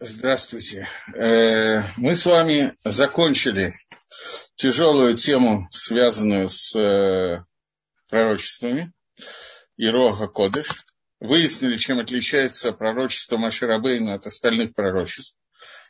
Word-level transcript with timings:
Здравствуйте. 0.00 0.86
Э, 1.12 1.82
мы 1.96 2.14
с 2.14 2.24
вами 2.24 2.72
закончили 2.84 3.74
тяжелую 4.54 5.16
тему, 5.16 5.66
связанную 5.72 6.48
с 6.48 6.72
э, 6.76 7.44
пророчествами 8.08 8.92
Ирога 9.76 10.28
Кодыш. 10.28 10.84
Выяснили, 11.18 11.74
чем 11.74 11.98
отличается 11.98 12.70
пророчество 12.70 13.38
Маширабейна 13.38 14.14
от 14.14 14.26
остальных 14.26 14.72
пророчеств. 14.72 15.36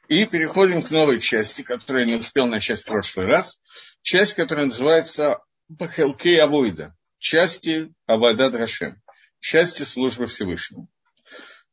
И 0.09 0.25
переходим 0.25 0.83
к 0.83 0.91
новой 0.91 1.21
части, 1.21 1.61
которую 1.61 2.07
я 2.07 2.13
не 2.15 2.19
успел 2.19 2.47
начать 2.47 2.81
в 2.81 2.87
прошлый 2.87 3.27
раз. 3.27 3.61
Часть, 4.01 4.33
которая 4.33 4.65
называется 4.65 5.41
Бахелкей 5.69 6.41
Авойда. 6.41 6.97
Части 7.19 7.93
Авада 8.07 8.49
Драшем. 8.49 9.03
Части 9.39 9.83
службы 9.83 10.29
Всевышнего. 10.29 10.89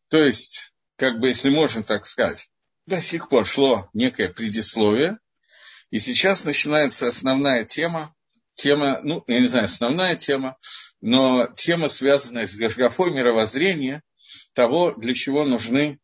То 0.10 0.22
есть 0.22 0.75
как 0.96 1.20
бы, 1.20 1.28
если 1.28 1.50
можно 1.50 1.84
так 1.84 2.06
сказать, 2.06 2.50
до 2.86 3.02
сих 3.02 3.30
пор 3.30 3.46
шло 3.46 3.90
некое 3.94 4.30
предисловие, 4.30 5.18
и 5.90 6.00
сейчас 6.00 6.46
начинается 6.46 7.08
основная 7.08 7.66
тема, 7.66 8.16
тема, 8.54 9.02
ну, 9.04 9.24
я 9.28 9.40
не 9.40 9.48
знаю, 9.48 9.66
основная 9.66 10.16
тема, 10.16 10.58
но 11.02 11.48
тема, 11.56 11.88
связанная 11.88 12.48
с 12.48 12.56
гашгафой 12.56 13.12
мировоззрения, 13.12 14.02
того, 14.54 14.92
для 14.94 15.14
чего 15.14 15.44
нужны 15.44 16.00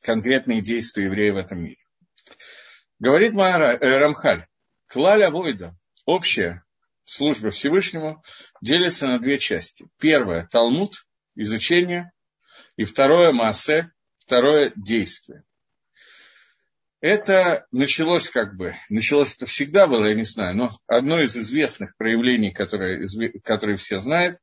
конкретные 0.00 0.60
действия 0.60 1.04
евреев 1.04 1.34
в 1.34 1.38
этом 1.38 1.62
мире. 1.62 1.78
Говорит 2.98 3.32
Мара, 3.32 3.74
э, 3.74 3.98
Рамхаль, 3.98 4.46
Клаля 4.86 5.30
Войда, 5.30 5.76
общая 6.04 6.64
служба 7.04 7.50
Всевышнему, 7.50 8.22
делится 8.60 9.06
на 9.06 9.18
две 9.18 9.38
части. 9.38 9.86
Первое– 9.98 10.46
Талмуд, 10.50 11.06
изучение, 11.34 12.12
и 12.76 12.84
второе 12.84 13.32
массе, 13.32 13.92
второе 14.18 14.72
действие. 14.76 15.44
Это 17.00 17.66
началось 17.70 18.30
как 18.30 18.56
бы, 18.56 18.74
началось 18.88 19.36
это 19.36 19.44
всегда 19.44 19.86
было, 19.86 20.06
я 20.06 20.14
не 20.14 20.24
знаю, 20.24 20.56
но 20.56 20.70
одно 20.86 21.20
из 21.20 21.36
известных 21.36 21.94
проявлений, 21.96 22.50
которые, 22.50 23.06
которые 23.42 23.76
все 23.76 23.98
знают, 23.98 24.38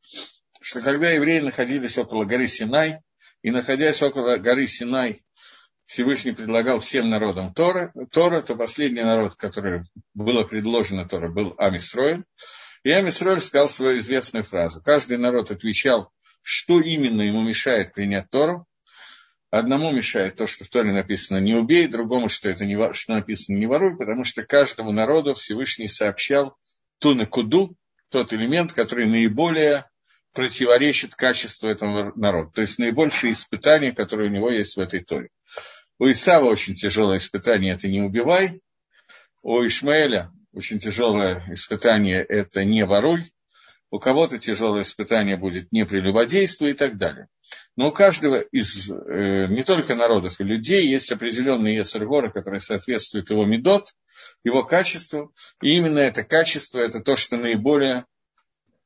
что 0.61 0.81
когда 0.81 1.09
евреи 1.09 1.39
находились 1.39 1.97
около 1.97 2.23
горы 2.25 2.45
Синай, 2.45 2.99
и 3.41 3.49
находясь 3.49 4.03
около 4.03 4.37
горы 4.37 4.67
Синай, 4.67 5.21
Всевышний 5.91 6.31
предлагал 6.31 6.79
всем 6.79 7.09
народам 7.09 7.53
Тора, 7.53 7.91
Тора, 8.11 8.41
то 8.41 8.55
последний 8.55 9.03
народ, 9.03 9.35
который 9.35 9.81
было 10.13 10.43
предложено 10.43 11.05
Тора, 11.05 11.29
был 11.29 11.53
Амисроэль. 11.57 12.23
И 12.83 12.91
Амисроэль 12.91 13.41
сказал 13.41 13.67
свою 13.67 13.99
известную 13.99 14.45
фразу. 14.45 14.81
Каждый 14.81 15.17
народ 15.17 15.51
отвечал 15.51 16.11
что 16.41 16.81
именно 16.81 17.21
ему 17.21 17.41
мешает 17.41 17.93
принять 17.93 18.29
Тору. 18.29 18.65
Одному 19.49 19.91
мешает 19.91 20.37
то, 20.37 20.47
что 20.47 20.63
в 20.63 20.69
Торе 20.69 20.93
написано 20.93 21.39
«не 21.39 21.53
убей», 21.53 21.87
другому, 21.87 22.29
что, 22.29 22.49
это 22.49 22.65
не, 22.65 22.93
что 22.93 23.13
написано 23.13 23.57
«не 23.57 23.65
воруй», 23.65 23.97
потому 23.97 24.23
что 24.23 24.43
каждому 24.43 24.91
народу 24.91 25.33
Всевышний 25.33 25.87
сообщал 25.87 26.55
ту 26.99 27.13
накуду, 27.15 27.75
тот 28.09 28.33
элемент, 28.33 28.71
который 28.71 29.05
наиболее 29.07 29.89
противоречит 30.33 31.15
качеству 31.15 31.67
этого 31.67 32.13
народа. 32.15 32.51
То 32.51 32.61
есть 32.61 32.79
наибольшие 32.79 33.33
испытания, 33.33 33.91
которые 33.91 34.29
у 34.29 34.33
него 34.33 34.49
есть 34.49 34.77
в 34.77 34.79
этой 34.79 35.01
Торе. 35.01 35.29
У 35.99 36.09
Исава 36.09 36.45
очень 36.45 36.75
тяжелое 36.75 37.17
испытание– 37.17 37.73
это 37.75 37.87
«не 37.87 38.01
убивай». 38.01 38.61
У 39.41 39.65
Ишмаэля 39.65 40.31
очень 40.53 40.79
тяжелое 40.79 41.43
испытание– 41.51 42.23
это 42.29 42.63
«не 42.63 42.85
воруй» 42.85 43.25
у 43.91 43.99
кого-то 43.99 44.39
тяжелое 44.39 44.81
испытание 44.81 45.35
будет 45.35 45.71
не 45.73 45.85
прелюбодейство 45.85 46.65
и 46.65 46.73
так 46.73 46.97
далее. 46.97 47.27
Но 47.75 47.89
у 47.89 47.91
каждого 47.91 48.39
из 48.39 48.89
э, 48.89 49.47
не 49.49 49.63
только 49.63 49.95
народов 49.95 50.39
и 50.39 50.45
людей 50.45 50.87
есть 50.87 51.11
определенный 51.11 51.75
есергора, 51.75 52.31
который 52.31 52.61
соответствует 52.61 53.29
его 53.29 53.45
медот, 53.45 53.89
его 54.45 54.63
качеству. 54.63 55.33
И 55.61 55.75
именно 55.75 55.99
это 55.99 56.23
качество, 56.23 56.79
это 56.79 57.01
то, 57.01 57.17
что 57.17 57.35
наиболее 57.35 58.05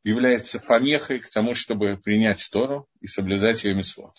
является 0.04 0.60
помехой 0.60 1.20
к 1.20 1.30
тому, 1.30 1.54
чтобы 1.54 1.98
принять 1.98 2.50
Тору 2.52 2.88
и 3.00 3.06
соблюдать 3.06 3.64
ее 3.64 3.76
мисвод. 3.76 4.14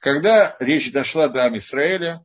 Когда 0.00 0.56
речь 0.58 0.90
дошла 0.90 1.28
до 1.28 1.44
Амисраэля, 1.44 2.24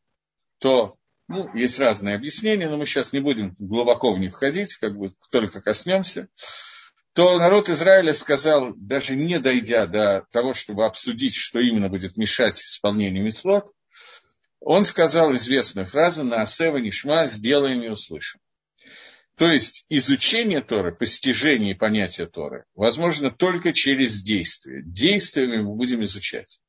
то 0.59 0.95
ну, 1.27 1.55
есть 1.55 1.79
разные 1.79 2.15
объяснения, 2.15 2.67
но 2.67 2.77
мы 2.77 2.87
сейчас 2.87 3.13
не 3.13 3.19
будем 3.19 3.55
глубоко 3.59 4.11
в 4.11 4.19
них 4.19 4.33
входить, 4.33 4.75
как 4.75 4.97
бы 4.97 5.09
только 5.31 5.61
коснемся 5.61 6.27
то 7.13 7.37
народ 7.37 7.69
Израиля 7.69 8.13
сказал, 8.13 8.73
даже 8.75 9.15
не 9.15 9.39
дойдя 9.39 9.85
до 9.85 10.25
того, 10.31 10.53
чтобы 10.53 10.85
обсудить, 10.85 11.35
что 11.35 11.59
именно 11.59 11.89
будет 11.89 12.15
мешать 12.15 12.59
исполнению 12.61 13.23
митцвот, 13.23 13.73
он 14.59 14.85
сказал 14.85 15.33
известную 15.33 15.87
фразу 15.87 16.23
«На 16.23 16.43
асева 16.43 16.77
нишма 16.77 17.25
сделаем 17.27 17.81
и 17.83 17.89
услышим». 17.89 18.39
То 19.35 19.47
есть 19.47 19.85
изучение 19.89 20.61
Торы, 20.61 20.93
постижение 20.93 21.75
понятия 21.75 22.27
Торы 22.27 22.65
возможно 22.75 23.31
только 23.31 23.73
через 23.73 24.21
действие. 24.21 24.83
Действиями 24.85 25.61
мы 25.61 25.75
будем 25.75 26.03
изучать. 26.03 26.59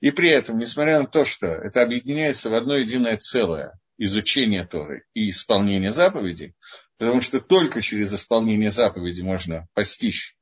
И 0.00 0.12
при 0.12 0.30
этом, 0.30 0.58
несмотря 0.58 1.00
на 1.00 1.06
то, 1.06 1.24
что 1.24 1.46
это 1.48 1.82
объединяется 1.82 2.48
в 2.48 2.54
одно 2.54 2.76
единое 2.76 3.16
целое, 3.16 3.78
изучение 4.00 4.66
Торы 4.66 5.04
и 5.14 5.28
исполнение 5.28 5.92
заповедей, 5.92 6.54
потому 6.96 7.20
что 7.20 7.40
только 7.40 7.80
через 7.80 8.12
исполнение 8.12 8.70
заповеди 8.70 9.20
можно 9.20 9.68
постичь, 9.74 10.36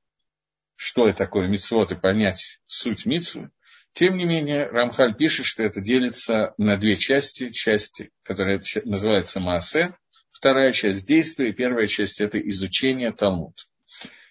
что 0.76 1.08
это 1.08 1.18
такое 1.18 1.48
мицвод 1.48 1.90
и 1.90 1.96
понять 1.96 2.60
суть 2.66 3.04
мицвы, 3.04 3.50
тем 3.92 4.16
не 4.16 4.26
менее, 4.26 4.68
Рамхаль 4.68 5.16
пишет, 5.16 5.44
что 5.46 5.64
это 5.64 5.80
делится 5.80 6.54
на 6.56 6.76
две 6.76 6.96
части. 6.96 7.50
Части, 7.50 8.10
которая 8.22 8.62
называется 8.84 9.40
Маасе, 9.40 9.94
вторая 10.30 10.72
часть 10.72 11.06
действия, 11.06 11.48
и 11.48 11.52
первая 11.52 11.88
часть– 11.88 12.20
это 12.20 12.38
изучение 12.38 13.10
Талмуд. 13.12 13.66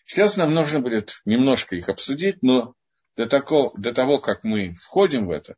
Сейчас 0.06 0.38
нам 0.38 0.54
нужно 0.54 0.80
будет 0.80 1.20
немножко 1.26 1.76
их 1.76 1.90
обсудить, 1.90 2.44
но 2.44 2.76
до, 3.18 3.26
такого, 3.26 3.78
до 3.78 3.94
того, 3.94 4.20
как 4.20 4.46
мы 4.46 4.74
входим 4.74 5.26
в 5.26 5.32
это, 5.32 5.56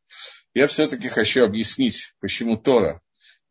я 0.55 0.65
все-таки 0.65 1.07
хочу 1.07 1.43
объяснить, 1.43 2.13
почему 2.19 2.57
Тора 2.57 3.01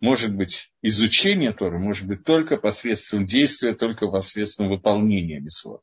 может 0.01 0.35
быть 0.35 0.71
изучение 0.83 1.53
Торы, 1.53 1.79
может 1.79 2.07
быть 2.07 2.25
только 2.25 2.57
посредством 2.57 3.27
действия, 3.27 3.75
только 3.75 4.09
посредством 4.09 4.69
выполнения 4.69 5.41
Мисвод. 5.41 5.83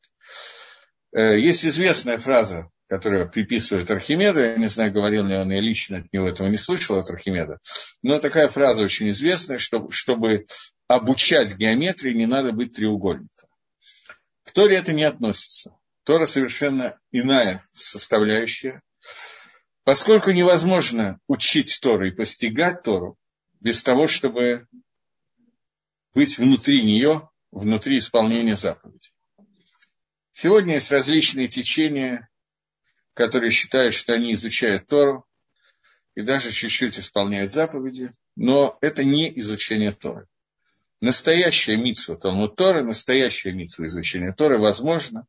Э, 1.12 1.38
есть 1.38 1.64
известная 1.64 2.18
фраза, 2.18 2.70
которую 2.88 3.30
приписывают 3.30 3.90
Архимеду, 3.90 4.40
я 4.40 4.56
не 4.56 4.68
знаю, 4.68 4.92
говорил 4.92 5.24
ли 5.24 5.36
он, 5.36 5.50
я 5.50 5.60
лично 5.60 5.98
от 5.98 6.12
него 6.12 6.28
этого 6.28 6.48
не 6.48 6.56
слышал, 6.56 6.98
от 6.98 7.10
Архимеда, 7.10 7.58
но 8.02 8.18
такая 8.18 8.48
фраза 8.48 8.84
очень 8.84 9.10
известная, 9.10 9.58
что, 9.58 9.90
чтобы 9.90 10.46
обучать 10.86 11.56
геометрии, 11.56 12.12
не 12.12 12.26
надо 12.26 12.52
быть 12.52 12.74
треугольником. 12.74 13.48
К 14.44 14.52
Торе 14.52 14.76
это 14.76 14.92
не 14.92 15.04
относится. 15.04 15.76
Тора 16.04 16.26
совершенно 16.26 16.98
иная 17.10 17.64
составляющая. 17.72 18.80
Поскольку 19.82 20.30
невозможно 20.30 21.18
учить 21.26 21.78
Тору 21.82 22.06
и 22.06 22.12
постигать 22.12 22.82
Тору, 22.84 23.16
без 23.66 23.82
того, 23.82 24.06
чтобы 24.06 24.68
быть 26.14 26.38
внутри 26.38 26.84
нее, 26.84 27.28
внутри 27.50 27.98
исполнения 27.98 28.54
заповедей. 28.54 29.12
Сегодня 30.32 30.74
есть 30.74 30.92
различные 30.92 31.48
течения, 31.48 32.28
которые 33.12 33.50
считают, 33.50 33.92
что 33.92 34.12
они 34.12 34.34
изучают 34.34 34.86
Тору 34.86 35.26
и 36.14 36.22
даже 36.22 36.52
чуть-чуть 36.52 37.00
исполняют 37.00 37.50
заповеди, 37.50 38.12
но 38.36 38.78
это 38.82 39.02
не 39.02 39.36
изучение 39.40 39.90
Торы. 39.90 40.28
Настоящая 41.00 41.76
митсва 41.76 42.14
Талмуд 42.14 42.54
Торы, 42.54 42.84
настоящая 42.84 43.50
митсва 43.50 43.86
изучения 43.86 44.32
Торы 44.32 44.60
возможно 44.60 45.26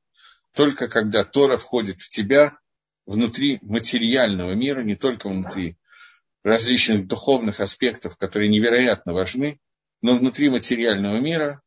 только 0.54 0.88
когда 0.88 1.24
Тора 1.24 1.58
входит 1.58 2.02
в 2.02 2.10
тебя 2.10 2.56
внутри 3.08 3.58
материального 3.64 4.52
мира, 4.54 4.84
не 4.84 4.94
только 4.94 5.28
внутри 5.28 5.76
различных 6.48 7.08
духовных 7.08 7.60
аспектов, 7.60 8.16
которые 8.18 8.48
невероятно 8.50 9.14
важны, 9.14 9.60
но 10.02 10.18
внутри 10.18 10.50
материального 10.50 11.20
мира, 11.20 11.62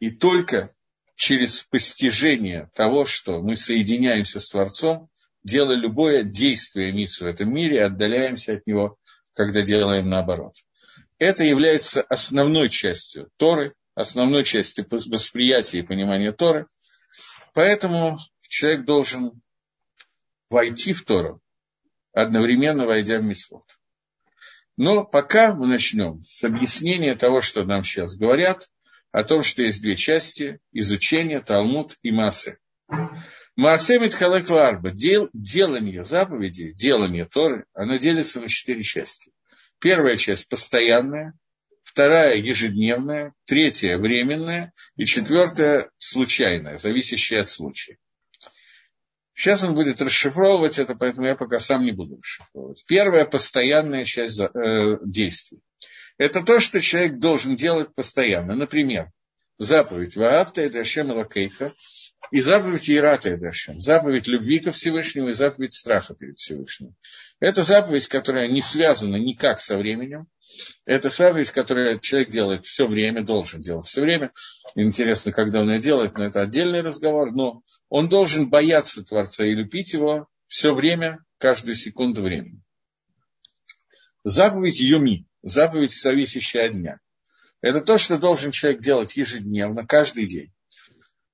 и 0.00 0.10
только 0.10 0.74
через 1.14 1.62
постижение 1.64 2.70
того, 2.74 3.04
что 3.04 3.42
мы 3.42 3.54
соединяемся 3.54 4.40
с 4.40 4.48
Творцом, 4.48 5.10
делая 5.42 5.76
любое 5.76 6.22
действие 6.22 6.92
миссу 6.92 7.24
в 7.24 7.28
этом 7.28 7.52
мире, 7.52 7.84
отдаляемся 7.84 8.54
от 8.54 8.66
него, 8.66 8.96
когда 9.34 9.60
делаем 9.60 10.08
наоборот. 10.08 10.54
Это 11.18 11.44
является 11.44 12.00
основной 12.00 12.70
частью 12.70 13.28
Торы, 13.36 13.74
основной 13.94 14.42
частью 14.42 14.86
восприятия 14.90 15.80
и 15.80 15.82
понимания 15.82 16.32
Торы. 16.32 16.66
Поэтому 17.52 18.16
человек 18.40 18.86
должен 18.86 19.42
войти 20.48 20.94
в 20.94 21.04
Тору, 21.04 21.42
одновременно 22.12 22.86
войдя 22.86 23.18
в 23.18 23.22
Мисвод. 23.22 23.64
Но 24.76 25.04
пока 25.04 25.54
мы 25.54 25.66
начнем 25.66 26.22
с 26.24 26.42
объяснения 26.44 27.14
того, 27.14 27.40
что 27.40 27.64
нам 27.64 27.82
сейчас 27.82 28.16
говорят, 28.16 28.68
о 29.12 29.22
том, 29.22 29.42
что 29.42 29.62
есть 29.62 29.80
две 29.80 29.94
части– 29.94 30.58
изучение, 30.72 31.40
Талмуд 31.40 31.96
и 32.02 32.10
Маасе. 32.10 32.58
Маасе 33.54 34.00
Митхалек 34.00 34.50
Ларба– 34.50 34.90
дел, 34.92 35.30
делание 35.32 36.02
заповедей, 36.02 36.72
делание 36.72 37.24
Торы, 37.24 37.66
оно 37.74 37.96
делится 37.96 38.40
на 38.40 38.48
четыре 38.48 38.82
части. 38.82 39.30
Первая 39.78 40.16
часть 40.16 40.48
постоянная, 40.48 41.34
вторая 41.84 42.38
ежедневная, 42.38 43.34
третья 43.44 43.98
временная 43.98 44.72
и 44.96 45.04
четвертая 45.04 45.90
случайная, 45.96 46.76
зависящая 46.76 47.42
от 47.42 47.48
случая. 47.48 47.98
Сейчас 49.34 49.64
он 49.64 49.74
будет 49.74 50.00
расшифровывать 50.00 50.78
это, 50.78 50.94
поэтому 50.94 51.26
я 51.26 51.34
пока 51.34 51.58
сам 51.58 51.84
не 51.84 51.92
буду 51.92 52.18
расшифровывать. 52.18 52.84
Первая 52.86 53.24
постоянная 53.24 54.04
часть 54.04 54.40
э, 54.40 54.48
действий. 55.04 55.58
Это 56.18 56.42
то, 56.42 56.60
что 56.60 56.80
человек 56.80 57.18
должен 57.18 57.56
делать 57.56 57.92
постоянно. 57.94 58.54
Например, 58.54 59.10
заповедь 59.58 60.16
Ваапта 60.16 60.62
и 60.62 60.70
Дашем 60.70 61.10
Лакейха 61.10 61.72
и 62.30 62.40
заповедь 62.40 62.90
Ирата 62.90 63.30
и 63.30 63.36
Дашем. 63.36 63.80
Заповедь 63.80 64.26
любви 64.26 64.58
ко 64.58 64.72
Всевышнему 64.72 65.28
и 65.28 65.32
заповедь 65.32 65.72
страха 65.72 66.14
перед 66.14 66.38
Всевышним. 66.38 66.94
Это 67.40 67.62
заповедь, 67.62 68.08
которая 68.08 68.48
не 68.48 68.60
связана 68.60 69.16
никак 69.16 69.60
со 69.60 69.76
временем. 69.76 70.26
Это 70.84 71.10
заповедь, 71.10 71.50
которую 71.50 71.98
человек 72.00 72.30
делает 72.30 72.64
все 72.64 72.86
время, 72.86 73.24
должен 73.24 73.60
делать 73.60 73.86
все 73.86 74.02
время. 74.02 74.32
Интересно, 74.74 75.32
когда 75.32 75.60
он 75.60 75.70
ее 75.72 75.80
делает, 75.80 76.16
но 76.16 76.24
это 76.24 76.42
отдельный 76.42 76.80
разговор. 76.80 77.32
Но 77.32 77.62
он 77.88 78.08
должен 78.08 78.48
бояться 78.48 79.02
Творца 79.02 79.44
и 79.44 79.54
любить 79.54 79.92
его 79.92 80.28
все 80.46 80.74
время, 80.74 81.24
каждую 81.38 81.74
секунду 81.74 82.22
времени. 82.22 82.60
Заповедь 84.22 84.80
Юми, 84.80 85.26
заповедь, 85.42 85.92
зависящая 85.92 86.68
от 86.68 86.74
дня. 86.74 87.00
Это 87.60 87.80
то, 87.80 87.98
что 87.98 88.18
должен 88.18 88.50
человек 88.50 88.80
делать 88.80 89.16
ежедневно, 89.16 89.86
каждый 89.86 90.26
день. 90.26 90.52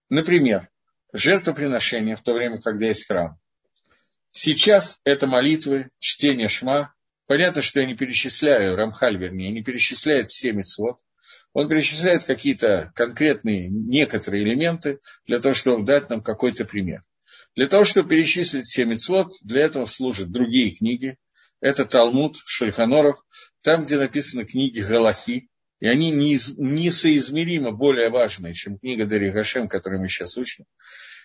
Например, 0.08 0.68
жертвоприношение 1.12 2.16
в 2.16 2.22
то 2.22 2.32
время, 2.32 2.60
когда 2.60 2.86
есть 2.86 3.06
храм. 3.06 3.38
Сейчас 4.30 5.00
это 5.04 5.26
молитвы, 5.26 5.90
чтение 5.98 6.48
шма. 6.48 6.94
Понятно, 7.26 7.62
что 7.62 7.80
я 7.80 7.86
не 7.86 7.96
перечисляю, 7.96 8.76
Рамхаль, 8.76 9.16
вернее, 9.16 9.50
не 9.50 9.62
перечисляет 9.62 10.30
все 10.30 10.52
митцвот. 10.52 10.98
Он 11.52 11.68
перечисляет 11.68 12.24
какие-то 12.24 12.92
конкретные, 12.94 13.68
некоторые 13.68 14.44
элементы 14.44 15.00
для 15.26 15.40
того, 15.40 15.54
чтобы 15.54 15.84
дать 15.84 16.08
нам 16.10 16.22
какой-то 16.22 16.64
пример. 16.64 17.02
Для 17.56 17.66
того, 17.66 17.84
чтобы 17.84 18.08
перечислить 18.08 18.66
все 18.66 18.84
митцвот, 18.84 19.34
для 19.42 19.62
этого 19.62 19.86
служат 19.86 20.30
другие 20.30 20.70
книги. 20.70 21.16
Это 21.60 21.84
Талмуд, 21.84 22.36
Шульханоров, 22.44 23.18
там, 23.62 23.82
где 23.82 23.98
написаны 23.98 24.44
книги 24.44 24.80
Галахи, 24.80 25.49
и 25.80 25.88
они 25.88 26.10
несоизмеримо 26.10 27.72
более 27.72 28.10
важные, 28.10 28.52
чем 28.52 28.78
книга 28.78 29.06
Дери 29.06 29.30
Гашем, 29.30 29.68
которую 29.68 30.00
мы 30.00 30.08
сейчас 30.08 30.36
учим. 30.36 30.66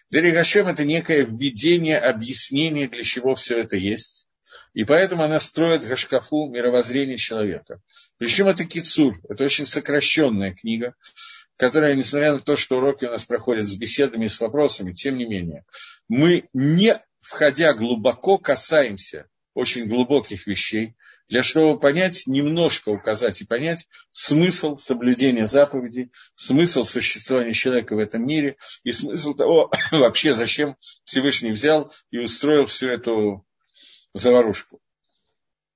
Дери 0.09 0.31
Гашем– 0.31 0.67
это 0.69 0.85
некое 0.85 1.25
введение, 1.25 1.99
объяснение, 1.99 2.87
для 2.87 3.03
чего 3.03 3.35
все 3.35 3.59
это 3.59 3.75
есть. 3.75 4.29
И 4.73 4.83
поэтому 4.83 5.23
она 5.23 5.39
строит 5.39 5.85
Гашкафу 5.85 6.47
мировоззрение 6.47 7.17
человека. 7.17 7.81
Причем 8.17 8.47
это 8.47 8.65
Кицур, 8.65 9.19
это 9.29 9.43
очень 9.43 9.65
сокращенная 9.65 10.53
книга, 10.53 10.95
которая, 11.57 11.95
несмотря 11.95 12.33
на 12.33 12.39
то, 12.39 12.55
что 12.55 12.77
уроки 12.77 13.05
у 13.05 13.11
нас 13.11 13.25
проходят 13.25 13.65
с 13.65 13.75
беседами 13.77 14.27
с 14.27 14.39
вопросами, 14.39 14.93
тем 14.93 15.17
не 15.17 15.25
менее, 15.25 15.65
мы, 16.07 16.47
не 16.53 16.95
входя 17.21 17.73
глубоко, 17.73 18.37
касаемся 18.37 19.27
очень 19.53 19.87
глубоких 19.87 20.47
вещей, 20.47 20.95
для 21.27 21.41
чтобы 21.41 21.79
понять, 21.79 22.23
немножко 22.27 22.89
указать 22.89 23.41
и 23.41 23.45
понять 23.45 23.87
смысл 24.11 24.75
соблюдения 24.75 25.47
заповедей, 25.47 26.11
смысл 26.35 26.83
существования 26.83 27.51
человека 27.51 27.95
в 27.95 27.99
этом 27.99 28.25
мире 28.25 28.57
и 28.83 28.91
смысл 28.91 29.33
того, 29.33 29.71
вообще 29.91 30.33
зачем 30.33 30.75
Всевышний 31.03 31.51
взял 31.51 31.91
и 32.11 32.19
устроил 32.19 32.65
всю 32.65 32.87
эту 32.87 33.45
заварушку. 34.13 34.79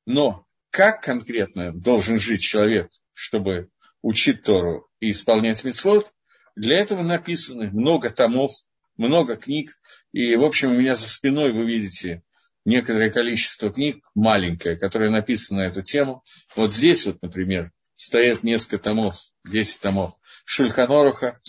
Но 0.06 0.46
как 0.69 1.01
конкретно 1.01 1.74
должен 1.74 2.19
жить 2.19 2.42
человек, 2.42 2.92
чтобы 3.13 3.69
учить 4.02 4.44
Тору 4.44 4.88
и 5.00 5.12
исполнять 5.12 5.63
митцвот, 5.63 6.13
для 6.56 6.78
этого 6.80 7.04
написаны 7.04 7.72
много 7.72 8.10
томов, 8.10 8.52
много 8.98 9.36
книг. 9.36 9.80
И, 10.12 10.36
в 10.36 10.44
общем, 10.44 10.72
у 10.72 10.74
меня 10.74 10.95
за 10.95 11.07
спиной 11.07 11.54
вы 11.54 11.66
видите 11.66 12.22
некоторое 12.69 13.10
количество 13.10 13.71
книг, 13.71 14.06
маленькое, 14.16 14.77
которое 14.77 15.10
написано 15.10 15.62
на 15.62 15.68
эту 15.68 15.81
тему. 15.81 16.24
Вот 16.56 16.74
здесь 16.74 17.06
вот, 17.06 17.21
например, 17.21 17.71
стоят 17.95 18.44
несколько 18.44 18.77
томов, 18.77 19.16
10 19.45 19.81
томов 19.81 20.13
Шульханоруха. 20.45 21.39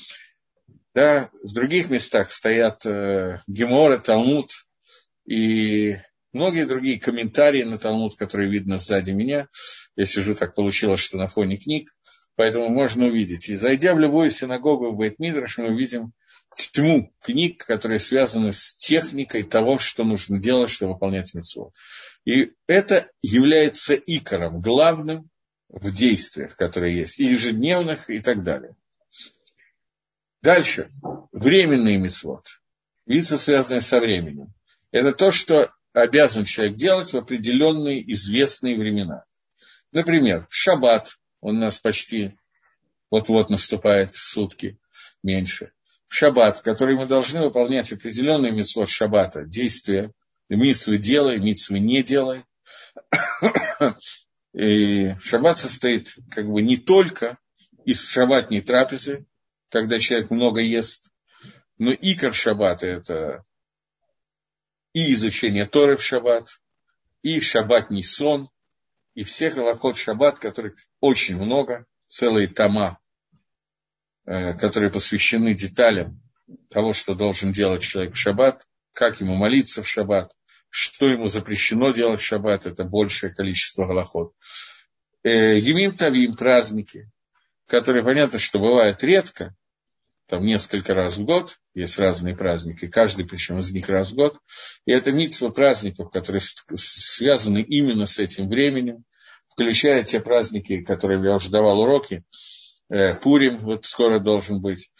Да, 0.95 1.31
в 1.45 1.53
других 1.53 1.89
местах 1.91 2.33
стоят 2.33 2.85
э, 2.85 3.39
Гемора, 3.47 3.99
Талмуд 3.99 4.49
и 5.25 5.99
многие 6.33 6.67
другие 6.67 6.99
комментарии 6.99 7.63
на 7.63 7.79
Талмуд, 7.79 8.17
которые 8.17 8.51
видно 8.51 8.79
сзади 8.79 9.13
меня. 9.13 9.47
Я 9.95 10.05
сижу, 10.07 10.35
так 10.35 10.55
получилось, 10.55 11.01
что 11.01 11.19
на 11.19 11.29
фоне 11.29 11.57
книг. 11.57 11.91
Поэтому 12.35 12.71
можно 12.71 13.07
увидеть. 13.07 13.51
И 13.51 13.55
зайдя 13.55 13.95
в 13.95 13.99
любую 13.99 14.31
синагогу 14.31 14.91
в 14.91 14.97
Бейтмидраш, 14.97 15.59
мы 15.59 15.69
увидим 15.69 16.13
тьму 16.69 17.13
книг, 17.21 17.65
которые 17.65 17.99
связаны 17.99 18.53
с 18.53 18.75
техникой 18.75 19.43
того, 19.43 19.79
что 19.79 20.05
нужно 20.05 20.39
делать, 20.39 20.71
чтобы 20.71 20.95
выполнять 20.95 21.33
митцву. 21.35 21.73
И 22.25 22.53
это 22.67 23.11
является 23.23 23.95
икором, 23.95 24.61
главным 24.61 25.31
в 25.69 25.93
действиях, 25.93 26.57
которые 26.57 26.99
есть, 26.99 27.21
и 27.21 27.27
ежедневных, 27.27 28.11
и 28.11 28.19
так 28.19 28.43
далее. 28.43 28.75
Дальше. 30.43 30.91
Временный 31.33 31.97
митцвот. 31.97 32.47
Митцвы, 33.07 33.39
связанные 33.39 33.81
со 33.81 34.01
временем. 34.01 34.53
Это 34.91 35.13
то, 35.13 35.31
что 35.31 35.73
обязан 35.93 36.45
человек 36.45 36.77
делать 36.77 37.13
в 37.13 37.17
определенные 37.17 38.11
известные 38.13 38.79
времена. 38.79 39.25
Например, 39.93 40.47
шаббат, 40.51 41.17
он 41.41 41.57
у 41.57 41.61
нас 41.61 41.79
почти 41.79 42.33
вот-вот 43.11 43.51
наступает 43.51 44.11
в 44.11 44.23
сутки 44.23 44.79
меньше 45.23 45.73
шаббат, 46.11 46.61
который 46.61 46.97
мы 46.97 47.07
должны 47.07 47.41
выполнять 47.41 47.93
определенные 47.93 48.53
митцвот 48.53 48.89
шаббата, 48.89 49.45
действия, 49.45 50.13
митцвы 50.49 50.99
делай, 50.99 51.39
митцвы 51.39 51.79
не 51.79 52.03
делай. 52.03 52.45
И 54.53 55.15
шаббат 55.21 55.59
состоит 55.59 56.13
как 56.33 56.47
бы 56.47 56.63
не 56.63 56.77
только 56.77 57.39
из 57.85 58.11
шаббатней 58.11 58.61
трапезы, 58.61 59.25
когда 59.71 60.01
человек 60.01 60.31
много 60.31 60.61
ест, 60.61 61.13
но 61.79 61.93
икор 61.93 62.35
шаббата– 62.35 62.87
это 62.89 63.45
и 64.93 65.13
изучение 65.13 65.67
Торы 65.67 65.97
в 65.97 66.03
шаббат, 66.03 66.49
и 67.23 67.39
шаббатний 67.39 68.03
сон, 68.03 68.51
и 69.15 69.23
всех 69.23 69.57
лохот 69.57 69.97
шаббат, 69.97 70.41
которых 70.41 70.75
очень 70.99 71.37
много, 71.37 71.87
целые 72.09 72.49
тома 72.49 72.99
которые 74.31 74.91
посвящены 74.93 75.55
деталям 75.55 76.21
того, 76.69 76.93
что 76.93 77.15
должен 77.15 77.51
делать 77.51 77.83
человек 77.83 78.15
в 78.15 78.19
шаббат, 78.19 78.67
как 78.93 79.21
ему 79.21 79.35
молиться 79.35 79.83
в 79.83 79.89
шаббат, 79.89 80.33
что 80.69 81.09
ему 81.09 81.27
запрещено 81.27 81.91
делать 81.91 82.21
в 82.21 82.25
шаббат, 82.25 82.67
это 82.67 82.85
большее 82.85 83.35
количество 83.35 83.87
голоход. 83.87 84.33
Э, 85.25 85.59
Емим 85.59 85.97
Тавим, 85.97 86.37
праздники, 86.37 87.11
которые, 87.67 88.05
понятно, 88.05 88.39
что 88.39 88.61
бывают 88.61 89.03
редко, 89.03 89.55
там 90.27 90.45
несколько 90.45 90.95
раз 90.95 91.19
в 91.19 91.25
год, 91.25 91.59
есть 91.75 91.99
разные 91.99 92.37
праздники, 92.37 92.87
каждый 92.87 93.27
причем 93.27 93.59
из 93.59 93.73
них 93.73 93.89
раз 93.89 94.13
в 94.13 94.15
год. 94.15 94.39
И 94.87 94.93
это 94.93 95.11
митство 95.11 95.49
праздников, 95.49 96.13
которые 96.13 96.41
связаны 96.41 97.63
именно 97.63 98.05
с 98.05 98.21
этим 98.21 98.49
временем, 98.49 99.05
включая 99.49 100.05
те 100.05 100.21
праздники, 100.21 100.83
которые 100.83 101.21
я 101.25 101.35
уже 101.35 101.51
давал 101.51 101.81
уроки, 101.81 102.23
Э, 102.23 102.60
Пурим 103.23 103.59
вот 103.59 103.85
скоро 103.85 104.19
должен 104.19 104.61
быть. 104.61 104.91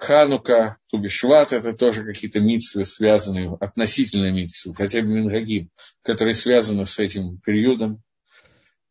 Ханука, 0.00 0.76
Тубишват, 0.90 1.52
это 1.52 1.72
тоже 1.72 2.04
какие-то 2.04 2.40
митсвы, 2.40 2.86
связанные, 2.86 3.56
относительно 3.60 4.30
митсвы, 4.30 4.74
хотя 4.74 5.00
бы 5.02 5.08
Мингагим, 5.08 5.70
которые 6.02 6.34
связаны 6.34 6.84
с 6.84 6.98
этим 6.98 7.38
периодом. 7.38 8.02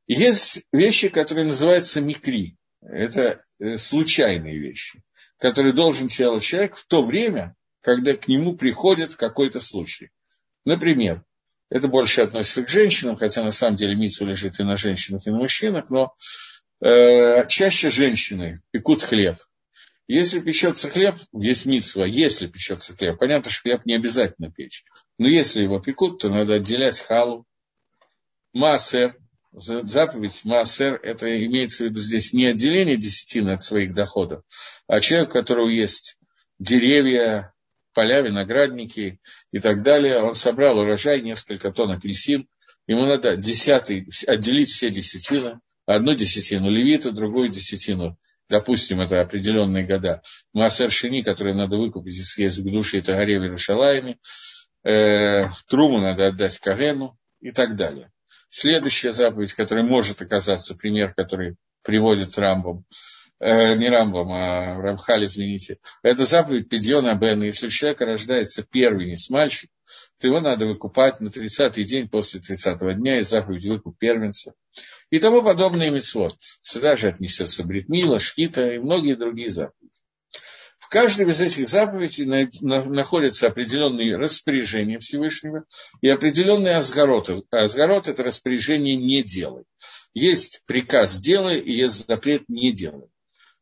Есть 0.06 0.64
вещи, 0.72 1.10
которые 1.10 1.46
называются 1.46 2.02
микри. 2.02 2.58
Это 2.82 3.42
э, 3.60 3.76
случайные 3.76 4.60
вещи, 4.60 5.02
которые 5.40 5.74
должен 5.74 6.08
делать 6.08 6.44
человек 6.44 6.76
в 6.76 6.86
то 6.88 7.04
время, 7.04 7.56
когда 7.82 8.14
к 8.14 8.28
нему 8.28 8.56
приходит 8.56 9.16
какой-то 9.16 9.60
случай. 9.60 10.12
Например, 10.66 11.24
это 11.70 11.88
больше 11.88 12.22
относится 12.22 12.64
к 12.64 12.70
женщинам, 12.70 13.18
хотя 13.18 13.44
на 13.44 13.52
самом 13.52 13.76
деле 13.76 13.96
митсу 13.96 14.26
лежит 14.26 14.60
и 14.60 14.64
на 14.64 14.76
женщинах, 14.76 15.26
и 15.26 15.32
на 15.32 15.38
мужчинах, 15.38 15.90
но 15.90 16.06
э, 16.06 16.10
чаще 16.82 17.90
женщины 17.90 18.60
пекут 18.72 19.02
хлеб. 19.04 19.38
Если 20.08 20.40
печется 20.40 20.90
хлеб, 20.90 21.16
есть 21.34 21.66
митсва, 21.66 22.06
если 22.06 22.48
печется 22.48 22.96
хлеб. 22.96 23.18
Понятно, 23.20 23.52
что 23.52 23.64
хлеб 23.64 23.86
не 23.86 23.96
обязательно 23.96 24.52
печь. 24.52 24.84
Но 25.18 25.28
если 25.28 25.64
его 25.64 25.80
пекут, 25.80 26.22
то 26.22 26.30
надо 26.30 26.56
отделять 26.56 27.00
халу. 27.02 27.46
Маасер, 28.54 29.18
заповедь 29.52 30.46
Маасер, 30.46 31.00
это 31.04 31.28
имеется 31.46 31.84
в 31.84 31.88
виду 31.90 32.00
здесь 32.00 32.34
не 32.34 32.46
отделение 32.46 32.98
десятины 32.98 33.52
от 33.52 33.62
своих 33.62 33.94
доходов, 33.94 34.44
а 34.88 35.00
человек, 35.00 35.30
у 35.30 35.34
которого 35.34 35.70
есть 35.70 36.18
деревья, 36.58 37.54
поля, 37.94 38.22
виноградники 38.22 39.20
и 39.52 39.60
так 39.60 39.84
далее. 39.84 40.22
Он 40.22 40.36
собрал 40.36 40.80
урожай, 40.80 41.22
несколько 41.22 41.72
тонн 41.72 41.92
апельсин, 41.92 42.48
ему 42.88 43.06
надо 43.06 43.36
десятый, 43.36 44.08
отделить 44.26 44.70
все 44.70 44.90
десятины, 44.90 45.60
одну 45.88 46.14
десятину 46.14 46.70
левита, 46.70 47.12
другую 47.12 47.50
десятину, 47.50 48.18
допустим, 48.50 49.02
это 49.02 49.22
определенные 49.22 49.86
года, 49.86 50.22
Маасер 50.54 50.92
Шини, 50.92 51.22
который 51.22 51.56
надо 51.56 51.78
выкупить 51.78 52.14
из, 52.14 52.38
из 52.38 52.58
души 52.60 53.02
Тагаре 53.02 53.36
Иерушалайме, 53.36 54.20
э, 54.84 55.44
Труму 55.68 56.02
надо 56.02 56.28
отдать 56.28 56.60
Кагену 56.60 57.18
и 57.40 57.52
так 57.52 57.76
далее. 57.76 58.12
Следующая 58.50 59.14
заповедь, 59.14 59.54
которая 59.54 59.86
может 59.86 60.22
оказаться, 60.22 60.76
пример, 60.76 61.14
который 61.14 61.56
приводит 61.84 62.38
Рамбом, 62.38 62.86
э, 63.40 63.76
не 63.76 63.90
Рамбом, 63.90 64.32
а 64.32 64.76
Рамхаль, 64.82 65.26
извините, 65.26 65.78
это 66.04 66.26
заповедь 66.26 66.70
Педиона 66.70 67.16
Бена. 67.16 67.46
Если 67.46 67.68
у 67.68 67.70
человека 67.70 68.06
рождается 68.06 68.64
первенец, 68.64 69.30
мальчик, 69.30 69.70
то 70.20 70.28
его 70.28 70.40
надо 70.40 70.66
выкупать 70.66 71.20
на 71.20 71.28
30-й 71.28 71.84
день 71.84 72.10
после 72.10 72.40
30-го 72.40 72.92
дня, 72.92 73.20
и 73.20 73.24
заповедь 73.24 73.66
выкуп 73.66 73.98
первенца. 73.98 74.54
И 75.10 75.20
тому 75.20 75.42
подобные 75.42 75.92
мецвод. 75.92 76.36
Сюда 76.60 76.96
же 76.96 77.10
отнесется 77.10 77.64
Бритмила, 77.64 78.20
Шкита 78.20 78.74
и 78.74 78.80
многие 78.80 79.16
другие 79.16 79.50
заповеди. 79.50 79.92
В 80.80 80.90
каждой 80.90 81.30
из 81.30 81.42
этих 81.42 81.68
заповедей 81.68 82.26
находятся 82.62 83.48
определенные 83.48 84.16
распоряжения 84.16 85.00
Всевышнего 85.00 85.66
и 86.00 86.08
определенные 86.08 86.78
азгороты. 86.78 87.36
Азгород– 87.52 88.08
это 88.10 88.24
распоряжение 88.24 88.96
«не 88.96 89.22
делай». 89.22 89.66
Есть 90.14 90.64
приказ 90.66 91.20
«делай» 91.20 91.60
и 91.60 91.74
есть 91.74 92.08
запрет 92.08 92.44
«не 92.48 92.72
делай». 92.72 93.10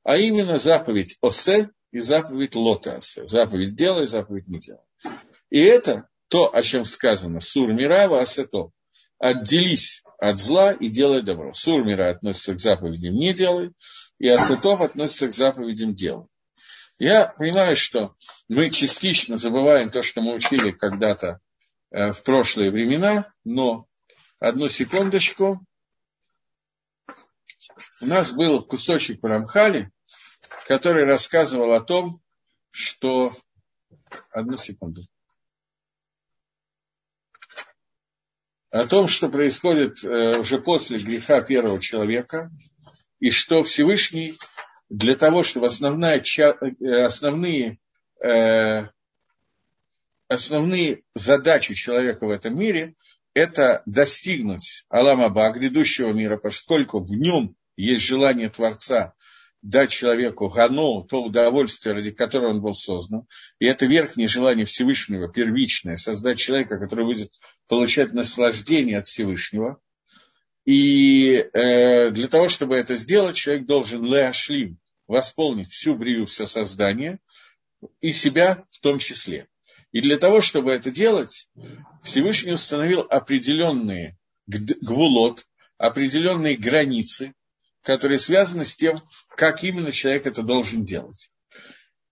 А 0.04 0.18
именно 0.18 0.58
заповедь 0.58 1.18
«осе» 1.22 1.72
и 1.92 2.00
заповедь 2.00 2.54
«лота 2.54 2.98
осе». 2.98 3.26
Заповедь 3.26 3.74
«делай», 3.74 4.06
заповедь 4.06 4.48
«не 4.48 4.60
делай». 4.60 4.84
И 5.50 5.60
это 5.60 6.08
то, 6.28 6.54
о 6.54 6.62
чем 6.62 6.86
сказано 6.86 7.40
«сур 7.40 7.74
мирава 7.74 8.22
асето». 8.22 8.72
Отделись 9.18 10.04
от 10.20 10.38
зла 10.38 10.72
и 10.74 10.90
делай 10.90 11.24
добро. 11.24 11.54
Сур 11.54 11.86
мира 11.86 12.10
относится 12.10 12.54
к 12.54 12.60
заповедям 12.60 13.16
«не 13.16 13.34
делай», 13.34 13.72
и 14.20 14.28
асетов 14.28 14.82
относится 14.82 15.28
к 15.28 15.34
заповедям 15.34 15.94
«делай». 15.94 16.28
Я 16.98 17.34
понимаю, 17.38 17.76
что 17.76 18.16
мы 18.48 18.70
частично 18.70 19.38
забываем 19.38 19.90
то, 19.90 20.02
что 20.02 20.22
мы 20.22 20.34
учили 20.34 20.72
когда-то 20.72 21.40
э, 21.92 22.12
в 22.14 22.24
прошлые 22.24 22.72
времена, 22.72 23.34
но 23.44 23.86
одну 24.40 24.70
секундочку. 24.70 25.60
У 28.02 28.06
нас 28.06 28.32
был 28.32 28.64
кусочек 28.64 29.22
в 29.22 30.68
который 30.68 31.06
рассказывал 31.06 31.74
о 31.74 31.82
том, 31.82 32.20
что... 32.72 33.36
Одну 34.32 34.58
секунду. 34.58 35.02
О 38.76 38.86
том, 38.86 39.08
что 39.08 39.30
происходит 39.30 40.04
э, 40.04 40.38
уже 40.38 40.60
после 40.60 40.98
греха 40.98 41.42
первого 41.42 41.80
человека, 41.80 42.52
и 43.22 43.32
что 43.32 43.64
Всевышний 43.64 44.36
для 44.90 45.16
того, 45.16 45.44
чтобы 45.44 45.68
основная, 45.68 46.22
э, 46.22 47.06
основные, 47.06 47.80
э, 48.22 48.88
основные 50.28 51.04
задачи 51.14 51.74
человека 51.74 52.28
в 52.28 52.30
этом 52.30 52.60
мире– 52.60 52.96
это 53.34 53.82
достигнуть 53.86 54.84
Аламаба, 54.90 55.52
грядущего 55.52 56.12
мира, 56.12 56.36
поскольку 56.36 57.00
в 57.00 57.12
нем 57.12 57.56
есть 57.78 58.04
желание 58.04 58.50
Творца 58.50 59.14
дать 59.66 59.90
человеку 59.90 60.48
гано, 60.48 61.04
то 61.04 61.24
удовольствие, 61.24 61.96
ради 61.96 62.12
которого 62.12 62.52
он 62.52 62.62
был 62.62 62.76
создан. 62.76 63.26
И 63.58 63.66
это 63.66 63.88
верхнее 63.88 64.28
желание 64.28 64.66
Всевышнего, 64.66 65.32
первичное, 65.32 65.96
создать 65.96 66.38
человека, 66.38 66.78
который 66.78 67.06
будет 67.06 67.32
получать 67.68 68.14
наслаждение 68.14 69.00
от 69.00 69.08
Всевышнего. 69.08 69.80
И 70.66 71.48
э, 71.52 72.12
для 72.12 72.28
того, 72.28 72.48
чтобы 72.48 72.76
это 72.76 72.96
сделать, 72.96 73.36
человек 73.36 73.66
должен 73.66 74.04
леашлим, 74.04 74.78
восполнить 75.08 75.72
всю 75.72 75.96
брию, 75.96 76.28
все 76.28 76.46
создание, 76.46 77.18
и 78.02 78.12
себя 78.12 78.66
в 78.70 78.80
том 78.80 79.00
числе. 79.00 79.48
И 79.92 80.02
для 80.02 80.18
того, 80.18 80.42
чтобы 80.42 80.74
это 80.74 80.92
делать, 80.92 81.50
Всевышний 82.04 82.54
установил 82.54 83.02
определенные 83.02 84.16
гвулот, 84.46 85.44
определенные 85.80 86.56
границы, 86.56 87.34
которые 87.86 88.18
связаны 88.18 88.66
с 88.66 88.76
тем, 88.76 88.98
как 89.38 89.64
именно 89.64 89.92
человек 89.92 90.26
это 90.26 90.42
должен 90.42 90.84
делать. 90.84 91.30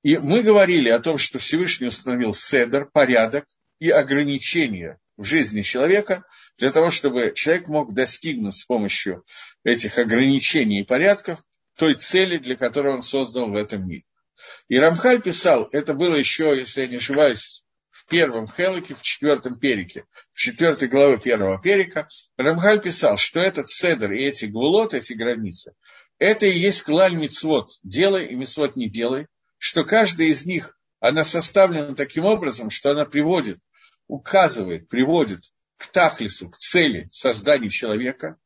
И 0.03 0.17
мы 0.17 0.43
говорили 0.43 0.89
о 0.89 0.99
том, 0.99 1.17
что 1.17 1.39
Всевышний 1.39 1.87
установил 1.87 2.33
седер, 2.33 2.85
порядок 2.85 3.45
и 3.79 3.89
ограничения 3.89 4.99
в 5.17 5.23
жизни 5.23 5.61
человека 5.61 6.23
для 6.57 6.71
того, 6.71 6.91
чтобы 6.91 7.33
человек 7.35 7.67
мог 7.67 7.93
достигнуть 7.93 8.55
с 8.55 8.65
помощью 8.65 9.25
этих 9.63 9.97
ограничений 9.97 10.81
и 10.81 10.85
порядков 10.85 11.43
той 11.75 11.95
цели, 11.95 12.37
для 12.37 12.55
которой 12.55 12.93
он 12.93 13.01
создан 13.01 13.51
в 13.51 13.55
этом 13.55 13.87
мире. 13.87 14.03
И 14.67 14.77
Рамхаль 14.77 15.21
писал, 15.21 15.69
это 15.71 15.93
было 15.93 16.15
еще, 16.15 16.55
если 16.55 16.81
я 16.81 16.87
не 16.87 16.97
ошибаюсь, 16.97 17.63
в 17.93 18.07
первом 18.07 18.47
Хелике, 18.47 18.95
в 18.95 19.03
четвертом 19.03 19.59
перике, 19.59 20.05
в 20.33 20.39
четвертой 20.39 20.87
главе 20.87 21.19
первого 21.19 21.61
перика, 21.61 22.07
Рамхаль 22.37 22.81
писал, 22.81 23.17
что 23.17 23.39
этот 23.39 23.69
седр 23.69 24.11
и 24.11 24.23
эти 24.23 24.45
гвулот, 24.45 24.95
эти 24.95 25.13
границы, 25.13 25.75
это 26.17 26.47
и 26.47 26.57
есть 26.57 26.81
клаль 26.81 27.15
мицвод, 27.15 27.69
делай 27.83 28.25
и 28.25 28.35
мицвод 28.35 28.75
не 28.75 28.89
делай, 28.89 29.27
что 29.59 29.83
каждая 29.83 30.29
из 30.29 30.47
них, 30.47 30.75
она 30.99 31.23
составлена 31.23 31.93
таким 31.93 32.25
образом, 32.25 32.71
что 32.71 32.89
она 32.89 33.05
приводит, 33.05 33.59
указывает, 34.07 34.89
приводит 34.89 35.41
к 35.77 35.85
тахлису, 35.87 36.49
к 36.49 36.57
цели 36.57 37.07
создания 37.11 37.69
человека. 37.69 38.37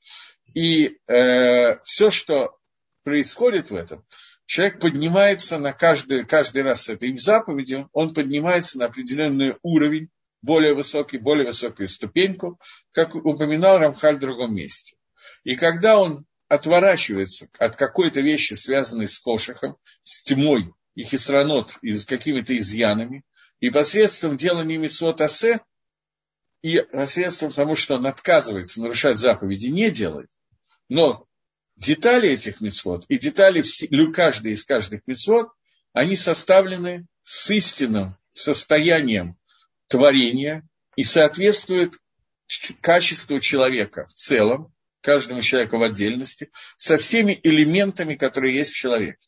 И 0.53 0.97
э, 1.07 1.79
все, 1.83 2.09
что 2.09 2.57
происходит 3.03 3.71
в 3.71 3.75
этом, 3.75 4.05
человек 4.47 4.79
поднимается 4.79 5.59
на 5.59 5.73
каждый, 5.73 6.25
каждый 6.25 6.63
раз 6.63 6.85
с 6.85 6.89
этой 6.89 7.15
заповедью, 7.17 7.89
он 7.93 8.13
поднимается 8.13 8.79
на 8.79 8.85
определенный 8.85 9.57
уровень, 9.61 10.09
более 10.41 10.73
высокий, 10.73 11.17
более 11.17 11.47
высокую 11.47 11.87
ступеньку, 11.87 12.59
как 12.91 13.13
упоминал 13.15 13.77
Рамхаль 13.77 14.15
в 14.15 14.19
другом 14.19 14.55
месте. 14.55 14.95
И 15.43 15.55
когда 15.55 15.99
он 15.99 16.25
отворачивается 16.47 17.49
от 17.59 17.75
какой-то 17.75 18.21
вещи, 18.21 18.53
связанной 18.53 19.07
с 19.07 19.19
кошехом, 19.19 19.75
с 20.03 20.23
тьмой 20.23 20.73
и 20.95 21.03
хисранот, 21.03 21.77
и 21.81 21.91
с 21.91 22.05
какими-то 22.05 22.57
изъянами, 22.57 23.23
и 23.59 23.69
посредством 23.69 24.37
делания 24.37 24.77
митцвот 24.77 25.19
асе, 25.19 25.59
и 26.61 26.79
посредством 26.79 27.51
того, 27.51 27.75
что 27.75 27.95
он 27.95 28.07
отказывается 28.07 28.81
нарушать 28.81 29.17
заповеди, 29.17 29.67
не 29.67 29.91
делает, 29.91 30.29
но 30.87 31.26
детали 31.77 32.29
этих 32.29 32.59
мецвод 32.59 33.05
и 33.07 33.17
детали 33.17 33.63
каждой 34.11 34.53
из 34.53 34.65
каждых 34.65 35.01
мецвод, 35.07 35.49
они 35.93 36.15
составлены 36.15 37.05
с 37.23 37.49
истинным 37.51 38.17
состоянием 38.33 39.35
творения 39.87 40.67
и 40.95 41.03
соответствуют 41.03 41.95
качеству 42.81 43.39
человека 43.39 44.07
в 44.07 44.13
целом, 44.13 44.73
каждому 45.01 45.41
человеку 45.41 45.77
в 45.77 45.83
отдельности, 45.83 46.49
со 46.75 46.97
всеми 46.97 47.39
элементами, 47.43 48.15
которые 48.15 48.55
есть 48.55 48.71
в 48.71 48.75
человеке, 48.75 49.27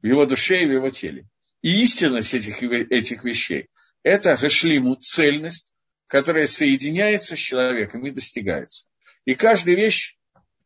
в 0.00 0.06
его 0.06 0.24
душе 0.26 0.62
и 0.62 0.66
в 0.66 0.72
его 0.72 0.88
теле. 0.90 1.26
И 1.62 1.82
истинность 1.82 2.34
этих, 2.34 2.62
этих 2.62 3.24
вещей– 3.24 3.68
это 4.02 4.36
гашлиму, 4.36 4.96
цельность, 4.96 5.72
которая 6.06 6.46
соединяется 6.46 7.36
с 7.36 7.38
человеком 7.38 8.06
и 8.06 8.10
достигается. 8.10 8.86
И 9.24 9.34
каждая 9.34 9.76
вещь 9.76 10.16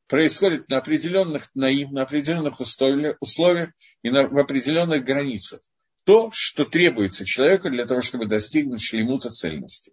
происходит 0.08 0.68
на 0.68 0.78
определенных 0.78 1.48
наим, 1.54 1.92
на 1.92 2.02
определенных 2.02 2.60
условиях 2.60 3.70
и 4.02 4.10
на, 4.10 4.26
в 4.26 4.38
определенных 4.38 5.04
границах. 5.04 5.60
То, 6.04 6.30
что 6.32 6.64
требуется 6.64 7.25
человеку 7.25 7.68
для 7.68 7.84
того, 7.84 8.00
чтобы 8.00 8.26
достигнуть 8.26 8.82
шлемута 8.82 9.30
цельности. 9.30 9.92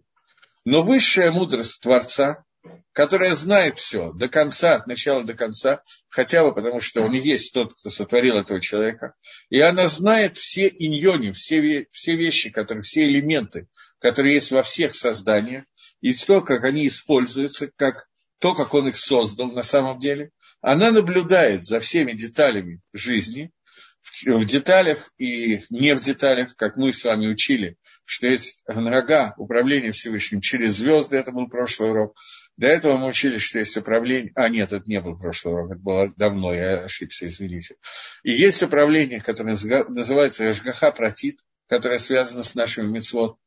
Но 0.64 0.82
высшая 0.82 1.30
мудрость 1.32 1.82
Творца, 1.82 2.44
которая 2.92 3.34
знает 3.34 3.78
все 3.78 4.12
до 4.12 4.28
конца, 4.28 4.76
от 4.76 4.86
начала 4.86 5.24
до 5.24 5.34
конца, 5.34 5.82
хотя 6.08 6.44
бы 6.44 6.54
потому, 6.54 6.80
что 6.80 7.02
он 7.02 7.14
и 7.14 7.18
есть 7.18 7.52
тот, 7.52 7.74
кто 7.74 7.90
сотворил 7.90 8.38
этого 8.38 8.60
человека, 8.60 9.14
и 9.50 9.60
она 9.60 9.88
знает 9.88 10.38
все 10.38 10.68
иньони, 10.68 11.32
все, 11.32 11.86
все 11.90 12.16
вещи, 12.16 12.50
которые, 12.50 12.82
все 12.82 13.04
элементы, 13.04 13.66
которые 13.98 14.34
есть 14.34 14.52
во 14.52 14.62
всех 14.62 14.94
созданиях, 14.94 15.64
и 16.00 16.14
то, 16.14 16.40
как 16.40 16.64
они 16.64 16.86
используются, 16.86 17.70
как 17.76 18.06
то, 18.44 18.54
как 18.54 18.74
он 18.74 18.88
их 18.88 18.96
создал 18.96 19.50
на 19.52 19.62
самом 19.62 19.98
деле. 19.98 20.30
Она 20.60 20.90
наблюдает 20.90 21.64
за 21.64 21.80
всеми 21.80 22.12
деталями 22.12 22.82
жизни, 22.92 23.52
в 24.26 24.44
деталях 24.44 25.10
и 25.16 25.62
не 25.70 25.94
в 25.94 26.02
деталях, 26.02 26.54
как 26.54 26.76
мы 26.76 26.92
с 26.92 27.02
вами 27.04 27.26
учили, 27.26 27.78
что 28.04 28.26
есть 28.26 28.62
нога 28.66 29.32
управления 29.38 29.92
Всевышним 29.92 30.42
через 30.42 30.74
звезды, 30.74 31.16
это 31.16 31.32
был 31.32 31.48
прошлый 31.48 31.92
урок. 31.92 32.18
До 32.58 32.66
этого 32.66 32.98
мы 32.98 33.06
учили, 33.06 33.38
что 33.38 33.60
есть 33.60 33.78
управление... 33.78 34.30
А, 34.34 34.50
нет, 34.50 34.74
это 34.74 34.84
не 34.84 35.00
был 35.00 35.16
прошлый 35.18 35.54
урок, 35.54 35.70
это 35.70 35.80
было 35.80 36.12
давно, 36.14 36.52
я 36.52 36.84
ошибся, 36.84 37.26
извините. 37.26 37.76
И 38.24 38.32
есть 38.32 38.62
управление, 38.62 39.22
которое 39.22 39.56
называется 39.88 40.50
Эшгаха 40.50 40.92
Протит, 40.92 41.40
которое 41.66 41.96
связано 41.96 42.42
с 42.42 42.54
нашими 42.54 42.88
мецвод. 42.88 43.38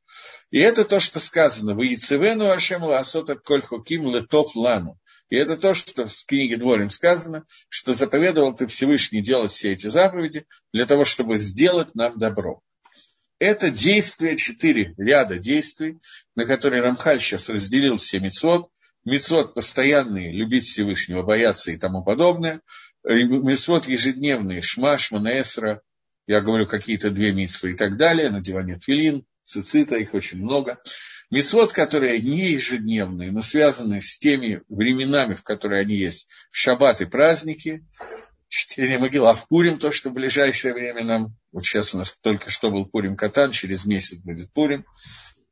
И 0.49 0.59
это 0.59 0.85
то, 0.85 0.99
что 0.99 1.19
сказано. 1.19 1.75
В 1.75 1.81
Яцевену 1.81 2.49
Ашем 2.49 2.83
Ласот 2.83 3.29
от 3.29 3.41
Коль 3.41 3.61
Хуким 3.61 4.09
Летов 4.09 4.55
Лану. 4.55 4.97
И 5.29 5.35
это 5.35 5.57
то, 5.57 5.73
что 5.73 6.07
в 6.07 6.25
книге 6.25 6.57
Дворим 6.57 6.89
сказано, 6.89 7.45
что 7.67 7.93
заповедовал 7.93 8.55
ты 8.55 8.67
Всевышний 8.67 9.21
делать 9.21 9.51
все 9.51 9.73
эти 9.73 9.87
заповеди 9.87 10.45
для 10.71 10.85
того, 10.85 11.03
чтобы 11.03 11.37
сделать 11.37 11.95
нам 11.95 12.17
добро. 12.17 12.61
Это 13.39 13.69
действия, 13.69 14.35
четыре 14.35 14.95
ряда 14.97 15.37
действий, 15.37 15.99
на 16.35 16.45
которые 16.45 16.81
Рамхаль 16.81 17.19
сейчас 17.19 17.49
разделил 17.49 17.97
все 17.97 18.19
мецвод. 18.19 18.69
Мецвод 19.03 19.53
постоянные, 19.53 20.31
любить 20.33 20.65
Всевышнего, 20.65 21.23
бояться 21.23 21.71
и 21.71 21.77
тому 21.77 22.03
подобное. 22.03 22.61
Мецвод 23.03 23.87
ежедневные, 23.87 24.61
Шма, 24.61 24.97
Шманаэсра, 24.97 25.81
я 26.25 26.41
говорю 26.41 26.65
какие-то 26.65 27.09
две 27.09 27.31
митсвы 27.31 27.71
и 27.71 27.75
так 27.75 27.97
далее, 27.97 28.29
надевание 28.29 28.77
твилин, 28.77 29.25
цицита, 29.47 29.95
их 29.95 30.13
очень 30.13 30.43
много. 30.43 30.79
Мецвод, 31.31 31.73
которые 31.73 32.21
не 32.21 32.51
ежедневные, 32.51 33.31
но 33.31 33.41
связаны 33.41 33.99
с 33.99 34.17
теми 34.17 34.61
временами, 34.69 35.33
в 35.33 35.43
которые 35.43 35.81
они 35.81 35.95
есть, 35.95 36.29
шаббат 36.51 37.01
и 37.01 37.05
праздники, 37.05 37.85
чтение 38.47 38.99
могила 38.99 39.33
в 39.35 39.47
Пурим, 39.47 39.77
то, 39.77 39.91
что 39.91 40.09
в 40.09 40.13
ближайшее 40.13 40.73
время 40.73 41.03
нам, 41.03 41.35
вот 41.51 41.65
сейчас 41.65 41.93
у 41.93 41.97
нас 41.97 42.15
только 42.15 42.49
что 42.49 42.69
был 42.69 42.85
Пурим 42.85 43.15
Катан, 43.15 43.51
через 43.51 43.85
месяц 43.85 44.19
будет 44.23 44.51
Пурим. 44.53 44.85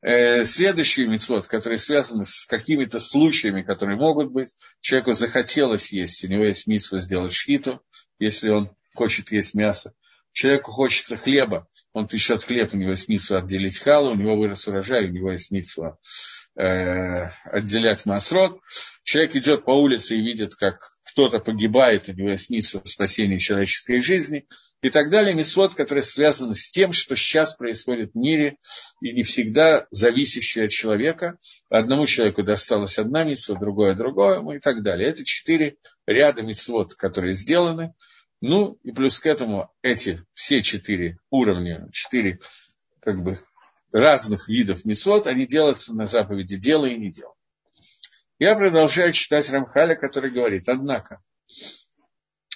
Э, 0.01 0.45
следующий 0.45 1.07
мецвод, 1.07 1.47
который 1.47 1.77
связан 1.77 2.25
с 2.25 2.45
какими-то 2.45 2.99
случаями, 2.99 3.63
которые 3.63 3.97
могут 3.97 4.31
быть. 4.31 4.53
Человеку 4.79 5.13
захотелось 5.13 5.91
есть, 5.91 6.23
у 6.23 6.27
него 6.27 6.45
есть 6.45 6.67
митсва 6.67 6.99
сделать 6.99 7.33
шхиту, 7.33 7.81
если 8.19 8.49
он 8.49 8.75
хочет 8.93 9.31
есть 9.31 9.55
мясо. 9.55 9.93
Человеку 10.35 10.73
хочется 10.73 11.15
хлеба, 11.15 11.65
он 11.93 12.09
печет 12.09 12.43
хлеб, 12.43 12.73
у 12.73 12.77
него 12.77 12.89
есть 12.89 13.07
митсва 13.07 13.37
отделить 13.37 13.79
халу, 13.79 14.11
у 14.11 14.15
него 14.15 14.35
вырос 14.35 14.67
урожай, 14.67 15.07
у 15.07 15.11
него 15.13 15.31
есть 15.31 15.49
митсва 15.49 15.97
э, 16.59 17.29
отделять 17.45 18.05
масрот. 18.05 18.59
Человек 19.03 19.37
идет 19.37 19.63
по 19.63 19.71
улице 19.71 20.17
и 20.17 20.21
видит, 20.21 20.55
как 20.55 20.81
кто-то 21.05 21.39
погибает, 21.39 22.09
у 22.09 22.11
него 22.11 22.31
есть 22.31 22.49
митсва 22.49 22.81
спасения 22.83 23.39
человеческой 23.39 24.01
жизни 24.01 24.45
и 24.81 24.89
так 24.89 25.09
далее. 25.09 25.33
Митсвот, 25.33 25.73
который 25.73 26.03
связан 26.03 26.53
с 26.53 26.69
тем, 26.69 26.91
что 26.91 27.15
сейчас 27.15 27.55
происходит 27.55 28.11
в 28.11 28.17
мире 28.17 28.57
и 28.99 29.13
не 29.13 29.23
всегда 29.23 29.87
зависящий 29.89 30.65
от 30.65 30.71
человека. 30.71 31.37
Одному 31.69 32.05
человеку 32.07 32.43
досталась 32.43 32.99
одна 32.99 33.23
митсва, 33.23 33.57
другое 33.57 33.95
другое 33.95 34.41
и 34.53 34.59
так 34.59 34.83
далее. 34.83 35.07
Это 35.07 35.23
четыре 35.23 35.77
ряда 36.05 36.41
митсвот, 36.41 36.93
которые 36.95 37.35
сделаны– 37.35 37.93
ну, 38.47 38.77
и 38.83 38.91
плюс 38.91 39.19
к 39.19 39.25
этому 39.25 39.71
эти 39.81 40.23
все 40.35 40.61
четыре 40.61 41.17
уровня, 41.31 41.89
четыре 41.91 42.39
как 43.01 43.23
бы 43.23 43.39
разных 43.91 44.49
видов 44.49 44.85
мисот, 44.85 45.25
они 45.25 45.47
делаются 45.47 45.95
на 45.95 46.05
заповеди 46.05 46.55
«делай 46.55 46.93
и 46.93 46.97
не 46.97 47.09
делай». 47.09 47.33
Я 48.37 48.55
продолжаю 48.55 49.13
читать 49.13 49.49
Рамхаля, 49.49 49.95
который 49.95 50.29
говорит, 50.29 50.69
однако, 50.69 51.23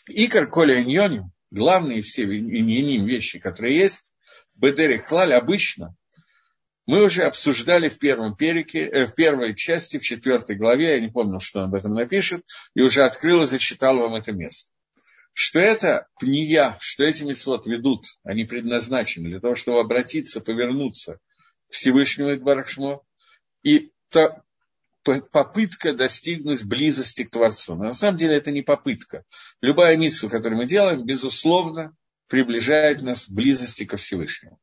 Икар 0.07 0.47
Коля 0.47 0.83
Иньоним, 0.83 1.31
главные 1.49 2.03
все 2.03 2.23
иньоним 2.23 3.05
вещи, 3.05 3.39
которые 3.39 3.79
есть, 3.79 4.13
Бедерих 4.53 5.05
Клаль 5.05 5.33
обычно, 5.33 5.95
мы 6.85 7.03
уже 7.03 7.23
обсуждали 7.23 7.89
в 7.89 7.97
первом 7.97 8.35
перике, 8.35 8.81
э, 8.81 9.05
в 9.07 9.15
первой 9.15 9.55
части, 9.55 9.97
в 9.97 10.03
четвертой 10.03 10.55
главе, 10.55 10.95
я 10.95 10.99
не 10.99 11.09
помню, 11.09 11.39
что 11.39 11.61
он 11.61 11.69
об 11.69 11.75
этом 11.75 11.93
напишет, 11.93 12.43
и 12.75 12.81
уже 12.81 13.03
открыл 13.05 13.41
и 13.41 13.47
зачитал 13.47 13.97
вам 13.97 14.13
это 14.15 14.33
место 14.33 14.71
что 15.41 15.61
это 15.61 16.05
пния, 16.19 16.77
что 16.81 17.05
эти 17.05 17.23
митцвот 17.23 17.65
ведут, 17.65 18.03
они 18.23 18.43
предназначены 18.43 19.29
для 19.29 19.39
того, 19.39 19.55
чтобы 19.55 19.79
обратиться, 19.79 20.41
повернуться 20.41 21.19
к 21.69 21.73
Всевышнему 21.73 22.37
Барахшмо, 22.43 23.01
и 23.63 23.93
та 24.09 24.43
попытка 25.31 25.93
достигнуть 25.93 26.65
близости 26.65 27.23
к 27.23 27.29
Творцу. 27.29 27.75
Но 27.75 27.85
на 27.85 27.93
самом 27.93 28.17
деле 28.17 28.35
это 28.35 28.51
не 28.51 28.63
попытка. 28.63 29.23
Любая 29.61 29.95
миссия, 29.95 30.27
которую 30.27 30.57
мы 30.57 30.65
делаем, 30.65 31.05
безусловно, 31.05 31.95
приближает 32.27 33.01
нас 33.01 33.27
к 33.27 33.31
близости 33.31 33.85
ко 33.85 33.95
Всевышнему. 33.95 34.59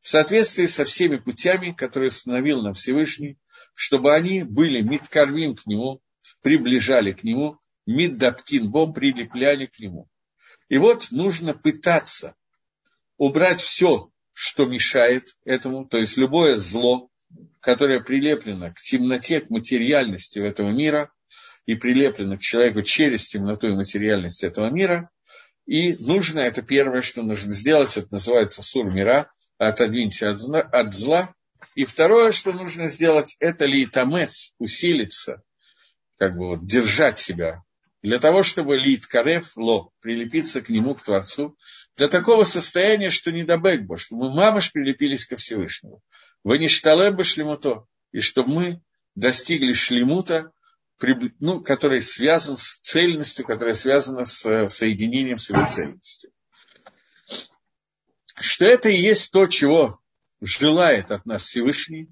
В 0.00 0.08
соответствии 0.08 0.66
со 0.66 0.84
всеми 0.84 1.16
путями, 1.16 1.72
которые 1.72 2.06
установил 2.06 2.62
нам 2.62 2.74
Всевышний, 2.74 3.36
чтобы 3.74 4.14
они 4.14 4.44
были 4.44 4.80
мидкарвим 4.80 5.56
к 5.56 5.66
Нему, 5.66 6.00
приближали 6.40 7.10
к 7.10 7.24
Нему, 7.24 7.58
миддапкин 7.86 8.70
бом 8.70 8.94
прилепляли 8.94 9.66
к 9.66 9.80
Нему. 9.80 10.06
И 10.70 10.78
вот 10.78 11.08
нужно 11.10 11.52
пытаться 11.52 12.36
убрать 13.18 13.60
все, 13.60 14.08
что 14.32 14.64
мешает 14.66 15.36
этому, 15.44 15.84
то 15.84 15.98
есть 15.98 16.16
любое 16.16 16.56
зло, 16.56 17.10
которое 17.58 18.00
прилеплено 18.00 18.72
к 18.72 18.80
темноте, 18.80 19.40
к 19.40 19.50
материальности 19.50 20.38
этого 20.38 20.70
мира 20.70 21.12
и 21.66 21.74
прилеплено 21.74 22.38
к 22.38 22.40
человеку 22.40 22.82
через 22.82 23.28
темноту 23.28 23.68
и 23.68 23.74
материальность 23.74 24.44
этого 24.44 24.70
мира. 24.70 25.10
И 25.66 25.94
нужно, 25.96 26.38
это 26.38 26.62
первое, 26.62 27.02
что 27.02 27.22
нужно 27.22 27.52
сделать, 27.52 27.96
это 27.96 28.08
называется 28.12 28.62
сур 28.62 28.94
мира, 28.94 29.28
отодвиньте 29.58 30.28
от 30.28 30.94
зла. 30.94 31.34
И 31.74 31.84
второе, 31.84 32.30
что 32.30 32.52
нужно 32.52 32.86
сделать, 32.86 33.36
это 33.40 33.64
литамес, 33.64 34.54
усилиться, 34.58 35.42
как 36.16 36.36
бы 36.36 36.50
вот 36.50 36.64
держать 36.64 37.18
себя 37.18 37.64
для 38.02 38.18
того, 38.18 38.42
чтобы 38.42 38.76
лит 38.76 39.06
карев 39.06 39.52
ло, 39.56 39.90
прилепиться 40.00 40.62
к 40.62 40.70
нему, 40.70 40.94
к 40.94 41.02
Творцу, 41.02 41.56
для 41.96 42.08
такого 42.08 42.44
состояния, 42.44 43.10
что 43.10 43.30
не 43.30 43.44
до 43.44 43.58
бэкбо, 43.58 43.96
чтобы 43.96 44.28
мы 44.28 44.34
мамыш 44.34 44.72
прилепились 44.72 45.26
ко 45.26 45.36
Всевышнему. 45.36 46.00
Вы 46.42 46.58
не 46.58 46.68
штале 46.68 47.10
бы 47.10 47.24
шлемуто, 47.24 47.84
и 48.12 48.20
чтобы 48.20 48.52
мы 48.52 48.82
достигли 49.14 49.72
шлемута, 49.72 50.52
ну, 51.38 51.62
который 51.62 52.00
связан 52.00 52.56
с 52.56 52.78
цельностью, 52.78 53.44
которая 53.44 53.74
связана 53.74 54.24
с 54.24 54.44
э, 54.46 54.68
соединением 54.68 55.38
с 55.38 55.50
его 55.50 55.66
цельностью. 55.66 56.30
Что 58.38 58.64
это 58.64 58.88
и 58.88 58.96
есть 58.96 59.32
то, 59.32 59.46
чего 59.46 60.00
желает 60.40 61.10
от 61.10 61.26
нас 61.26 61.44
Всевышний, 61.44 62.08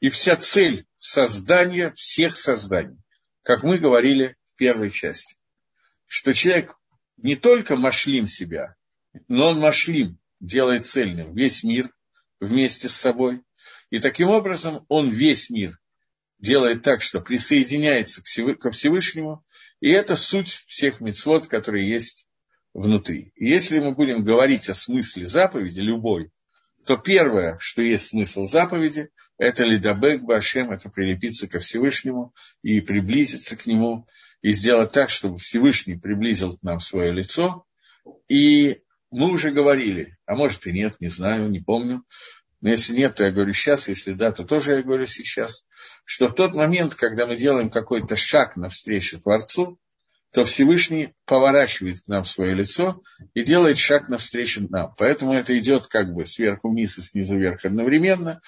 и 0.00 0.08
вся 0.08 0.36
цель 0.36 0.86
создания 0.98 1.92
всех 1.94 2.36
созданий. 2.36 2.98
Как 3.42 3.62
мы 3.62 3.78
говорили 3.78 4.36
первой 4.58 4.90
части. 4.90 5.36
Что 6.06 6.34
человек 6.34 6.76
не 7.16 7.36
только 7.36 7.76
машлим 7.76 8.26
себя, 8.26 8.76
но 9.26 9.50
он 9.50 9.60
машлим, 9.60 10.18
делает 10.40 10.86
цельным 10.86 11.34
весь 11.34 11.64
мир 11.64 11.90
вместе 12.40 12.88
с 12.88 12.94
собой. 12.94 13.40
И 13.90 13.98
таким 13.98 14.28
образом 14.28 14.84
он 14.88 15.10
весь 15.10 15.48
мир 15.50 15.78
делает 16.38 16.82
так, 16.82 17.02
что 17.02 17.20
присоединяется 17.20 18.22
ко 18.54 18.70
Всевышнему, 18.70 19.44
и 19.80 19.90
это 19.90 20.16
суть 20.16 20.64
всех 20.66 21.00
мецвод, 21.00 21.48
которые 21.48 21.88
есть 21.88 22.26
внутри. 22.74 23.32
И 23.34 23.48
если 23.48 23.80
мы 23.80 23.92
будем 23.92 24.24
говорить 24.24 24.68
о 24.68 24.74
смысле 24.74 25.26
заповеди, 25.26 25.80
любой, 25.80 26.30
то 26.84 26.96
первое, 26.96 27.58
что 27.58 27.82
есть 27.82 28.08
смысл 28.08 28.44
заповеди, 28.44 29.10
это 29.36 29.64
лидабек 29.64 30.22
башем, 30.22 30.70
это 30.70 30.88
прилепиться 30.88 31.48
ко 31.48 31.58
Всевышнему 31.58 32.34
и 32.62 32.80
приблизиться 32.80 33.56
к 33.56 33.66
нему, 33.66 34.06
и 34.42 34.52
сделать 34.52 34.92
так, 34.92 35.10
чтобы 35.10 35.38
Всевышний 35.38 35.96
приблизил 35.96 36.56
к 36.56 36.62
нам 36.62 36.80
свое 36.80 37.12
лицо. 37.12 37.64
И 38.28 38.80
мы 39.10 39.30
уже 39.30 39.50
говорили, 39.50 40.16
а 40.26 40.34
может 40.34 40.66
и 40.66 40.72
нет, 40.72 41.00
не 41.00 41.08
знаю, 41.08 41.48
не 41.50 41.60
помню. 41.60 42.04
Но 42.60 42.70
если 42.70 42.94
нет, 42.94 43.14
то 43.14 43.24
я 43.24 43.30
говорю 43.30 43.52
сейчас, 43.52 43.88
если 43.88 44.12
да, 44.12 44.32
то 44.32 44.44
тоже 44.44 44.72
я 44.72 44.82
говорю 44.82 45.06
сейчас, 45.06 45.66
что 46.04 46.28
в 46.28 46.34
тот 46.34 46.54
момент, 46.54 46.94
когда 46.94 47.26
мы 47.26 47.36
делаем 47.36 47.70
какой-то 47.70 48.16
шаг 48.16 48.56
навстречу 48.56 49.20
Творцу, 49.20 49.78
то 50.32 50.44
Всевышний 50.44 51.14
поворачивает 51.24 52.00
к 52.00 52.08
нам 52.08 52.24
свое 52.24 52.54
лицо 52.54 53.00
и 53.32 53.42
делает 53.42 53.78
шаг 53.78 54.08
навстречу 54.08 54.66
нам. 54.68 54.94
Поэтому 54.98 55.32
это 55.32 55.58
идет 55.58 55.86
как 55.86 56.12
бы 56.12 56.26
сверху 56.26 56.70
вниз 56.70 56.98
и 56.98 57.02
снизу 57.02 57.38
вверх 57.38 57.64
одновременно. 57.64 58.40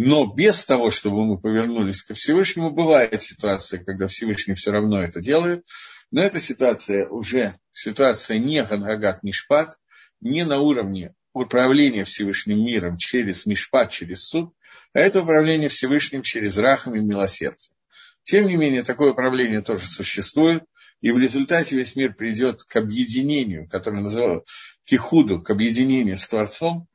Но 0.00 0.32
без 0.32 0.64
того, 0.64 0.92
чтобы 0.92 1.26
мы 1.26 1.40
повернулись 1.40 2.04
ко 2.04 2.14
Всевышнему, 2.14 2.70
бывает 2.70 3.20
ситуация, 3.20 3.82
когда 3.82 4.06
Всевышний 4.06 4.54
все 4.54 4.70
равно 4.70 5.02
это 5.02 5.20
делает. 5.20 5.66
Но 6.12 6.22
эта 6.22 6.38
ситуация 6.38 7.08
уже 7.08 7.58
ситуация 7.72 8.38
не 8.38 8.62
Ганагат 8.62 9.24
Мишпат, 9.24 9.76
не 10.20 10.44
на 10.44 10.60
уровне 10.60 11.14
управления 11.32 12.04
Всевышним 12.04 12.64
миром 12.64 12.96
через 12.96 13.44
Мишпат, 13.44 13.90
через 13.90 14.22
суд, 14.22 14.54
а 14.92 15.00
это 15.00 15.20
управление 15.20 15.68
Всевышним 15.68 16.22
через 16.22 16.58
Рахам 16.58 16.94
и 16.94 17.00
милосердие. 17.00 17.74
Тем 18.22 18.46
не 18.46 18.54
менее, 18.54 18.84
такое 18.84 19.10
управление 19.10 19.62
тоже 19.62 19.84
существует, 19.84 20.62
и 21.00 21.10
в 21.10 21.18
результате 21.18 21.74
весь 21.74 21.96
мир 21.96 22.14
придет 22.14 22.62
к 22.62 22.76
объединению, 22.76 23.68
которое 23.68 24.02
называют 24.02 24.46
кихуду, 24.84 25.42
к 25.42 25.50
объединению 25.50 26.16
с 26.16 26.28
Творцом, 26.28 26.86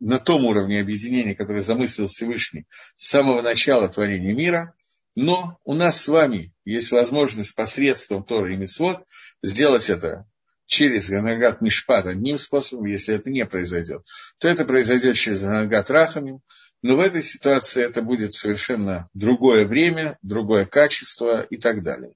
на 0.00 0.18
том 0.18 0.44
уровне 0.44 0.80
объединения, 0.80 1.34
который 1.34 1.62
замыслил 1.62 2.06
Всевышний 2.06 2.66
с 2.96 3.08
самого 3.08 3.42
начала 3.42 3.88
творения 3.88 4.34
мира, 4.34 4.74
но 5.14 5.58
у 5.64 5.74
нас 5.74 6.00
с 6.00 6.08
вами 6.08 6.52
есть 6.64 6.92
возможность 6.92 7.54
посредством 7.54 8.24
Торы 8.24 8.54
и 8.54 8.56
Митцвот 8.56 9.04
сделать 9.42 9.88
это 9.90 10.26
через 10.66 11.08
Ганагат 11.08 11.60
Мишпат 11.60 12.06
одним 12.06 12.36
способом, 12.36 12.86
если 12.86 13.14
это 13.14 13.30
не 13.30 13.46
произойдет, 13.46 14.02
то 14.38 14.48
это 14.48 14.64
произойдет 14.64 15.16
через 15.16 15.42
Ганагат 15.42 15.90
Рахамим, 15.90 16.40
но 16.82 16.96
в 16.96 17.00
этой 17.00 17.22
ситуации 17.22 17.82
это 17.82 18.02
будет 18.02 18.34
совершенно 18.34 19.08
другое 19.14 19.66
время, 19.66 20.18
другое 20.22 20.66
качество 20.66 21.42
и 21.42 21.56
так 21.56 21.82
далее. 21.82 22.12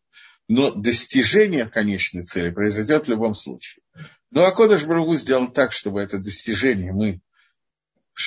Но 0.49 0.73
достижение 0.73 1.67
конечной 1.67 2.23
цели 2.23 2.51
произойдет 2.51 3.07
в 3.07 3.11
любом 3.11 3.35
случае. 3.35 3.83
Но 4.31 4.45
Акодыш 4.45 4.85
Бругу 4.85 5.15
сделал 5.15 5.51
так, 5.51 5.73
чтобы 5.73 6.01
это 6.01 6.19
достижение 6.19 6.93
мы 6.93 7.21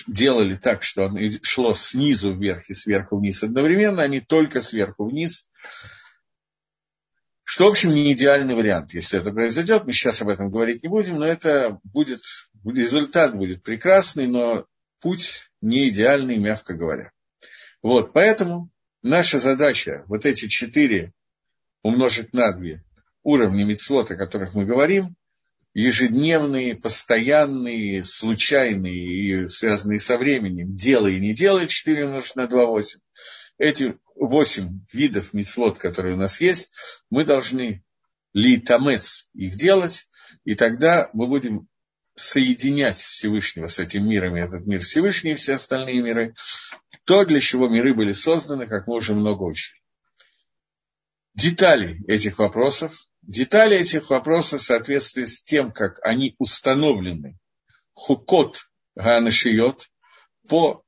делали 0.08 0.56
так, 0.56 0.84
что 0.84 1.06
оно 1.06 1.20
шло 1.42 1.74
снизу 1.74 2.34
вверх 2.34 2.70
и 2.70 2.74
сверху 2.74 3.18
вниз 3.18 3.44
одновременно, 3.44 4.02
а 4.02 4.08
не 4.08 4.20
только 4.20 4.62
сверху 4.62 5.06
вниз. 5.10 5.50
Что, 7.44 7.66
в 7.66 7.70
общем, 7.70 7.94
не 7.94 8.12
идеальный 8.14 8.56
вариант, 8.56 8.94
если 8.94 9.20
это 9.20 9.32
произойдет. 9.32 9.86
Мы 9.86 9.92
сейчас 9.92 10.22
об 10.22 10.30
этом 10.30 10.50
говорить 10.50 10.82
не 10.82 10.90
будем, 10.90 11.16
но 11.16 11.26
это 11.26 11.80
будет, 11.84 12.22
результат 12.66 13.36
будет 13.36 13.62
прекрасный, 13.62 14.28
но 14.28 14.66
путь 15.02 15.52
не 15.62 15.90
идеальный, 15.90 16.38
мягко 16.38 16.74
говоря. 16.74 17.12
Вот, 17.82 18.14
поэтому 18.14 18.70
наша 19.02 19.40
задача, 19.40 20.04
вот 20.08 20.26
эти 20.26 20.48
четыре 20.48 21.14
умножить 21.84 22.34
на 22.34 22.52
две 22.54 22.84
уровня 23.24 23.66
мицвод, 23.66 24.10
о 24.12 24.16
которых 24.16 24.54
мы 24.54 24.66
говорим, 24.66 25.16
ежедневные, 25.74 26.76
постоянные, 26.76 28.04
случайные 28.04 28.96
и 28.96 29.48
связанные 29.48 30.00
со 30.00 30.18
временем, 30.18 30.76
делай 30.76 31.18
и 31.18 31.20
не 31.20 31.34
делай, 31.34 31.68
4 31.68 32.06
умножить 32.06 32.36
на 32.36 32.48
2, 32.48 32.66
8. 32.66 33.00
Эти 33.58 33.98
8 34.16 34.86
видов 34.92 35.34
мицвод, 35.34 35.80
которые 35.80 36.16
у 36.16 36.18
нас 36.18 36.40
есть, 36.42 36.72
мы 37.10 37.26
должны 37.26 37.84
литамес 38.34 39.30
их 39.34 39.56
делать, 39.56 40.08
и 40.44 40.56
тогда 40.56 41.10
мы 41.14 41.28
будем 41.28 41.68
соединять 42.16 42.98
Всевышнего 42.98 43.68
с 43.68 43.80
этим 43.80 44.08
миром, 44.08 44.36
и 44.36 44.42
этот 44.42 44.66
мир 44.68 44.82
Всевышний, 44.82 45.32
и 45.32 45.36
все 45.36 45.54
остальные 45.54 46.02
миры, 46.02 46.36
то, 47.06 47.26
для 47.26 47.40
чего 47.40 47.68
миры 47.68 47.96
были 47.96 48.12
созданы, 48.12 48.68
как 48.68 48.88
мы 48.88 48.96
уже 48.96 49.14
много 49.14 49.44
учили. 49.44 49.80
Детали 51.34 52.04
этих 52.08 52.38
вопросов 52.38 52.94
Детали 53.26 53.78
этих 53.78 54.10
вопросов 54.10 54.62
в 54.62 54.66
соответствии 54.66 55.24
с 55.24 55.44
тем, 55.44 55.72
как 55.72 56.00
они 56.04 56.36
установлены 56.40 57.38
хукот 57.94 58.68
ганашиот 58.96 59.90
по 60.50 60.84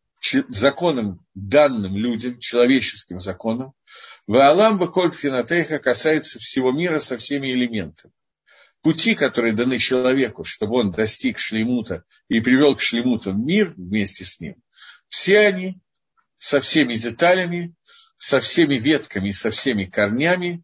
законам, 0.49 1.25
данным 1.33 1.95
людям, 1.95 2.39
человеческим 2.39 3.19
законам, 3.19 3.73
Ваалам 4.27 4.79
Бакольпхинатейха 4.79 5.79
касается 5.79 6.39
всего 6.39 6.71
мира 6.71 6.99
со 6.99 7.17
всеми 7.17 7.53
элементами. 7.53 8.13
Пути, 8.81 9.15
которые 9.15 9.53
даны 9.53 9.77
человеку, 9.77 10.43
чтобы 10.43 10.79
он 10.79 10.91
достиг 10.91 11.39
шлемута 11.39 12.03
и 12.27 12.41
привел 12.41 12.75
к 12.75 12.81
шлемуту 12.81 13.33
мир 13.33 13.73
вместе 13.77 14.25
с 14.25 14.39
ним, 14.41 14.55
все 15.07 15.39
они 15.39 15.79
со 16.37 16.59
всеми 16.59 16.95
деталями, 16.95 17.75
со 18.17 18.41
всеми 18.41 18.75
ветками 18.75 19.31
со 19.31 19.51
всеми 19.51 19.85
корнями 19.85 20.63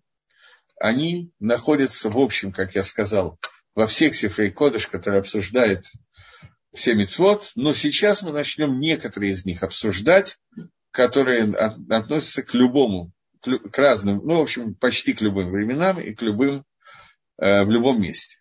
они 0.81 1.31
находятся, 1.39 2.09
в 2.09 2.17
общем, 2.17 2.51
как 2.51 2.75
я 2.75 2.83
сказал, 2.83 3.39
во 3.75 3.87
всех 3.87 4.15
Сифрей 4.15 4.51
Кодыш, 4.51 4.87
которые 4.87 5.19
обсуждают 5.19 5.85
все 6.73 6.93
мецвод, 6.93 7.51
но 7.55 7.73
сейчас 7.73 8.23
мы 8.23 8.31
начнем 8.31 8.79
некоторые 8.79 9.33
из 9.33 9.45
них 9.45 9.63
обсуждать, 9.63 10.37
которые 10.91 11.53
относятся 11.53 12.43
к 12.43 12.53
любому, 12.53 13.11
к 13.41 13.77
разным, 13.77 14.21
ну, 14.23 14.37
в 14.37 14.41
общем, 14.41 14.75
почти 14.75 15.13
к 15.13 15.21
любым 15.21 15.51
временам 15.51 15.99
и 15.99 16.13
к 16.13 16.21
любым, 16.21 16.65
э, 17.37 17.63
в 17.63 17.71
любом 17.71 18.01
месте. 18.01 18.37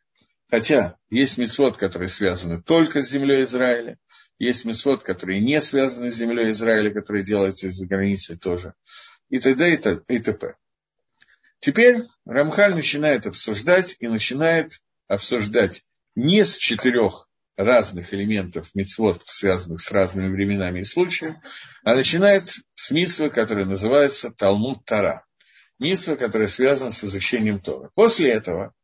Хотя 0.51 0.97
есть 1.11 1.39
мецвод, 1.39 1.77
которые 1.77 2.09
связаны 2.09 2.61
только 2.61 3.03
с 3.03 3.11
землей 3.11 3.45
Израиля, 3.45 3.99
есть 4.39 4.65
мецвод, 4.65 5.03
которые 5.03 5.41
не 5.41 5.61
связаны 5.61 6.11
с 6.11 6.17
землей 6.17 6.51
Израиля, 6.51 6.93
которые 6.93 7.23
делаются 7.23 7.69
из-за 7.69 7.87
границы 7.87 8.37
тоже, 8.37 8.75
и 9.29 9.39
т.д. 9.39 10.03
и 10.09 10.19
т.п. 10.19 10.55
Теперь 11.61 12.05
Рамхаль 12.25 12.75
начинает 12.75 13.27
обсуждать 13.27 13.97
и 14.01 14.09
начинает 14.09 14.81
обсуждать 15.09 15.83
не 16.15 16.45
с 16.45 16.57
четырех 16.57 17.29
разных 17.57 18.15
элементов 18.15 18.71
мицвод, 18.75 19.23
связанных 19.27 19.81
с 19.81 19.93
разными 19.93 20.29
временами 20.29 20.81
и 20.81 20.85
случаями, 20.85 21.41
а 21.85 21.95
начинает 21.95 22.45
с 22.73 22.91
митсвы, 22.91 23.29
которая 23.29 23.67
называется 23.67 24.31
Талмуд 24.31 24.85
Тара. 24.87 25.27
Митсва, 25.79 26.17
которая 26.17 26.49
связана 26.49 26.91
с 26.91 27.03
изучением 27.05 27.59
Тора. 27.59 27.91
После 27.95 28.31
этого 28.31 28.75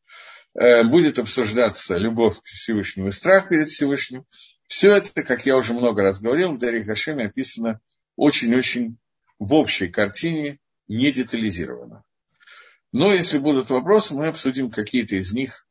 э, 0.54 0.82
будет 0.84 1.18
обсуждаться 1.18 1.96
любовь 1.96 2.38
к 2.40 2.44
Всевышнему 2.44 3.08
и 3.08 3.10
страх 3.10 3.50
перед 3.50 3.68
Всевышним. 3.68 4.24
Все 4.66 4.96
это, 4.96 5.22
как 5.22 5.44
я 5.44 5.56
уже 5.56 5.74
много 5.74 6.02
раз 6.02 6.20
говорил, 6.20 6.52
в 6.52 6.58
Дарье 6.58 6.84
Хашеме 6.84 7.26
описано 7.26 7.80
очень-очень 8.16 8.96
в 9.38 9.52
общей 9.52 9.88
картине, 9.88 10.58
не 10.88 11.12
детализированно. 11.12 12.02
Но 12.98 13.12
если 13.12 13.36
будут 13.36 13.68
вопросы, 13.68 14.14
мы 14.14 14.26
обсудим 14.26 14.70
какие-то 14.70 15.16
из 15.16 15.30
них 15.34 15.66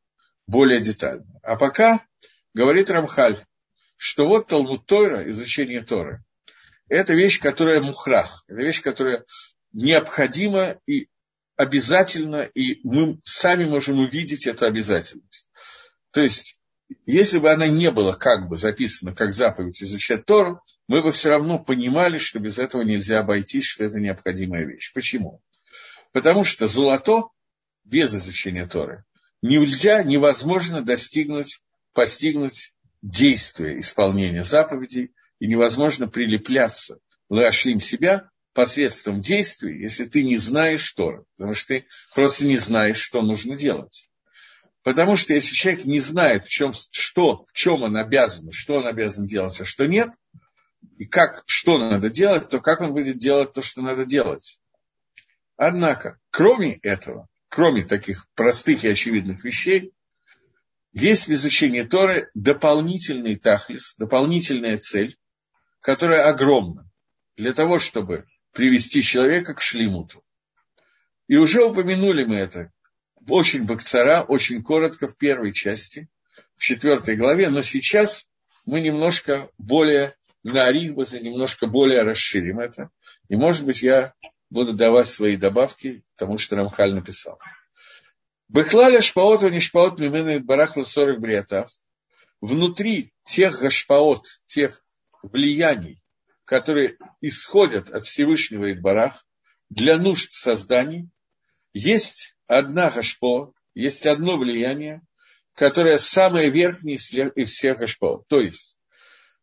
более 0.46 0.80
детально. 0.80 1.26
А 1.42 1.56
пока 1.56 2.06
говорит 2.54 2.92
Рамхаль, 2.92 3.44
что 3.98 4.28
вот 4.28 4.46
Талмуд 4.46 4.86
Тора, 4.86 5.28
изучение 5.32 5.82
Торы, 5.82 6.24
это 6.88 7.16
вещь, 7.16 7.40
которая 7.40 7.82
мухрах, 7.82 8.44
это 8.48 8.62
вещь, 8.62 8.84
которая 8.84 9.26
необходима 9.74 10.80
и 10.86 11.08
обязательно, 11.56 12.44
и 12.44 12.88
мы 12.88 13.20
сами 13.24 13.66
можем 13.66 14.02
увидеть 14.02 14.46
эту 14.46 14.68
обязательность. 14.68 15.50
То 16.12 16.22
есть, 16.22 16.60
если 17.08 17.40
бы 17.40 17.52
она 17.52 17.68
не 17.68 17.90
была 17.90 18.14
как 18.14 18.50
бы 18.50 18.56
записана 18.56 19.16
как 19.16 19.34
заповедь 19.34 19.82
изучать 19.82 20.28
Тору, 20.28 20.62
мы 20.88 21.02
бы 21.02 21.12
все 21.12 21.30
равно 21.30 21.58
понимали, 21.58 22.20
что 22.20 22.38
без 22.38 22.60
этого 22.60 22.84
нельзя 22.84 23.22
обойтись, 23.22 23.66
что 23.66 23.84
это 23.84 24.00
необходимая 24.00 24.64
вещь. 24.64 24.94
Почему? 24.94 25.42
Потому 26.16 26.46
что 26.46 26.70
золото 26.70 27.24
без 27.84 28.16
изучения 28.16 28.66
Торы 28.66 29.04
нельзя, 29.42 30.02
невозможно 30.02 30.82
достигнуть, 30.82 31.60
постигнуть 31.92 32.72
действия 33.02 33.78
исполнения 33.80 34.42
заповедей, 34.42 35.14
и 35.40 35.48
невозможно 35.48 36.08
прилепляться, 36.08 37.00
лашлим 37.28 37.82
себя 37.82 38.30
посредством 38.54 39.20
действий, 39.20 39.82
если 39.82 40.06
ты 40.06 40.24
не 40.24 40.38
знаешь 40.38 40.90
Торы, 40.94 41.26
потому 41.36 41.54
что 41.54 41.68
ты 41.68 41.86
просто 42.14 42.46
не 42.46 42.56
знаешь, 42.56 42.98
что 42.98 43.22
нужно 43.22 43.58
делать. 43.58 44.10
Потому 44.84 45.18
что 45.18 45.34
если 45.34 45.54
человек 45.54 45.84
не 45.84 46.00
знает, 46.00 46.46
в 46.46 46.50
чем, 46.50 46.72
что, 46.72 47.44
в 47.44 47.52
чем 47.52 47.84
он 47.84 47.98
обязан, 47.98 48.52
что 48.52 48.76
он 48.76 48.88
обязан 48.88 49.26
делать, 49.26 49.60
а 49.60 49.66
что 49.66 49.86
нет, 49.86 50.12
и 50.98 51.04
как, 51.04 51.44
что 51.46 51.78
надо 51.78 52.10
делать, 52.10 52.50
то 52.50 52.62
как 52.62 52.80
он 52.80 52.94
будет 52.94 53.18
делать 53.18 53.52
то, 53.52 53.62
что 53.62 53.82
надо 53.82 54.06
делать? 54.06 54.62
Однако, 55.58 56.20
кроме 56.32 56.76
этого, 56.78 57.28
кроме 57.50 57.84
таких 57.84 58.28
простых 58.36 58.84
и 58.84 58.90
очевидных 58.90 59.44
вещей, 59.44 59.94
есть 60.92 61.28
в 61.28 61.32
изучении 61.32 61.82
Торы 61.82 62.30
дополнительный 62.34 63.36
тахлис, 63.36 63.96
дополнительная 63.98 64.78
цель, 64.78 65.18
которая 65.82 66.28
огромна 66.28 66.90
для 67.38 67.54
того, 67.54 67.80
чтобы 67.80 68.26
привести 68.54 69.02
человека 69.02 69.54
к 69.54 69.62
шлимуту. 69.62 70.24
И 71.28 71.36
уже 71.36 71.64
упомянули 71.64 72.24
мы 72.24 72.36
это 72.36 72.72
очень 73.28 73.66
бакцара, 73.66 74.24
очень 74.24 74.64
коротко 74.64 75.08
в 75.08 75.18
первой 75.18 75.52
части, 75.52 76.08
в 76.56 76.64
четвертой 76.64 77.16
главе, 77.16 77.50
но 77.50 77.62
сейчас 77.62 78.28
мы 78.66 78.82
немножко 78.82 79.50
более 79.58 80.16
на 80.44 80.68
Арихбаза, 80.68 81.20
немножко 81.20 81.68
более 81.68 82.04
расширим 82.04 82.60
это. 82.60 82.92
И, 83.30 83.36
может 83.36 83.66
быть, 83.66 83.82
я 83.82 84.14
буду 84.56 84.72
давать 84.72 85.08
свои 85.08 85.36
добавки 85.36 86.04
тому, 86.16 86.38
что 86.38 86.56
Рамхаль 86.56 86.94
написал. 86.94 87.38
Бехлаля 88.48 89.02
шпаот 89.02 89.44
и 89.44 89.50
нишпаот 89.50 90.00
мимены 90.00 90.40
барахла 90.40 90.86
40 90.86 91.20
бриатав. 91.20 91.70
Внутри 92.40 93.14
тех 93.24 93.60
гашпаот, 93.60 94.24
тех 94.46 94.82
влияний, 95.22 96.00
которые 96.46 96.98
исходят 97.20 97.92
от 97.92 98.06
Всевышнего 98.06 98.72
Идбарах 98.72 99.26
для 99.70 99.98
нужд 99.98 100.32
созданий, 100.32 101.10
есть 101.74 102.38
одна 102.48 102.90
гашпо, 102.90 103.52
есть 103.74 104.06
одно 104.06 104.38
влияние, 104.38 105.02
которое 105.54 105.98
самое 105.98 106.50
верхнее 106.50 106.96
из 106.96 107.50
всех 107.50 107.80
гашпо. 107.80 108.24
То 108.30 108.40
есть, 108.40 108.78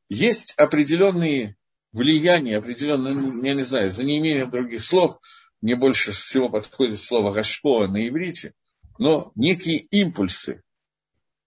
есть 0.09 0.55
определенные 0.57 1.57
влияние 1.92 2.59
определенное, 2.59 3.12
ну, 3.12 3.42
я 3.42 3.55
не 3.55 3.62
знаю, 3.62 3.90
за 3.90 4.05
неимением 4.05 4.50
других 4.50 4.83
слов, 4.83 5.18
мне 5.61 5.76
больше 5.76 6.12
всего 6.12 6.48
подходит 6.48 6.98
слово 6.98 7.33
«гашпо» 7.33 7.87
на 7.87 8.09
иврите, 8.09 8.55
но 8.98 9.33
некие 9.35 9.78
импульсы, 9.78 10.62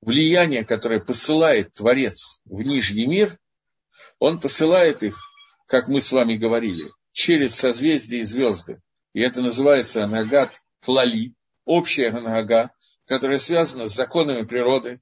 влияние, 0.02 0.64
которое 0.64 1.00
посылает 1.00 1.74
Творец 1.74 2.40
в 2.46 2.62
Нижний 2.62 3.08
мир, 3.08 3.38
он 4.20 4.40
посылает 4.40 5.04
их, 5.04 5.18
как 5.68 5.88
мы 5.88 6.00
с 6.00 6.12
вами 6.12 6.38
говорили, 6.38 6.92
через 7.12 7.56
созвездия 7.56 8.20
и 8.20 8.24
звезды. 8.24 8.82
И 9.14 9.22
это 9.22 9.42
называется 9.42 10.04
анагат 10.04 10.62
клали, 10.82 11.34
общая 11.66 12.10
анага, 12.10 12.72
которое 13.06 13.40
связано 13.40 13.88
с 13.88 13.96
законами 13.96 14.46
природы, 14.46 15.02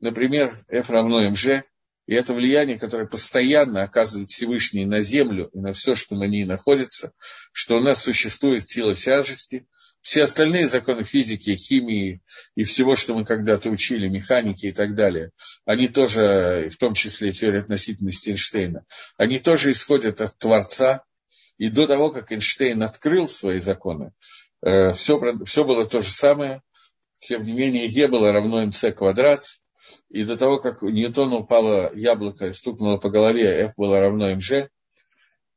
например, 0.00 0.64
F 0.68 0.90
равно 0.90 1.20
МЖ, 1.30 1.64
и 2.06 2.14
это 2.14 2.34
влияние, 2.34 2.78
которое 2.78 3.06
постоянно 3.06 3.82
оказывает 3.82 4.28
Всевышний 4.28 4.84
на 4.84 5.00
Землю 5.00 5.50
и 5.52 5.58
на 5.58 5.72
все, 5.72 5.94
что 5.94 6.16
на 6.16 6.24
ней 6.24 6.44
находится, 6.44 7.12
что 7.52 7.76
у 7.76 7.80
нас 7.80 8.02
существует 8.02 8.68
сила 8.68 8.94
тяжести, 8.94 9.66
все 10.02 10.24
остальные 10.24 10.68
законы 10.68 11.02
физики, 11.02 11.56
химии 11.56 12.20
и 12.54 12.64
всего, 12.64 12.94
что 12.94 13.14
мы 13.14 13.24
когда-то 13.24 13.70
учили, 13.70 14.06
механики 14.08 14.66
и 14.66 14.72
так 14.72 14.94
далее, 14.94 15.30
они 15.64 15.88
тоже, 15.88 16.68
в 16.70 16.76
том 16.76 16.92
числе 16.92 17.32
теория 17.32 17.60
относительности 17.60 18.30
Эйнштейна, 18.30 18.84
они 19.16 19.38
тоже 19.38 19.70
исходят 19.70 20.20
от 20.20 20.36
Творца. 20.38 21.04
И 21.56 21.70
до 21.70 21.86
того, 21.86 22.10
как 22.10 22.32
Эйнштейн 22.32 22.82
открыл 22.82 23.28
свои 23.28 23.60
законы, 23.60 24.12
все, 24.60 25.18
э, 25.18 25.44
все 25.44 25.64
было 25.64 25.86
то 25.86 26.00
же 26.00 26.10
самое. 26.10 26.62
Тем 27.18 27.42
не 27.42 27.52
менее, 27.52 27.86
Е 27.86 28.08
было 28.08 28.32
равно 28.32 28.66
МЦ 28.66 28.86
квадрат, 28.94 29.44
и 30.14 30.22
до 30.22 30.36
того, 30.36 30.60
как 30.60 30.82
Ньютону 30.82 31.40
упало 31.40 31.92
яблоко 31.92 32.46
и 32.46 32.52
стукнуло 32.52 32.98
по 32.98 33.10
голове, 33.10 33.64
F 33.64 33.72
было 33.76 33.98
равно 33.98 34.32
МЖ. 34.36 34.68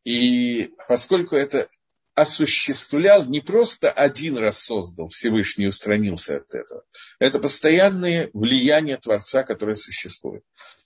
И 0.03 0.71
поскольку 0.87 1.35
это 1.35 1.67
осуществлял, 2.15 3.23
не 3.25 3.39
просто 3.39 3.91
один 3.91 4.35
раз 4.35 4.57
создал, 4.57 5.09
Всевышний 5.09 5.67
устранился 5.67 6.37
от 6.37 6.55
этого. 6.55 6.83
Это 7.19 7.37
постоянное 7.37 8.31
влияние 8.33 8.97
Творца, 8.97 9.43
которое 9.43 9.75
существует. 9.75 10.43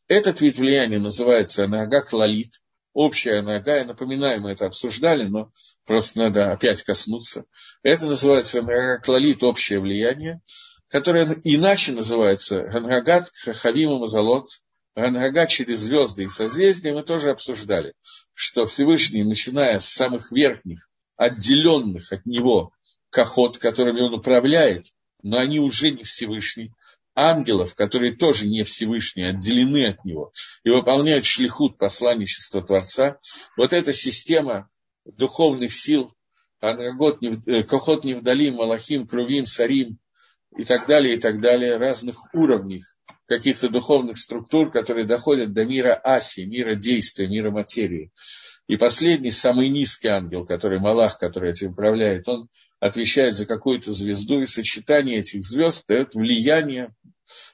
Этот 0.10 0.42
вид 0.42 0.58
влияния 0.58 1.00
называется 1.00 1.66
нога 1.66 2.02
клалит, 2.02 2.60
общая 2.92 3.42
нога. 3.42 3.78
Я 3.78 3.86
напоминаю, 3.86 4.42
мы 4.42 4.52
это 4.52 4.66
обсуждали, 4.66 5.24
но 5.24 5.50
просто 5.86 6.20
надо 6.20 6.52
опять 6.52 6.84
коснуться. 6.84 7.46
Это 7.84 8.06
называется 8.06 8.62
нога 8.62 8.98
клалит, 8.98 9.42
общее 9.44 9.80
влияние 9.80 10.42
которая 10.92 11.40
иначе 11.46 11.94
называется 11.94 12.64
Ганрагат 12.64 13.30
Хахавима 13.44 13.98
Мазалот, 13.98 14.50
Ганрагат 14.94 15.50
через 15.50 15.80
звезды 15.80 16.24
и 16.24 16.28
созвездия, 16.28 16.94
мы 16.94 17.04
тоже 17.04 17.30
обсуждали, 17.30 17.94
что 18.34 18.66
Всевышний, 18.66 19.24
начиная 19.24 19.80
с 19.80 19.88
самых 19.88 20.34
верхних, 20.34 20.90
отделенных 21.16 22.12
от 22.12 22.26
него 22.26 22.74
кохот, 23.10 23.58
которыми 23.58 24.02
он 24.02 24.14
управляет, 24.14 24.88
но 25.24 25.38
они 25.38 25.62
уже 25.62 25.92
не 25.92 26.04
Всевышний, 26.04 26.74
ангелов, 27.16 27.74
которые 27.74 28.18
тоже 28.18 28.48
не 28.48 28.64
Всевышние, 28.66 29.30
отделены 29.30 29.88
от 29.88 30.04
него 30.04 30.34
и 30.66 30.70
выполняют 30.72 31.24
шлихут 31.24 31.78
посланничества 31.78 32.62
Творца, 32.62 33.18
вот 33.56 33.72
эта 33.72 33.94
система 33.94 34.70
духовных 35.06 35.74
сил, 35.74 36.14
Анрагот, 36.60 37.24
э, 37.24 37.64
Кохот 37.64 38.04
Невдалим, 38.04 38.56
Малахим, 38.56 39.08
Крувим, 39.08 39.46
Сарим, 39.46 39.98
и 40.58 40.64
так 40.64 40.88
далее, 40.88 41.16
и 41.16 41.20
так 41.20 41.42
далее, 41.42 41.78
разных 41.78 42.34
уровней 42.34 42.84
каких-то 43.28 43.70
духовных 43.70 44.18
структур, 44.18 44.72
которые 44.72 45.08
доходят 45.08 45.54
до 45.54 45.66
мира 45.66 45.94
Аси, 45.96 46.42
мира 46.42 46.76
действия, 46.76 47.28
мира 47.28 47.50
материи. 47.50 48.12
И 48.68 48.76
последний, 48.78 49.32
самый 49.32 49.70
низкий 49.70 50.10
ангел, 50.10 50.46
который 50.46 50.80
Малах, 50.80 51.18
который 51.18 51.52
этим 51.52 51.72
управляет, 51.72 52.28
он 52.28 52.50
отвечает 52.80 53.34
за 53.34 53.46
какую-то 53.46 53.92
звезду, 53.94 54.42
и 54.42 54.46
сочетание 54.46 55.20
этих 55.20 55.44
звезд 55.44 55.86
дает 55.88 56.14
влияние 56.14 56.94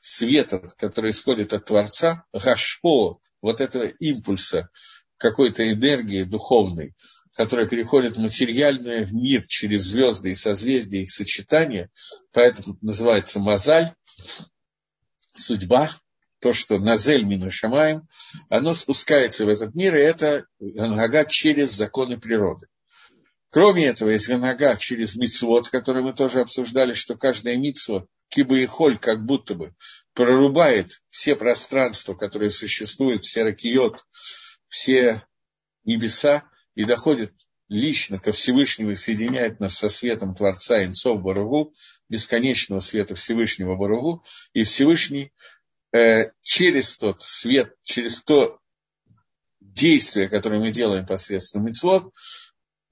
света, 0.01 0.61
который 0.77 1.11
исходит 1.11 1.53
от 1.53 1.65
Творца, 1.65 2.25
гашпо, 2.33 3.19
вот 3.41 3.61
этого 3.61 3.83
импульса, 3.83 4.69
какой-то 5.17 5.71
энергии 5.71 6.23
духовной, 6.23 6.93
которая 7.37 7.67
переходит 7.67 8.17
в 8.17 8.19
материальный 8.19 9.05
мир 9.11 9.45
через 9.45 9.83
звезды 9.83 10.31
и 10.31 10.35
созвездия, 10.35 11.03
их 11.03 11.11
сочетания, 11.11 11.91
поэтому 12.33 12.79
называется 12.81 13.39
мозаль, 13.39 13.93
судьба, 15.35 15.91
то, 16.39 16.51
что 16.51 16.79
назель 16.79 17.23
мину 17.23 17.51
шамаем, 17.51 18.07
оно 18.49 18.73
спускается 18.73 19.45
в 19.45 19.49
этот 19.49 19.75
мир, 19.75 19.95
и 19.95 19.99
это 19.99 20.45
нога 20.59 21.25
через 21.25 21.71
законы 21.71 22.19
природы. 22.19 22.67
Кроме 23.51 23.85
этого, 23.85 24.09
есть 24.09 24.29
нога 24.29 24.75
через 24.75 25.15
мицвод, 25.15 25.69
который 25.69 26.01
мы 26.01 26.13
тоже 26.13 26.41
обсуждали, 26.41 26.93
что 26.93 27.15
каждая 27.15 27.55
мицва, 27.55 28.07
киба 28.29 28.57
и 28.57 28.65
холь, 28.65 28.97
как 28.97 29.23
будто 29.23 29.53
бы 29.53 29.75
прорубает 30.13 31.01
все 31.11 31.35
пространства, 31.35 32.15
которые 32.15 32.49
существуют, 32.49 33.23
все 33.23 33.43
ракиот, 33.43 34.03
все 34.67 35.23
небеса, 35.85 36.43
и 36.77 36.85
доходит 36.85 37.33
лично 37.69 38.19
ко 38.19 38.31
Всевышнему 38.31 38.91
и 38.91 38.95
соединяет 38.95 39.59
нас 39.59 39.75
со 39.75 39.89
светом 39.89 40.35
Творца 40.35 40.85
Инцов 40.85 41.19
Баругу, 41.23 41.73
бесконечного 42.07 42.81
света 42.81 43.15
Всевышнего 43.15 43.75
Баругу, 43.75 44.23
и 44.53 44.63
Всевышний 44.63 45.33
э, 45.91 46.31
через 46.43 46.95
тот 46.95 47.23
свет, 47.23 47.73
через 47.81 48.21
то 48.21 48.59
действие, 49.59 50.29
которое 50.29 50.59
мы 50.59 50.69
делаем 50.69 51.07
посредством 51.07 51.65
Мицвод, 51.65 52.13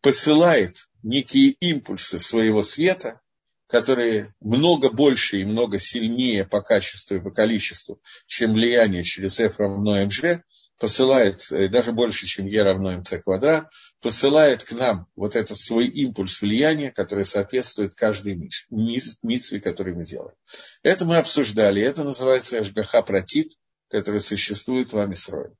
посылает 0.02 0.88
некие 1.04 1.52
импульсы 1.52 2.18
своего 2.18 2.64
света, 2.64 3.22
которые 3.68 4.34
много 4.40 4.90
больше 4.90 5.42
и 5.42 5.46
много 5.46 5.78
сильнее 5.78 6.44
по 6.44 6.62
качеству 6.64 7.18
и 7.18 7.22
по 7.22 7.30
количеству, 7.30 8.02
чем 8.26 8.54
влияние 8.54 9.04
через 9.04 9.40
F 9.40 9.60
равно 9.60 10.04
МЖ, 10.04 10.42
посылает, 10.80 11.52
э, 11.52 11.70
даже 11.70 11.92
больше, 11.92 12.28
чем 12.28 12.46
Е 12.46 12.64
равно 12.64 12.98
МЦ 12.98 13.16
квадрат, 13.24 13.70
посылает 14.02 14.64
к 14.64 14.72
нам 14.72 15.08
вот 15.16 15.36
этот 15.36 15.58
свой 15.58 15.88
импульс 15.88 16.42
влияния, 16.42 16.92
который 16.92 17.26
соответствует 17.26 17.96
каждой 17.96 18.36
митсве, 18.70 19.60
которую 19.60 19.98
мы 19.98 20.06
делаем. 20.06 20.36
Это 20.84 21.06
мы 21.06 21.18
обсуждали, 21.18 21.82
это 21.82 22.04
называется 22.04 22.60
Ашгаха 22.60 23.02
Протит, 23.02 23.54
который 23.90 24.20
существует 24.20 24.92
в 24.94 25.00
Амисрое. 25.00 25.54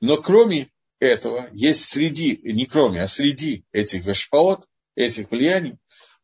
Но 0.00 0.18
кроме 0.18 0.68
этого, 0.98 1.48
есть 1.52 1.84
среди, 1.86 2.40
не 2.42 2.66
кроме, 2.66 3.02
а 3.02 3.06
среди 3.06 3.64
этих 3.72 4.04
гашпаот, 4.04 4.66
этих 4.94 5.30
влияний, 5.30 5.78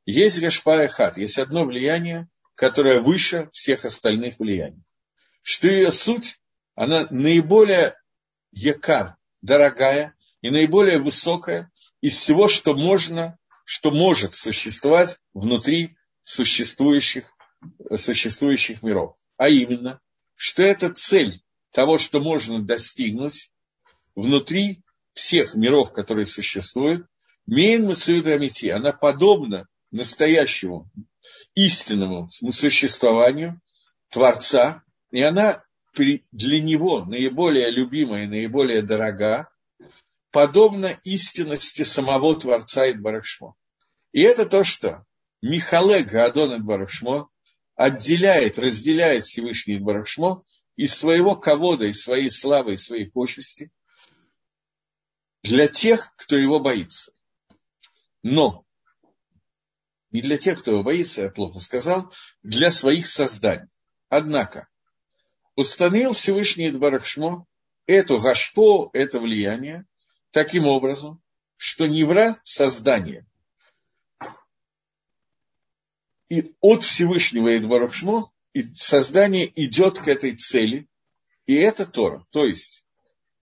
есть 0.04 0.40
гашпа 0.40 0.88
есть 1.16 1.38
одно 1.38 1.64
влияние, 1.64 2.28
которое 2.54 3.00
выше 3.00 3.48
всех 3.52 3.84
остальных 3.84 4.38
влияний. 4.38 4.82
Что 5.42 5.68
ее 5.68 5.90
суть, 5.90 6.38
она 6.74 7.06
наиболее 7.10 7.96
якар, 8.56 9.16
дорогая 9.42 10.14
и 10.40 10.50
наиболее 10.50 10.98
высокая 10.98 11.70
из 12.00 12.16
всего, 12.16 12.48
что 12.48 12.74
можно, 12.74 13.38
что 13.64 13.90
может 13.90 14.34
существовать 14.34 15.18
внутри 15.34 15.96
существующих, 16.22 17.32
существующих 17.96 18.82
миров. 18.82 19.16
А 19.36 19.48
именно, 19.48 20.00
что 20.34 20.62
это 20.62 20.90
цель 20.90 21.42
того, 21.70 21.98
что 21.98 22.20
можно 22.20 22.62
достигнуть 22.62 23.50
внутри 24.14 24.82
всех 25.12 25.54
миров, 25.54 25.92
которые 25.92 26.26
существуют, 26.26 27.06
Мейн 27.46 27.86
Мацуида 27.86 28.34
Амити, 28.34 28.70
она 28.70 28.92
подобна 28.92 29.68
настоящему 29.90 30.90
истинному 31.54 32.28
существованию 32.28 33.60
Творца, 34.10 34.82
и 35.10 35.22
она 35.22 35.62
для 35.96 36.62
него 36.62 37.04
наиболее 37.04 37.70
любимая 37.70 38.24
и 38.24 38.28
наиболее 38.28 38.82
дорога, 38.82 39.48
подобно 40.30 40.98
истинности 41.04 41.82
самого 41.82 42.38
Творца 42.38 42.90
Идбарахшмо. 42.90 43.54
И 44.12 44.22
это 44.22 44.46
то, 44.46 44.64
что 44.64 45.04
Михалек 45.42 46.08
Гадон 46.08 46.58
Идбарахшмо 46.58 47.28
отделяет, 47.74 48.58
разделяет 48.58 49.24
Всевышний 49.24 49.76
Идбарахшмо 49.76 50.44
из 50.76 50.94
своего 50.94 51.36
ковода, 51.36 51.86
из 51.86 52.02
своей 52.02 52.30
славы, 52.30 52.74
из 52.74 52.84
своей 52.84 53.10
почести 53.10 53.70
для 55.42 55.68
тех, 55.68 56.12
кто 56.16 56.36
его 56.36 56.60
боится. 56.60 57.12
Но 58.22 58.64
не 60.10 60.20
для 60.22 60.38
тех, 60.38 60.60
кто 60.60 60.72
его 60.72 60.82
боится, 60.82 61.22
я 61.22 61.30
плохо 61.30 61.60
сказал, 61.60 62.12
для 62.42 62.70
своих 62.70 63.06
созданий. 63.06 63.68
Однако, 64.08 64.68
установил 65.56 66.12
Всевышний 66.12 66.70
Барахшмо 66.70 67.46
эту 67.86 68.18
гашпо, 68.20 68.90
это 68.92 69.18
влияние, 69.18 69.86
таким 70.30 70.66
образом, 70.66 71.22
что 71.56 71.86
невра 71.86 72.38
создание. 72.42 73.26
И 76.28 76.54
от 76.60 76.82
Всевышнего 76.82 77.56
Идбарахшмо 77.56 78.32
и 78.52 78.74
создание 78.74 79.50
идет 79.54 80.00
к 80.00 80.08
этой 80.08 80.34
цели, 80.36 80.88
и 81.46 81.54
это 81.54 81.86
Тора. 81.86 82.26
То 82.30 82.44
есть, 82.44 82.84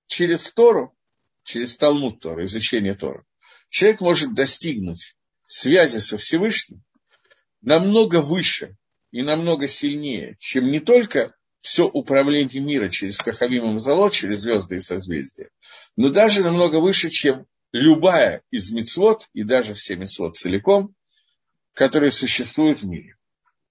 через 0.06 0.52
Тору, 0.52 0.94
через 1.42 1.76
Талмуд 1.78 2.20
Тора, 2.20 2.44
изучение 2.44 2.94
Тора, 2.94 3.24
человек 3.70 4.00
может 4.00 4.34
достигнуть 4.34 5.16
связи 5.46 5.98
со 5.98 6.18
Всевышним 6.18 6.84
намного 7.62 8.20
выше 8.20 8.76
и 9.10 9.22
намного 9.22 9.66
сильнее, 9.66 10.36
чем 10.38 10.66
не 10.66 10.80
только 10.80 11.34
все 11.64 11.86
управление 11.86 12.60
мира 12.60 12.90
через 12.90 13.16
Кахавимом 13.16 13.78
Зало, 13.78 14.10
через 14.10 14.40
звезды 14.40 14.76
и 14.76 14.80
созвездия, 14.80 15.48
но 15.96 16.10
даже 16.10 16.42
намного 16.42 16.78
выше, 16.78 17.08
чем 17.08 17.46
любая 17.72 18.42
из 18.50 18.70
мецвод, 18.70 19.30
и 19.32 19.44
даже 19.44 19.72
все 19.72 19.96
мецвод 19.96 20.36
целиком, 20.36 20.94
которые 21.72 22.10
существуют 22.10 22.82
в 22.82 22.86
мире. 22.86 23.16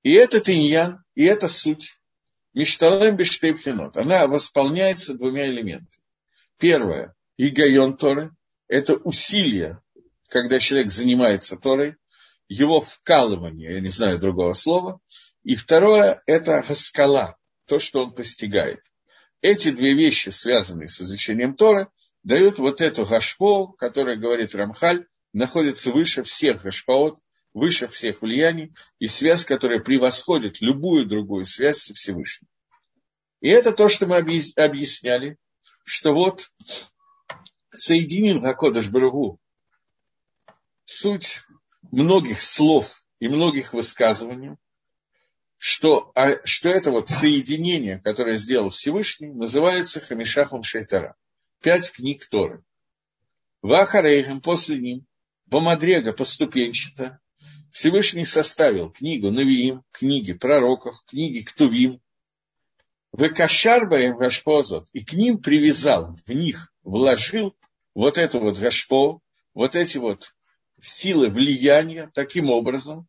И 0.01 0.11
этот 0.13 0.49
иньян, 0.49 1.03
и 1.13 1.23
эта 1.23 1.47
суть, 1.47 1.99
Мишталем 2.55 3.15
Бештейпхинот, 3.15 3.95
она 3.95 4.25
восполняется 4.25 5.13
двумя 5.13 5.45
элементами. 5.45 6.03
Первое, 6.57 7.13
Игайон 7.37 7.95
Торы, 7.95 8.31
это 8.67 8.95
усилие, 8.95 9.79
когда 10.29 10.57
человек 10.57 10.89
занимается 10.89 11.57
Торой, 11.57 11.97
его 12.47 12.81
вкалывание, 12.81 13.73
я 13.75 13.79
не 13.81 13.89
знаю 13.89 14.17
другого 14.17 14.53
слова. 14.53 14.99
И 15.43 15.55
второе, 15.55 16.23
это 16.25 16.63
хаскала, 16.63 17.37
то, 17.65 17.79
что 17.79 18.03
он 18.03 18.13
постигает. 18.13 18.79
Эти 19.41 19.71
две 19.71 19.93
вещи, 19.93 20.29
связанные 20.29 20.87
с 20.87 21.01
изучением 21.01 21.55
Торы, 21.55 21.87
дают 22.23 22.59
вот 22.59 22.81
эту 22.81 23.05
гашпо, 23.05 23.73
которая, 23.73 24.15
говорит 24.15 24.55
Рамхаль, 24.55 25.05
находится 25.33 25.91
выше 25.91 26.23
всех 26.23 26.63
гашпаот, 26.63 27.19
выше 27.53 27.87
всех 27.87 28.21
влияний, 28.21 28.73
и 28.99 29.07
связь, 29.07 29.45
которая 29.45 29.79
превосходит 29.79 30.61
любую 30.61 31.05
другую 31.05 31.45
связь 31.45 31.79
со 31.79 31.93
Всевышним. 31.93 32.47
И 33.41 33.49
это 33.49 33.73
то, 33.73 33.89
что 33.89 34.05
мы 34.05 34.17
объясняли, 34.17 35.37
что 35.83 36.13
вот 36.13 36.49
соединим 37.71 38.41
Гакодыш 38.41 38.89
Барагу 38.89 39.39
суть 40.85 41.41
многих 41.91 42.41
слов 42.41 43.03
и 43.19 43.27
многих 43.27 43.73
высказываний, 43.73 44.55
что, 45.65 46.11
а, 46.13 46.45
что 46.45 46.67
это 46.67 46.91
вот 46.91 47.07
соединение, 47.07 47.97
которое 47.97 48.35
сделал 48.35 48.69
Всевышний, 48.69 49.31
называется 49.31 50.01
Хамишахом 50.01 50.61
Шейтара. 50.61 51.15
Пять 51.61 51.89
книг 51.93 52.25
Торы. 52.25 52.65
Вахарейхам 53.61 54.41
после 54.41 54.77
ним, 54.77 55.05
Бамадрега 55.45 56.11
поступенчато, 56.11 57.21
Всевышний 57.71 58.25
составил 58.25 58.91
книгу 58.91 59.31
Навиим, 59.31 59.83
книги 59.93 60.33
пророков, 60.33 61.01
книги 61.07 61.45
Ктувим, 61.45 62.01
Векашарбаем 63.17 64.17
Гашпозот, 64.17 64.89
и 64.91 64.99
к 64.99 65.13
ним 65.13 65.37
привязал, 65.37 66.17
в 66.25 66.29
них 66.33 66.73
вложил 66.83 67.55
вот 67.95 68.17
эту 68.17 68.41
вот 68.41 68.59
Гашпо, 68.59 69.21
вот 69.53 69.77
эти 69.77 69.97
вот 69.97 70.35
силы 70.81 71.29
влияния 71.29 72.11
таким 72.13 72.49
образом, 72.49 73.07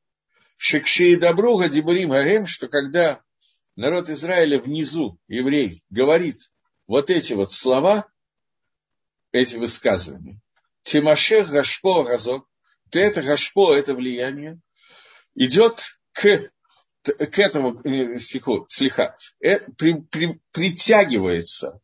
Шекши 0.57 1.13
и 1.13 1.17
Добруга 1.17 1.69
Дебурим 1.69 2.11
Гарем, 2.11 2.47
что 2.47 2.69
когда 2.69 3.21
народ 3.77 4.09
Израиля 4.09 4.61
внизу, 4.61 5.19
еврей, 5.29 5.83
говорит 5.91 6.51
вот 6.87 7.11
эти 7.11 7.33
вот 7.33 7.53
слова, 7.53 8.07
эти 9.33 9.57
высказывания, 9.57 10.41
Тимашех 10.83 11.51
Гашпо 11.51 12.05
Газок, 12.05 12.47
то 12.91 12.99
это 12.99 13.23
Гашпо, 13.23 13.75
это 13.75 13.95
влияние, 13.95 14.61
идет 15.35 15.83
к, 16.13 16.51
к 17.03 17.39
этому 17.39 17.81
э, 17.83 18.19
стиху, 18.19 18.65
слегка, 18.69 19.17
э, 19.41 19.61
при, 19.77 20.01
при, 20.03 20.41
притягивается, 20.53 21.81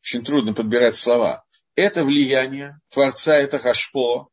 очень 0.00 0.24
трудно 0.24 0.54
подбирать 0.54 0.94
слова, 0.94 1.44
это 1.74 2.04
влияние 2.04 2.78
Творца, 2.90 3.34
это 3.34 3.58
Гашпо, 3.58 4.28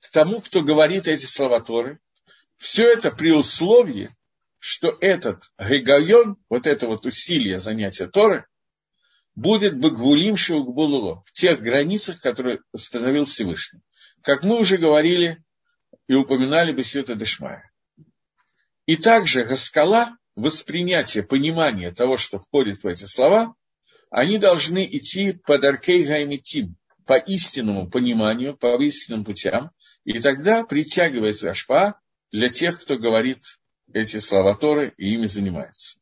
к 0.00 0.10
тому, 0.10 0.40
кто 0.40 0.62
говорит 0.62 1.06
эти 1.06 1.26
слова 1.26 1.60
Торы. 1.60 2.00
Все 2.60 2.92
это 2.92 3.10
при 3.10 3.32
условии, 3.32 4.14
что 4.58 4.94
этот 5.00 5.44
гайгайон, 5.56 6.36
вот 6.50 6.66
это 6.66 6.88
вот 6.88 7.06
усилие 7.06 7.58
занятия 7.58 8.06
Торы, 8.06 8.46
будет 9.34 9.78
Багвулим 9.78 10.36
Шилгбулуло, 10.36 11.22
в 11.24 11.32
тех 11.32 11.62
границах, 11.62 12.20
которые 12.20 12.60
установил 12.70 13.24
Всевышний. 13.24 13.80
Как 14.20 14.44
мы 14.44 14.58
уже 14.58 14.76
говорили 14.76 15.42
и 16.06 16.12
упоминали 16.12 16.74
Бесюта 16.74 17.14
Дешмая. 17.14 17.72
И 18.84 18.96
также 18.96 19.44
Гаскала, 19.44 20.18
воспринятие, 20.36 21.22
понимание 21.22 21.92
того, 21.92 22.18
что 22.18 22.40
входит 22.40 22.82
в 22.82 22.86
эти 22.86 23.06
слова, 23.06 23.54
они 24.10 24.36
должны 24.36 24.84
идти 24.84 25.32
под 25.32 25.64
Аркей 25.64 26.04
Гаймитим, 26.04 26.76
по 27.06 27.14
истинному 27.14 27.88
пониманию, 27.88 28.54
по 28.54 28.76
истинным 28.82 29.24
путям, 29.24 29.70
и 30.04 30.18
тогда 30.18 30.62
притягивается 30.62 31.50
Ашпа 31.50 31.98
для 32.32 32.48
тех, 32.48 32.80
кто 32.80 32.96
говорит 32.96 33.44
эти 33.92 34.18
слова 34.18 34.54
Торы 34.54 34.94
и 34.96 35.14
ими 35.14 35.26
занимается. 35.26 35.98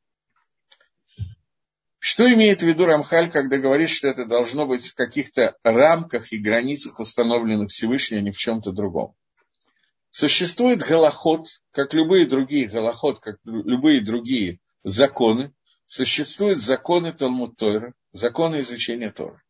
Что 1.99 2.33
имеет 2.33 2.61
в 2.61 2.67
виду 2.67 2.87
Рамхаль, 2.87 3.31
когда 3.31 3.59
говорит, 3.59 3.91
что 3.91 4.09
это 4.09 4.25
должно 4.25 4.67
быть 4.67 4.87
в 4.87 4.95
каких-то 4.95 5.57
рамках 5.63 6.33
и 6.33 6.39
границах, 6.39 7.01
установленных 7.01 7.71
Всевышним, 7.71 8.19
а 8.19 8.23
не 8.23 8.31
в 8.31 8.37
чем-то 8.37 8.73
другом? 8.73 9.15
Существует 10.11 10.81
голоход, 10.81 11.49
как 11.71 11.93
любые 11.95 12.27
другие 12.27 12.67
голоход, 12.67 13.21
как 13.21 13.37
любые 13.45 14.03
другие 14.03 14.61
законы, 14.85 15.53
существуют 15.87 16.59
законы 16.59 17.13
Талмуд 17.13 17.57
Тойра, 17.57 17.95
законы 18.13 18.61
изучения 18.61 19.11
Тора. 19.11 19.43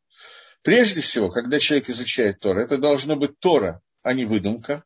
Прежде 0.63 1.01
всего, 1.01 1.31
когда 1.31 1.59
человек 1.59 1.91
изучает 1.91 2.41
Тора, 2.41 2.65
это 2.65 2.79
должно 2.79 3.15
быть 3.15 3.39
Тора, 3.39 3.83
а 4.03 4.15
не 4.15 4.25
выдумка. 4.25 4.85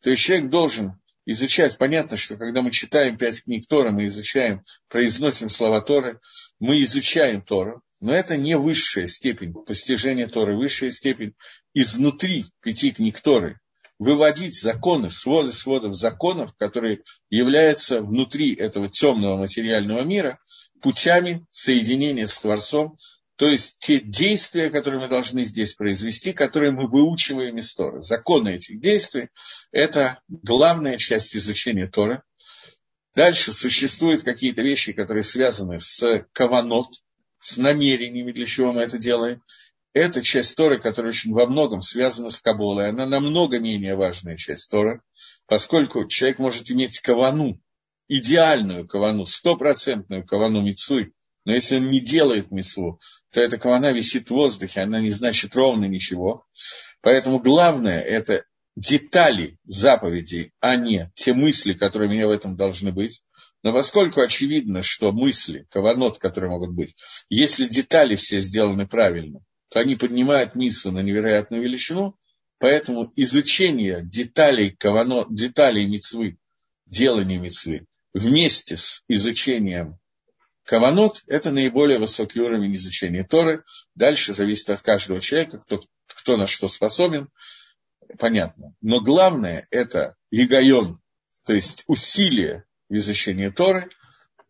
То 0.00 0.10
есть 0.10 0.22
человек 0.22 0.48
должен 0.48 1.01
изучать, 1.26 1.78
понятно, 1.78 2.16
что 2.16 2.36
когда 2.36 2.62
мы 2.62 2.70
читаем 2.70 3.16
пять 3.16 3.42
книг 3.42 3.66
Тора, 3.68 3.90
мы 3.90 4.06
изучаем, 4.06 4.62
произносим 4.88 5.48
слова 5.48 5.80
Торы, 5.80 6.20
мы 6.58 6.80
изучаем 6.82 7.42
Тору, 7.42 7.82
но 8.00 8.12
это 8.12 8.36
не 8.36 8.56
высшая 8.56 9.06
степень. 9.06 9.52
Постижения 9.52 10.26
Торы, 10.26 10.56
высшая 10.56 10.90
степень. 10.90 11.34
Изнутри 11.72 12.46
пяти 12.60 12.90
книг 12.90 13.20
Торы, 13.20 13.60
выводить 13.98 14.60
законы, 14.60 15.10
своды 15.10 15.52
сводов 15.52 15.94
законов, 15.94 16.54
которые 16.56 17.02
являются 17.30 18.02
внутри 18.02 18.54
этого 18.54 18.88
темного 18.88 19.38
материального 19.38 20.02
мира, 20.02 20.40
путями 20.80 21.46
соединения 21.50 22.26
с 22.26 22.40
Творцом, 22.40 22.98
то 23.36 23.48
есть 23.48 23.78
те 23.78 24.00
действия, 24.00 24.70
которые 24.70 25.00
мы 25.00 25.08
должны 25.08 25.44
здесь 25.44 25.74
произвести, 25.74 26.32
которые 26.32 26.72
мы 26.72 26.88
выучиваем 26.88 27.56
из 27.58 27.74
Торы. 27.74 28.02
Законы 28.02 28.56
этих 28.56 28.78
действий– 28.78 29.28
это 29.72 30.20
главная 30.28 30.98
часть 30.98 31.34
изучения 31.36 31.86
Торы. 31.86 32.22
Дальше 33.14 33.52
существуют 33.52 34.22
какие-то 34.22 34.62
вещи, 34.62 34.92
которые 34.92 35.22
связаны 35.22 35.78
с 35.80 36.26
каванот, 36.32 36.88
с 37.40 37.56
намерениями, 37.58 38.32
для 38.32 38.46
чего 38.46 38.72
мы 38.72 38.82
это 38.82 38.98
делаем. 38.98 39.42
Это 39.94 40.22
часть 40.22 40.56
Торы, 40.56 40.78
которая 40.78 41.10
очень 41.10 41.32
во 41.32 41.46
многом 41.46 41.82
связана 41.82 42.30
с 42.30 42.40
Каболой. 42.40 42.88
Она 42.88 43.04
намного 43.04 43.58
менее 43.58 43.96
важная 43.96 44.36
часть 44.36 44.70
Торы, 44.70 45.02
поскольку 45.46 46.06
человек 46.06 46.38
может 46.38 46.70
иметь 46.70 47.00
кавану, 47.00 47.60
идеальную 48.08 48.86
кавану, 48.86 49.26
стопроцентную 49.26 50.24
кавану 50.24 50.62
Мицуй, 50.62 51.12
но 51.44 51.52
если 51.52 51.76
он 51.76 51.88
не 51.88 52.00
делает 52.00 52.50
мисву, 52.50 53.00
то 53.32 53.40
эта 53.40 53.58
кавана 53.58 53.92
висит 53.92 54.28
в 54.28 54.32
воздухе, 54.32 54.80
она 54.80 55.00
не 55.00 55.10
значит 55.10 55.56
ровно 55.56 55.86
ничего. 55.86 56.46
Поэтому 57.00 57.40
главное– 57.40 58.00
это 58.00 58.44
детали 58.76 59.58
заповедей, 59.64 60.52
а 60.60 60.76
не 60.76 61.10
те 61.14 61.34
мысли, 61.34 61.74
которые 61.74 62.08
у 62.08 62.12
меня 62.12 62.26
в 62.26 62.30
этом 62.30 62.56
должны 62.56 62.92
быть. 62.92 63.22
Но 63.62 63.72
поскольку 63.72 64.20
очевидно, 64.20 64.82
что 64.82 65.12
мысли, 65.12 65.66
каванот, 65.70 66.18
которые 66.18 66.50
могут 66.50 66.74
быть, 66.74 66.94
если 67.28 67.66
детали 67.66 68.16
все 68.16 68.38
сделаны 68.38 68.86
правильно, 68.86 69.40
то 69.70 69.80
они 69.80 69.96
поднимают 69.96 70.54
миссу 70.54 70.90
на 70.90 71.00
невероятную 71.00 71.62
величину, 71.62 72.16
поэтому 72.58 73.12
изучение 73.16 74.00
деталей 74.04 74.70
каванот, 74.70 75.32
деталей 75.32 75.86
мецвы, 75.86 76.38
делания 76.86 77.38
мецвы, 77.38 77.86
вместе 78.14 78.76
с 78.76 79.04
изучением 79.08 79.98
Каванот– 80.64 81.22
это 81.26 81.50
наиболее 81.50 81.98
высокий 81.98 82.40
уровень 82.40 82.72
изучения 82.74 83.24
Торы. 83.24 83.64
Дальше 83.94 84.32
зависит 84.32 84.70
от 84.70 84.80
каждого 84.82 85.20
человека, 85.20 85.58
кто, 85.58 85.80
кто 86.06 86.36
на 86.36 86.46
что 86.46 86.68
способен. 86.68 87.28
Понятно. 88.18 88.74
Но 88.80 89.00
главное– 89.00 89.66
это 89.70 90.16
егайон, 90.30 91.00
то 91.44 91.52
есть 91.52 91.84
усилие 91.86 92.64
в 92.88 92.94
изучении 92.94 93.48
Торы 93.48 93.88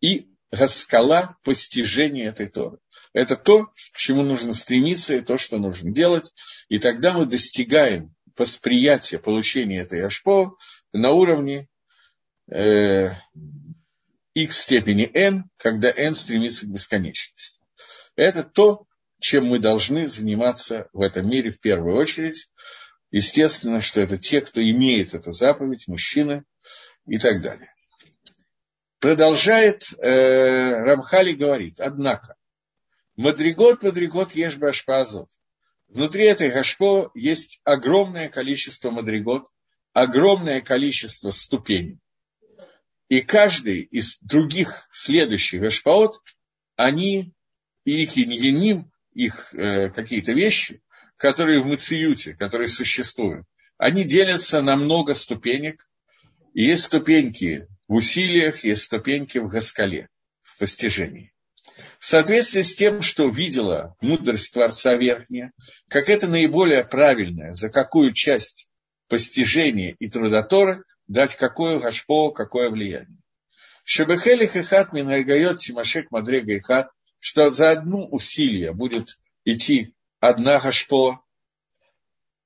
и 0.00 0.28
раскала 0.50 1.38
постижения 1.44 2.28
этой 2.28 2.48
Торы. 2.48 2.78
Это 3.14 3.36
то, 3.36 3.66
к 3.66 3.96
чему 3.96 4.22
нужно 4.22 4.52
стремиться, 4.52 5.14
и 5.14 5.20
то, 5.20 5.38
что 5.38 5.58
нужно 5.58 5.92
делать. 5.92 6.32
И 6.68 6.78
тогда 6.78 7.12
мы 7.12 7.26
достигаем 7.26 8.14
восприятия 8.36 9.18
получения 9.18 9.80
этой 9.80 10.04
Ашпо 10.04 10.56
на 10.92 11.10
уровне 11.10 11.68
э, 12.50 13.10
x 14.34 14.62
степени 14.62 15.10
n, 15.12 15.44
когда 15.56 15.92
n 15.94 16.14
стремится 16.14 16.66
к 16.66 16.72
бесконечности. 16.72 17.60
Это 18.16 18.44
то, 18.44 18.86
чем 19.20 19.46
мы 19.46 19.58
должны 19.58 20.06
заниматься 20.06 20.88
в 20.92 21.00
этом 21.00 21.28
мире 21.28 21.52
в 21.52 21.60
первую 21.60 21.96
очередь. 21.96 22.48
Естественно, 23.10 23.80
что 23.80 24.00
это 24.00 24.18
те, 24.18 24.40
кто 24.40 24.60
имеет 24.62 25.14
эту 25.14 25.32
заповедь, 25.32 25.86
мужчины 25.86 26.44
и 27.06 27.18
так 27.18 27.42
далее. 27.42 27.72
Продолжает 28.98 29.82
э, 29.98 30.78
Рамхали 30.80 31.32
говорит, 31.32 31.80
однако, 31.80 32.36
Мадригот, 33.16 33.82
Мадригот, 33.82 34.32
ешь 34.34 34.56
башпазот. 34.56 35.28
Внутри 35.88 36.24
этой 36.24 36.50
гашпо 36.50 37.10
есть 37.14 37.60
огромное 37.64 38.30
количество 38.30 38.90
мадригот, 38.90 39.46
огромное 39.92 40.62
количество 40.62 41.30
ступеней. 41.30 41.98
И 43.12 43.20
каждый 43.20 43.82
из 43.82 44.20
других 44.20 44.88
следующих 44.90 45.60
Гашпаот, 45.60 46.14
они, 46.76 47.34
их 47.84 48.16
иньяним, 48.16 48.90
их 49.12 49.52
э, 49.52 49.90
какие-то 49.90 50.32
вещи, 50.32 50.80
которые 51.18 51.60
в 51.60 51.66
Мациюте, 51.66 52.32
которые 52.32 52.68
существуют, 52.68 53.44
они 53.76 54.06
делятся 54.06 54.62
на 54.62 54.76
много 54.76 55.12
ступенек. 55.12 55.86
И 56.54 56.64
есть 56.64 56.84
ступеньки 56.84 57.68
в 57.86 57.96
усилиях, 57.96 58.64
есть 58.64 58.84
ступеньки 58.84 59.36
в 59.36 59.48
Гаскале, 59.48 60.08
в 60.40 60.56
постижении. 60.56 61.34
В 61.98 62.06
соответствии 62.06 62.62
с 62.62 62.74
тем, 62.74 63.02
что 63.02 63.28
видела 63.28 63.94
мудрость 64.00 64.54
Творца 64.54 64.94
Верхняя, 64.94 65.52
как 65.90 66.08
это 66.08 66.28
наиболее 66.28 66.82
правильное, 66.82 67.52
за 67.52 67.68
какую 67.68 68.14
часть 68.14 68.68
постижения 69.08 69.96
и 69.98 70.08
трудоторы 70.08 70.84
дать 71.12 71.36
какое 71.36 71.78
гашпо, 71.78 72.30
какое 72.30 72.70
влияние. 72.70 73.18
Шебехелих 73.84 74.56
и 74.56 74.62
хат 74.62 74.92
минайгает 74.92 75.58
Тимашек 75.58 76.10
Мадрега 76.10 76.54
и 76.54 76.60
хат, 76.60 76.90
что 77.18 77.50
за 77.50 77.72
одну 77.72 78.06
усилие 78.06 78.72
будет 78.72 79.18
идти 79.44 79.92
одна 80.20 80.58
гашпо, 80.58 81.22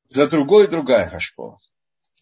за 0.08 0.26
другой 0.26 0.66
другая 0.66 1.08
гашпо. 1.08 1.58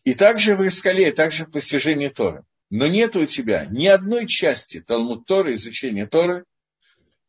И 0.05 0.13
также 0.13 0.55
в 0.55 0.67
Искале, 0.67 1.13
также 1.13 1.47
в 1.47 1.51
постижении 1.51 2.09
Торы. 2.09 2.45
Но 2.69 2.87
нет 2.89 3.17
у 3.17 3.25
тебя 3.25 3.67
ни 3.71 3.87
одной 3.87 4.27
части 4.27 4.81
Талмуд 4.81 5.25
Торы, 5.25 5.55
изучения 5.55 6.07
Торы, 6.07 6.45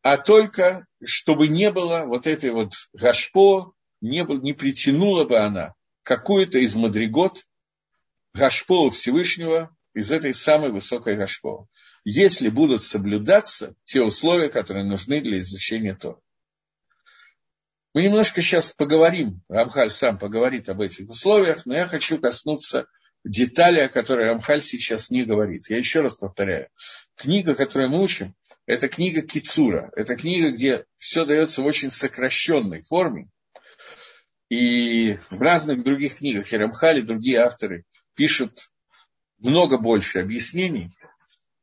а 0.02 0.18
только 0.18 0.86
чтобы 1.04 1.48
не 1.48 1.72
было 1.72 2.04
вот 2.06 2.28
этой 2.28 2.52
вот 2.52 2.74
гашпо, 2.94 3.74
не, 4.02 4.26
не 4.42 4.54
притянула 4.54 5.24
бы 5.24 5.38
она 5.40 5.74
какую-то 6.04 6.60
из 6.60 6.76
мадригот 6.76 7.46
гашпо 8.36 8.90
Всевышнего 8.90 9.76
из 9.94 10.12
этой 10.12 10.34
самой 10.34 10.72
высокой 10.72 11.16
гашпо. 11.16 11.68
Если 12.04 12.50
будут 12.50 12.84
соблюдаться 12.84 13.76
те 13.86 14.02
условия, 14.02 14.50
которые 14.50 14.86
нужны 14.86 15.22
для 15.22 15.40
изучения 15.40 15.96
Тора. 15.96 16.20
Мы 17.94 18.04
немножко 18.04 18.42
сейчас 18.42 18.74
поговорим, 18.74 19.42
Рамхаль 19.48 19.90
сам 19.90 20.20
поговорит 20.20 20.68
об 20.68 20.82
этих 20.82 21.10
условиях, 21.10 21.66
но 21.66 21.76
я 21.76 21.88
хочу 21.88 22.20
коснуться 22.20 22.88
детали, 23.24 23.80
о 23.80 23.90
которых 23.90 24.28
Рамхаль 24.28 24.62
сейчас 24.62 25.10
не 25.10 25.24
говорит. 25.24 25.70
Я 25.70 25.78
еще 25.78 26.02
раз 26.02 26.16
повторяю. 26.16 26.68
Книга, 27.16 27.56
которую 27.56 27.90
мы 27.90 28.02
учим, 28.02 28.36
это 28.66 28.90
книга 28.90 29.22
Кицура. 29.22 29.92
Это 29.96 30.18
книга, 30.18 30.52
где 30.52 30.84
все 30.98 31.26
дается 31.26 31.62
в 31.62 31.66
очень 31.66 31.90
сокращенной 31.90 32.84
форме. 32.84 33.30
И 34.50 35.18
в 35.30 35.42
разных 35.42 35.84
других 35.84 36.18
книгах, 36.18 36.52
и 36.52 36.58
Рамхаль, 36.58 37.00
и 37.00 37.04
другие 37.04 37.40
авторы 37.40 37.86
пишут 38.16 38.70
много 39.38 39.78
больше 39.78 40.20
объяснений. 40.20 40.92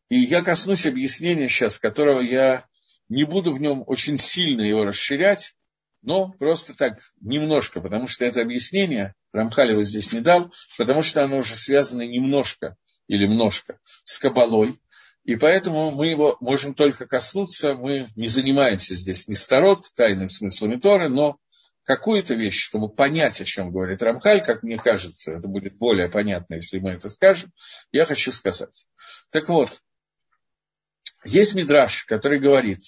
И 0.08 0.18
я 0.18 0.42
коснусь 0.42 0.86
объяснения 0.86 1.48
сейчас, 1.48 1.78
которого 1.78 2.20
я 2.20 2.66
не 3.08 3.24
буду 3.24 3.52
в 3.52 3.60
нем 3.60 3.82
очень 3.86 4.18
сильно 4.18 4.62
его 4.62 4.84
расширять, 4.84 5.54
но 6.02 6.30
просто 6.32 6.74
так 6.74 6.98
немножко, 7.20 7.80
потому 7.80 8.08
что 8.08 8.24
это 8.24 8.40
объяснение 8.40 9.14
Рамхалева 9.32 9.84
здесь 9.84 10.12
не 10.12 10.20
дал, 10.20 10.52
потому 10.76 11.02
что 11.02 11.24
оно 11.24 11.38
уже 11.38 11.56
связано 11.56 12.02
немножко 12.02 12.76
или 13.06 13.26
множко 13.26 13.78
с 14.04 14.18
Кабалой, 14.18 14.80
и 15.24 15.36
поэтому 15.36 15.92
мы 15.92 16.08
его 16.08 16.36
можем 16.40 16.74
только 16.74 17.06
коснуться, 17.06 17.74
мы 17.74 18.08
не 18.16 18.26
занимаемся 18.26 18.94
здесь 18.94 19.28
ни 19.28 19.34
старот, 19.34 19.86
тайным 19.94 20.28
смыслами 20.28 20.76
Торы, 20.76 21.08
но 21.08 21.38
какую-то 21.84 22.34
вещь, 22.34 22.60
чтобы 22.60 22.88
понять, 22.88 23.40
о 23.40 23.44
чем 23.44 23.72
говорит 23.72 24.02
Рамхаль, 24.02 24.42
как 24.42 24.62
мне 24.62 24.78
кажется, 24.78 25.32
это 25.32 25.48
будет 25.48 25.76
более 25.76 26.08
понятно, 26.08 26.54
если 26.54 26.78
мы 26.78 26.90
это 26.90 27.08
скажем, 27.08 27.52
я 27.90 28.04
хочу 28.04 28.32
сказать. 28.32 28.86
Так 29.30 29.48
вот, 29.48 29.80
есть 31.24 31.54
мидраж, 31.54 32.04
который 32.04 32.38
говорит, 32.38 32.80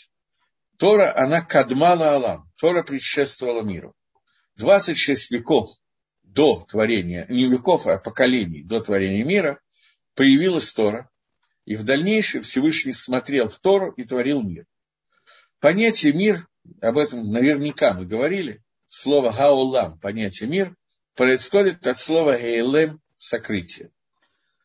Тора, 0.76 1.16
она 1.16 1.40
кадмала 1.40 2.14
Алам. 2.14 2.51
Тора 2.57 2.82
предшествовала 2.82 3.62
миру. 3.62 3.95
26 4.57 5.30
веков 5.30 5.70
до 6.22 6.64
творения, 6.68 7.26
не 7.28 7.47
веков, 7.47 7.86
а 7.86 7.99
поколений 7.99 8.62
до 8.64 8.80
творения 8.80 9.24
мира, 9.24 9.61
появилась 10.14 10.72
Тора, 10.72 11.09
и 11.64 11.76
в 11.76 11.84
дальнейшем 11.84 12.42
Всевышний 12.42 12.92
смотрел 12.92 13.49
в 13.49 13.59
Тору 13.59 13.92
и 13.92 14.05
творил 14.05 14.42
мир. 14.42 14.66
Понятие 15.61 16.12
мир, 16.12 16.47
об 16.80 16.99
этом 16.99 17.30
наверняка 17.30 17.95
мы 17.95 18.05
говорили, 18.05 18.63
слово 18.95 19.32
гаулам, 19.32 19.99
понятие 19.99 20.49
мир, 20.49 20.76
происходит 21.16 21.84
от 21.86 21.99
слова 21.99 22.38
гейлем, 22.38 23.01
сокрытие. 23.16 23.90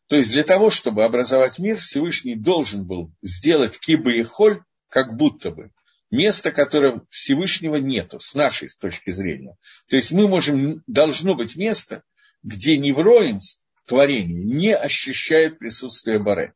То 0.07 0.15
есть 0.17 0.31
для 0.31 0.43
того, 0.43 0.69
чтобы 0.69 1.03
образовать 1.03 1.57
мир, 1.59 1.77
Всевышний 1.77 2.35
должен 2.35 2.85
был 2.85 3.11
сделать 3.23 3.79
кибы 3.79 4.17
и 4.17 4.23
холь, 4.23 4.61
как 4.87 5.15
будто 5.15 5.51
бы 5.51 5.71
место, 6.11 6.51
которое 6.51 7.01
Всевышнего 7.09 7.77
нету, 7.77 8.19
с 8.19 8.35
нашей 8.35 8.69
точки 8.79 9.09
зрения. 9.09 9.57
То 9.87 9.95
есть 9.95 10.11
мы 10.11 10.27
можем, 10.27 10.83
должно 10.85 11.33
быть 11.35 11.55
место, 11.55 12.03
где 12.43 12.77
невроин 12.77 13.39
творение 13.85 14.43
не 14.43 14.75
ощущает 14.75 15.57
присутствие 15.57 16.19
Баре. 16.19 16.53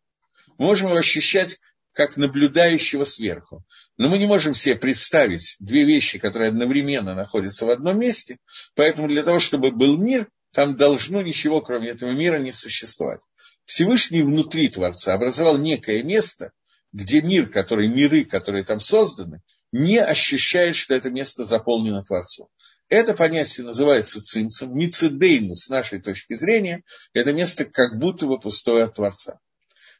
Мы 0.60 0.66
можем 0.66 0.90
его 0.90 0.98
ощущать 0.98 1.60
как 1.94 2.18
наблюдающего 2.18 3.06
сверху. 3.06 3.64
Но 3.98 4.10
мы 4.10 4.18
не 4.18 4.26
можем 4.26 4.54
себе 4.54 4.76
представить 4.76 5.56
две 5.60 5.86
вещи, 5.86 6.20
которые 6.20 6.50
одновременно 6.50 7.16
находятся 7.16 7.66
в 7.66 7.70
одном 7.70 8.00
месте, 8.00 8.38
поэтому 8.76 9.08
для 9.08 9.24
того, 9.24 9.40
чтобы 9.40 9.72
был 9.72 9.98
мир, 9.98 10.28
там 10.52 10.76
должно 10.76 11.22
ничего, 11.22 11.62
кроме 11.62 11.90
этого 11.90 12.12
мира, 12.12 12.38
не 12.38 12.52
существовать. 12.52 13.22
Всевышний 13.66 14.24
внутри 14.24 14.70
Творца 14.70 15.14
образовал 15.14 15.58
некое 15.58 16.04
место, 16.04 16.52
где 16.92 17.22
мир, 17.22 17.50
который, 17.50 17.88
миры, 17.88 18.26
которые 18.26 18.64
там 18.64 18.80
созданы, 18.80 19.42
не 19.72 19.98
ощущает, 19.98 20.76
что 20.76 20.94
это 20.94 21.10
место 21.10 21.46
заполнено 21.46 22.04
Творцом. 22.04 22.48
Это 22.90 23.16
понятие 23.16 23.66
называется 23.66 24.22
цимцем, 24.22 24.78
мицидейну 24.78 25.56
с 25.56 25.70
нашей 25.70 26.00
точки 26.00 26.34
зрения, 26.34 26.84
это 27.14 27.34
место 27.34 27.66
как 27.66 27.98
будто 27.98 28.28
бы 28.28 28.40
пустое 28.40 28.84
от 28.84 28.96
Творца. 28.96 29.40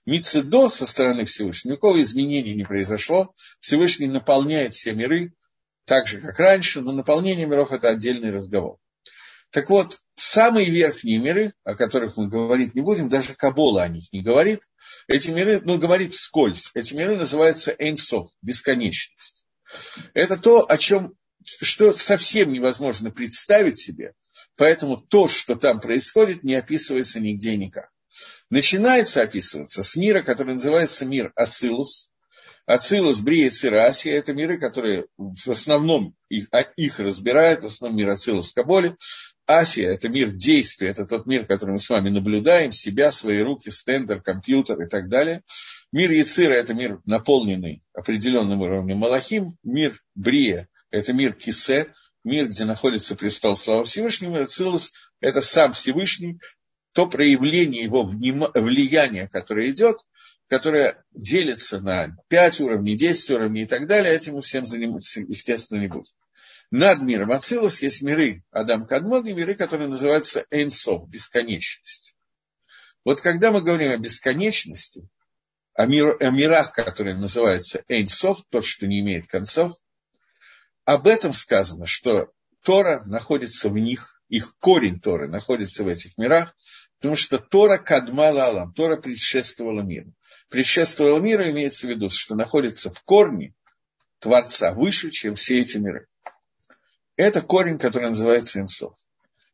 Мицидо 0.06 0.68
со 0.70 0.86
стороны 0.86 1.26
Всевышнего, 1.26 1.74
никакого 1.74 2.02
изменения 2.02 2.54
не 2.54 2.66
произошло, 2.66 3.34
Всевышний 3.60 4.08
наполняет 4.08 4.74
все 4.74 4.94
миры, 4.94 5.34
так 5.86 6.08
же, 6.08 6.20
как 6.20 6.38
раньше, 6.40 6.82
но 6.82 6.92
наполнение 6.92 7.46
миров– 7.46 7.72
это 7.72 7.90
отдельный 7.90 8.32
разговор. 8.32 8.78
Так 9.50 9.70
вот, 9.70 10.00
самые 10.16 10.70
верхние 10.72 11.20
миры, 11.20 11.54
о 11.64 11.76
которых 11.76 12.18
мы 12.18 12.28
говорить 12.28 12.74
не 12.74 12.82
будем, 12.82 13.08
даже 13.08 13.36
Кабола 13.36 13.84
о 13.84 13.88
них 13.88 14.12
не 14.12 14.24
говорит, 14.24 14.62
эти 15.08 15.30
миры, 15.30 15.62
ну, 15.64 15.78
говорит 15.78 16.16
вскользь, 16.16 16.72
эти 16.74 16.96
миры 16.96 17.18
называются 17.18 17.76
Эйнсов, 17.78 18.30
бесконечность. 18.42 19.46
Это 20.14 20.38
то, 20.38 20.66
о 20.68 20.78
чем, 20.78 21.14
что 21.46 21.94
совсем 21.94 22.52
невозможно 22.52 23.12
представить 23.12 23.78
себе, 23.78 24.14
поэтому 24.58 24.98
то, 24.98 25.28
что 25.28 25.56
там 25.56 25.80
происходит, 25.80 26.44
не 26.44 26.56
описывается 26.56 27.20
нигде 27.20 27.56
никак. 27.56 27.90
Начинается 28.50 29.22
описываться 29.22 29.84
с 29.84 29.96
мира, 29.96 30.22
который 30.22 30.54
называется 30.54 31.06
мир 31.06 31.32
Ацилус, 31.36 32.12
Ацилус, 32.66 33.20
Брия, 33.20 33.50
Цирасия– 33.50 34.14
это 34.18 34.34
миры, 34.34 34.58
которые 34.58 35.08
в 35.18 35.50
основном 35.50 36.16
их, 36.30 36.48
их 36.78 37.00
разбирают, 37.00 37.62
в 37.62 37.66
основном 37.66 37.98
мир 37.98 38.10
Ацилус, 38.10 38.54
Каболи. 38.54 38.96
Асия– 39.46 39.90
это 39.94 40.08
мир 40.08 40.30
действия, 40.30 40.88
это 40.88 41.06
тот 41.06 41.26
мир, 41.26 41.46
который 41.46 41.72
мы 41.72 41.80
с 41.80 41.90
вами 41.90 42.10
наблюдаем, 42.10 42.72
себя, 42.72 43.12
свои 43.12 43.42
руки, 43.42 43.70
стендер, 43.70 44.22
компьютер 44.22 44.82
и 44.82 44.88
так 44.88 45.10
далее. 45.10 45.44
Мир 45.92 46.12
Яцира– 46.12 46.54
это 46.54 46.74
мир, 46.74 47.02
наполненный 47.06 47.84
определенным 47.94 48.62
уровнем 48.62 48.98
Малахим. 48.98 49.58
Мир 49.64 50.00
Брия– 50.16 50.70
это 50.90 51.12
мир 51.12 51.34
Кисе, 51.34 51.94
мир, 52.24 52.48
где 52.48 52.64
находится 52.64 53.18
престол 53.18 53.58
славы 53.58 53.84
Всевышнего. 53.84 54.40
Ацилус– 54.40 54.94
это 55.20 55.42
сам 55.42 55.74
Всевышний, 55.74 56.40
то 56.94 57.08
проявление 57.08 57.84
его 57.84 58.04
влияния, 58.04 59.28
которое 59.28 59.70
идет, 59.72 59.98
которое 60.48 61.04
делится 61.12 61.80
на 61.80 62.16
5 62.30 62.62
уровней, 62.62 62.96
10 62.96 63.32
уровней 63.32 63.64
и 63.64 63.66
так 63.66 63.88
далее, 63.88 64.16
этим 64.16 64.36
мы 64.36 64.42
всем 64.42 64.66
заниматься, 64.66 65.20
естественно, 65.22 65.80
не 65.80 65.88
будем. 65.88 66.14
Над 66.70 67.02
миром 67.02 67.32
Ацилус 67.32 67.82
есть 67.82 68.02
миры 68.02 68.44
Адам 68.52 68.88
Кадмон 68.88 69.28
и 69.28 69.34
миры, 69.34 69.56
которые 69.56 69.88
называются 69.88 70.46
Эйнсов, 70.50 71.08
бесконечность. 71.10 72.16
Вот 73.04 73.22
когда 73.22 73.52
мы 73.52 73.62
говорим 73.62 73.92
о 73.92 73.98
бесконечности, 73.98 75.08
о, 75.74 75.86
мир, 75.86 76.18
о 76.20 76.30
мирах, 76.30 76.72
которые 76.72 77.16
называются 77.16 77.84
Эйнсов, 77.88 78.44
то, 78.50 78.62
что 78.62 78.88
не 78.88 79.02
имеет 79.02 79.28
концов, 79.28 79.74
об 80.86 81.08
этом 81.08 81.34
сказано, 81.34 81.86
что 81.86 82.32
Тора 82.64 83.04
находится 83.06 83.70
в 83.70 83.78
них, 83.78 84.22
их 84.34 84.58
корень 84.58 85.00
Торы 85.00 85.28
находится 85.28 85.84
в 85.84 85.88
этих 85.88 86.18
мирах, 86.18 86.56
потому 86.98 87.16
что 87.16 87.38
Тора 87.38 87.78
кадмала 87.78 88.46
алам, 88.46 88.74
Тора 88.74 88.98
предшествовала 88.98 89.82
миру. 89.82 90.12
Предшествовала 90.50 91.20
миру 91.20 91.44
имеется 91.52 91.86
в 91.86 91.92
виду, 91.92 92.10
что 92.10 92.34
находится 92.34 92.92
в 92.92 93.00
корне 93.04 93.54
Творца 94.18 94.74
выше, 94.74 95.12
чем 95.12 95.36
все 95.36 95.60
эти 95.60 95.78
миры. 95.78 96.08
Это 97.16 97.44
корень, 97.44 97.78
который 97.78 98.06
называется 98.06 98.60
инсов. 98.60 98.96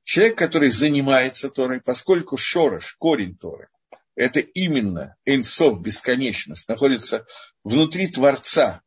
Человек, 0.04 0.38
который 0.38 0.70
занимается 0.70 1.50
Торой, 1.50 1.82
поскольку 1.82 2.38
шорош, 2.38 2.96
корень 3.00 3.36
Торы, 3.36 3.68
это 4.16 4.40
именно 4.40 5.18
Эйнсов, 5.26 5.82
бесконечность, 5.82 6.70
находится 6.70 7.26
внутри 7.66 8.08
Творца, 8.08 8.82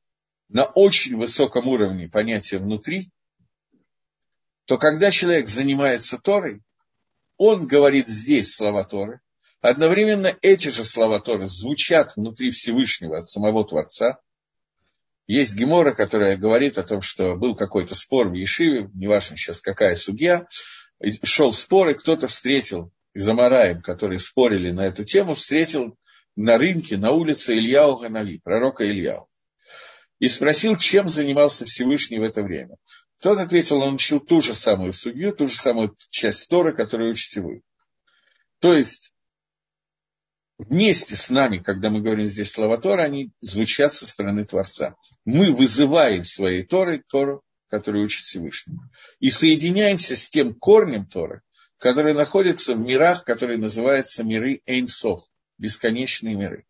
на 0.48 0.64
очень 0.64 1.16
высоком 1.16 1.68
уровне 1.68 2.08
понятия 2.08 2.58
внутри, 2.58 3.10
то 4.66 4.78
когда 4.78 5.10
человек 5.10 5.48
занимается 5.48 6.18
Торой, 6.18 6.62
он 7.36 7.66
говорит 7.66 8.06
здесь 8.06 8.54
слова 8.54 8.84
Торы, 8.84 9.20
одновременно 9.60 10.34
эти 10.42 10.68
же 10.68 10.84
слова 10.84 11.20
Торы 11.20 11.46
звучат 11.46 12.16
внутри 12.16 12.50
Всевышнего 12.50 13.16
от 13.16 13.24
самого 13.24 13.66
Творца. 13.66 14.20
Есть 15.26 15.54
Гемора, 15.54 15.92
которая 15.92 16.36
говорит 16.36 16.78
о 16.78 16.82
том, 16.82 17.00
что 17.00 17.34
был 17.36 17.54
какой-то 17.54 17.94
спор 17.94 18.28
в 18.28 18.34
Ешиве, 18.34 18.90
неважно 18.94 19.36
сейчас 19.36 19.60
какая 19.60 19.94
судья, 19.94 20.46
шел 21.24 21.52
спор, 21.52 21.88
и 21.88 21.94
кто-то 21.94 22.28
встретил 22.28 22.92
из 23.14 23.28
Амараем, 23.28 23.80
которые 23.80 24.18
спорили 24.18 24.70
на 24.70 24.82
эту 24.82 25.04
тему, 25.04 25.34
встретил 25.34 25.96
на 26.36 26.58
рынке, 26.58 26.96
на 26.96 27.10
улице 27.10 27.56
Ильяу 27.56 27.96
Ганави, 27.96 28.40
пророка 28.42 28.84
Ильяу 28.84 29.28
и 30.22 30.28
спросил, 30.28 30.76
чем 30.76 31.08
занимался 31.08 31.64
Всевышний 31.64 32.20
в 32.20 32.22
это 32.22 32.44
время. 32.44 32.76
Тот 33.20 33.38
ответил, 33.38 33.78
он 33.78 33.94
учил 33.94 34.20
ту 34.20 34.40
же 34.40 34.54
самую 34.54 34.92
судью, 34.92 35.34
ту 35.34 35.48
же 35.48 35.56
самую 35.56 35.96
часть 36.10 36.48
Торы, 36.48 36.76
которую 36.76 37.10
учите 37.10 37.40
вы. 37.40 37.62
То 38.60 38.72
есть, 38.72 39.12
вместе 40.58 41.16
с 41.16 41.28
нами, 41.28 41.58
когда 41.58 41.90
мы 41.90 42.02
говорим 42.02 42.28
здесь 42.28 42.52
слова 42.52 42.78
Тора, 42.78 43.02
они 43.02 43.32
звучат 43.40 43.92
со 43.92 44.06
стороны 44.06 44.44
Творца. 44.44 44.94
Мы 45.24 45.52
вызываем 45.52 46.22
своей 46.22 46.62
Торой 46.62 47.02
Тору, 47.04 47.42
которую 47.68 48.04
учит 48.04 48.24
Всевышний. 48.24 48.78
И 49.18 49.28
соединяемся 49.28 50.14
с 50.14 50.30
тем 50.30 50.54
корнем 50.54 51.04
Торы, 51.04 51.42
который 51.78 52.14
находится 52.14 52.76
в 52.76 52.78
мирах, 52.78 53.24
которые 53.24 53.58
называются 53.58 54.22
миры 54.22 54.60
Эйнсов, 54.66 55.24
бесконечные 55.58 56.36
миры. 56.36 56.64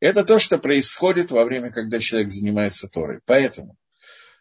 Это 0.00 0.24
то, 0.24 0.38
что 0.38 0.58
происходит 0.58 1.30
во 1.30 1.44
время, 1.44 1.70
когда 1.70 2.00
человек 2.00 2.30
занимается 2.30 2.88
Торой. 2.88 3.20
Поэтому 3.26 3.76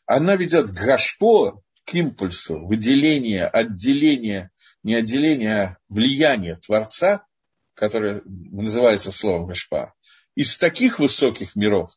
она 0.05 0.35
ведет 0.35 0.71
к 0.71 0.73
гашпо, 0.73 1.61
к 1.85 1.93
импульсу, 1.93 2.65
выделения, 2.65 3.45
отделения, 3.45 4.51
не 4.83 4.95
отделения, 4.95 5.61
а 5.61 5.77
влияния 5.89 6.55
Творца, 6.55 7.25
которое 7.73 8.21
называется 8.25 9.11
словом 9.11 9.47
гашпа, 9.47 9.93
из 10.35 10.57
таких 10.57 10.99
высоких 10.99 11.55
миров, 11.57 11.91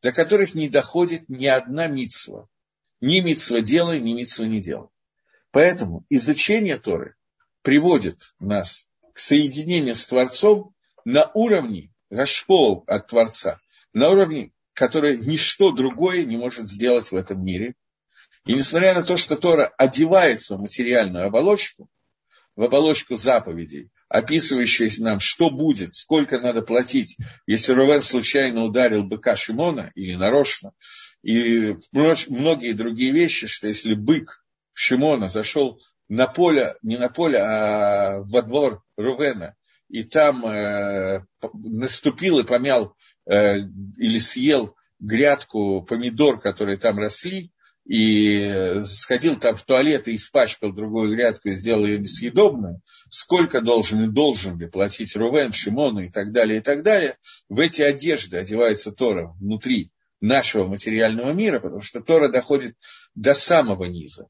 до 0.00 0.12
которых 0.12 0.54
не 0.54 0.70
доходит 0.70 1.28
ни 1.28 1.46
одна 1.46 1.88
митсва. 1.88 2.48
Ни 3.02 3.20
митсва 3.20 3.60
делай, 3.60 4.00
ни 4.00 4.14
митсва 4.14 4.44
не 4.44 4.60
делай. 4.60 4.88
Поэтому 5.50 6.06
изучение 6.08 6.78
Торы 6.78 7.16
приводит 7.60 8.34
нас 8.40 8.86
к 9.12 9.18
соединению 9.18 9.94
с 9.94 10.06
Творцом 10.06 10.74
на 11.04 11.30
уровне, 11.34 11.91
Гашпол 12.12 12.84
от 12.86 13.08
Творца, 13.08 13.58
на 13.94 14.10
уровне, 14.10 14.52
который 14.74 15.16
ничто 15.16 15.72
другое 15.72 16.26
не 16.26 16.36
может 16.36 16.68
сделать 16.68 17.10
в 17.10 17.16
этом 17.16 17.42
мире. 17.42 17.74
И 18.44 18.52
несмотря 18.52 18.94
на 18.94 19.02
то, 19.02 19.16
что 19.16 19.36
Тора 19.36 19.72
одевается 19.78 20.56
в 20.56 20.60
материальную 20.60 21.26
оболочку, 21.26 21.88
в 22.54 22.64
оболочку 22.64 23.16
заповедей, 23.16 23.88
описывающую 24.10 24.90
нам, 24.98 25.20
что 25.20 25.48
будет, 25.48 25.94
сколько 25.94 26.38
надо 26.38 26.60
платить, 26.60 27.16
если 27.46 27.72
Рувен 27.72 28.02
случайно 28.02 28.64
ударил 28.64 29.04
быка 29.04 29.34
Шимона 29.34 29.90
или 29.94 30.14
нарочно, 30.14 30.72
и 31.22 31.76
многие 31.92 32.74
другие 32.74 33.12
вещи, 33.12 33.46
что 33.46 33.68
если 33.68 33.94
бык 33.94 34.44
Шимона 34.74 35.28
зашел 35.28 35.80
на 36.08 36.26
поле, 36.26 36.76
не 36.82 36.98
на 36.98 37.08
поле, 37.08 37.38
а 37.38 38.20
во 38.22 38.42
двор 38.42 38.82
Рувена, 38.98 39.56
и 39.92 40.04
там 40.04 40.44
э, 40.46 41.22
наступил 41.52 42.38
и 42.38 42.44
помял 42.44 42.96
э, 43.26 43.58
или 43.98 44.18
съел 44.18 44.74
грядку 44.98 45.82
помидор, 45.82 46.40
которые 46.40 46.78
там 46.78 46.96
росли, 46.96 47.52
и 47.84 48.80
сходил 48.84 49.38
там 49.38 49.54
в 49.56 49.64
туалет 49.64 50.08
и 50.08 50.14
испачкал 50.14 50.72
другую 50.72 51.14
грядку 51.14 51.50
и 51.50 51.54
сделал 51.54 51.84
ее 51.84 51.98
несъедобной, 51.98 52.80
сколько 53.10 53.60
должен 53.60 54.02
и 54.04 54.08
должен 54.08 54.58
ли 54.58 54.66
платить 54.66 55.14
Рувен, 55.14 55.52
Шимону 55.52 56.00
и 56.00 56.08
так 56.08 56.32
далее, 56.32 56.60
и 56.60 56.62
так 56.62 56.82
далее, 56.84 57.18
в 57.50 57.60
эти 57.60 57.82
одежды 57.82 58.38
одевается 58.38 58.92
Тора 58.92 59.34
внутри 59.40 59.90
нашего 60.22 60.68
материального 60.68 61.32
мира, 61.32 61.60
потому 61.60 61.82
что 61.82 62.00
Тора 62.00 62.28
доходит 62.28 62.76
до 63.14 63.34
самого 63.34 63.84
низа. 63.84 64.28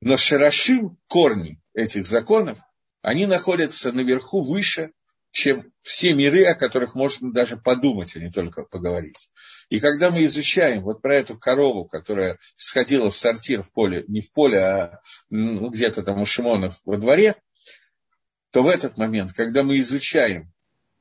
Но 0.00 0.16
Шарашим, 0.16 0.98
корни 1.08 1.60
этих 1.74 2.06
законов, 2.06 2.60
они 3.02 3.26
находятся 3.26 3.92
наверху 3.92 4.42
выше, 4.42 4.92
чем 5.32 5.72
все 5.82 6.14
миры, 6.14 6.44
о 6.44 6.54
которых 6.54 6.94
можно 6.94 7.32
даже 7.32 7.56
подумать, 7.56 8.14
а 8.14 8.20
не 8.20 8.30
только 8.30 8.64
поговорить. 8.64 9.30
И 9.70 9.80
когда 9.80 10.10
мы 10.10 10.24
изучаем 10.24 10.82
вот 10.82 11.00
про 11.00 11.16
эту 11.16 11.38
корову, 11.38 11.86
которая 11.86 12.38
сходила 12.54 13.10
в 13.10 13.16
сортир 13.16 13.62
в 13.62 13.72
поле, 13.72 14.04
не 14.08 14.20
в 14.20 14.30
поле, 14.32 14.58
а 14.58 15.00
ну, 15.30 15.70
где-то 15.70 16.02
там 16.02 16.20
у 16.20 16.26
Шимонов 16.26 16.78
во 16.84 16.98
дворе, 16.98 17.34
то 18.52 18.62
в 18.62 18.68
этот 18.68 18.98
момент, 18.98 19.32
когда 19.32 19.62
мы 19.62 19.78
изучаем, 19.78 20.52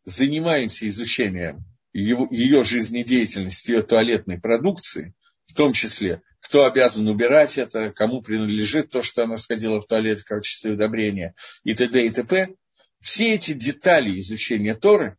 занимаемся 0.06 0.88
изучением 0.88 1.66
ее, 1.92 2.26
ее 2.32 2.64
жизнедеятельности, 2.64 3.72
ее 3.72 3.84
туалетной 3.84 4.40
продукции, 4.40 5.14
в 5.52 5.54
том 5.54 5.74
числе, 5.74 6.22
кто 6.40 6.64
обязан 6.64 7.10
убирать 7.10 7.58
это, 7.58 7.92
кому 7.92 8.22
принадлежит 8.22 8.90
то, 8.90 9.02
что 9.02 9.24
она 9.24 9.36
сходила 9.36 9.82
в 9.82 9.86
туалет 9.86 10.20
в 10.20 10.26
качестве 10.26 10.72
удобрения 10.72 11.36
и 11.64 11.74
т.д. 11.74 12.06
и 12.06 12.10
т.п. 12.10 12.56
Все 13.02 13.34
эти 13.34 13.52
детали 13.52 14.18
изучения 14.20 14.76
Торы, 14.76 15.18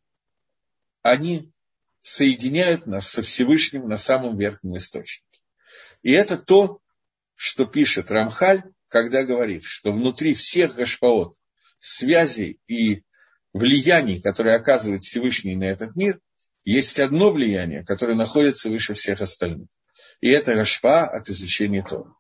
они 1.03 1.53
соединяют 2.01 2.87
нас 2.87 3.09
со 3.09 3.23
Всевышним 3.23 3.89
на 3.89 3.99
самом 3.99 4.39
верхнем 4.39 4.77
источнике. 4.77 5.41
И 6.03 6.13
это 6.13 6.39
то, 6.39 6.81
что 7.35 7.67
пишет 7.67 8.11
Рамхаль, 8.11 8.63
когда 8.89 9.23
говорит, 9.25 9.65
что 9.65 9.93
внутри 9.93 10.33
всех 10.33 10.75
гашпаот, 10.77 11.37
связей 11.79 12.59
и 12.67 13.03
влияний, 13.53 14.23
которые 14.23 14.57
оказывает 14.57 15.03
Всевышний 15.03 15.57
на 15.57 15.65
этот 15.65 15.95
мир, 15.95 16.21
есть 16.65 16.99
одно 17.01 17.33
влияние, 17.33 17.85
которое 17.85 18.15
находится 18.15 18.71
выше 18.71 18.95
всех 18.95 19.21
остальных. 19.21 19.69
И 20.23 20.31
это 20.31 20.55
Рашпа 20.55 21.03
от 21.03 21.29
изучения 21.29 21.83
Тора. 21.83 22.15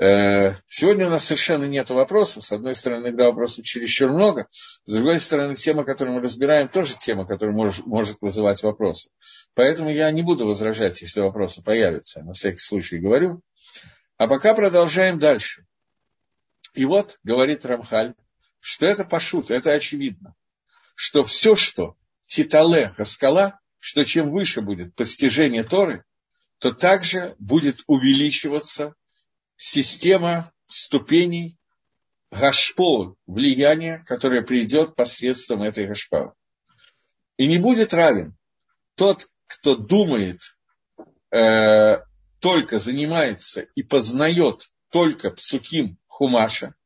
Э, 0.00 0.54
сегодня 0.68 1.08
у 1.08 1.10
нас 1.10 1.24
совершенно 1.24 1.64
нет 1.64 1.90
вопросов. 1.90 2.44
С 2.44 2.52
одной 2.52 2.76
стороны, 2.76 3.08
иногда 3.08 3.26
вопросов 3.26 3.64
чересчур 3.64 4.12
много. 4.12 4.46
С 4.84 4.94
другой 4.94 5.18
стороны, 5.18 5.56
тема, 5.56 5.84
которую 5.84 6.14
мы 6.14 6.22
разбираем, 6.22 6.68
тоже 6.68 6.96
тема, 6.96 7.26
которая 7.26 7.54
может, 7.56 7.84
может 7.86 8.18
вызывать 8.20 8.62
вопросы. 8.62 9.10
Поэтому 9.54 9.90
я 9.90 10.12
не 10.12 10.22
буду 10.22 10.46
возражать, 10.46 11.02
если 11.02 11.20
вопросы 11.20 11.60
появятся. 11.60 12.22
На 12.22 12.34
всякий 12.34 12.58
случай 12.58 12.98
говорю. 12.98 13.42
А 14.16 14.28
пока 14.28 14.54
продолжаем 14.54 15.18
дальше. 15.18 15.66
И 16.72 16.84
вот, 16.84 17.18
говорит 17.24 17.66
Рамхаль, 17.66 18.14
что 18.60 18.86
это 18.86 19.04
пошут, 19.04 19.50
это 19.50 19.72
очевидно. 19.72 20.36
Что 20.94 21.24
все, 21.24 21.56
что 21.56 21.96
Титале 22.26 22.90
Хаскала, 22.96 23.58
что 23.80 24.04
чем 24.04 24.30
выше 24.30 24.60
будет 24.60 24.94
постижение 24.94 25.64
Торы, 25.64 26.04
то 26.62 26.70
также 26.70 27.34
будет 27.40 27.82
увеличиваться 27.88 28.94
система 29.56 30.52
ступеней 30.64 31.58
гашпо, 32.30 33.16
влияния, 33.26 34.04
которое 34.06 34.42
придет 34.42 34.94
посредством 34.94 35.62
этой 35.64 35.88
гашпа. 35.88 36.36
И 37.36 37.48
не 37.48 37.58
будет 37.58 37.92
равен 37.92 38.36
тот, 38.94 39.26
кто 39.48 39.74
думает, 39.74 40.38
э, 41.32 41.96
только 42.38 42.78
занимается 42.78 43.62
и 43.74 43.82
познает 43.82 44.70
только 44.90 45.32
псуким 45.32 45.98
хумаша, 46.06 46.76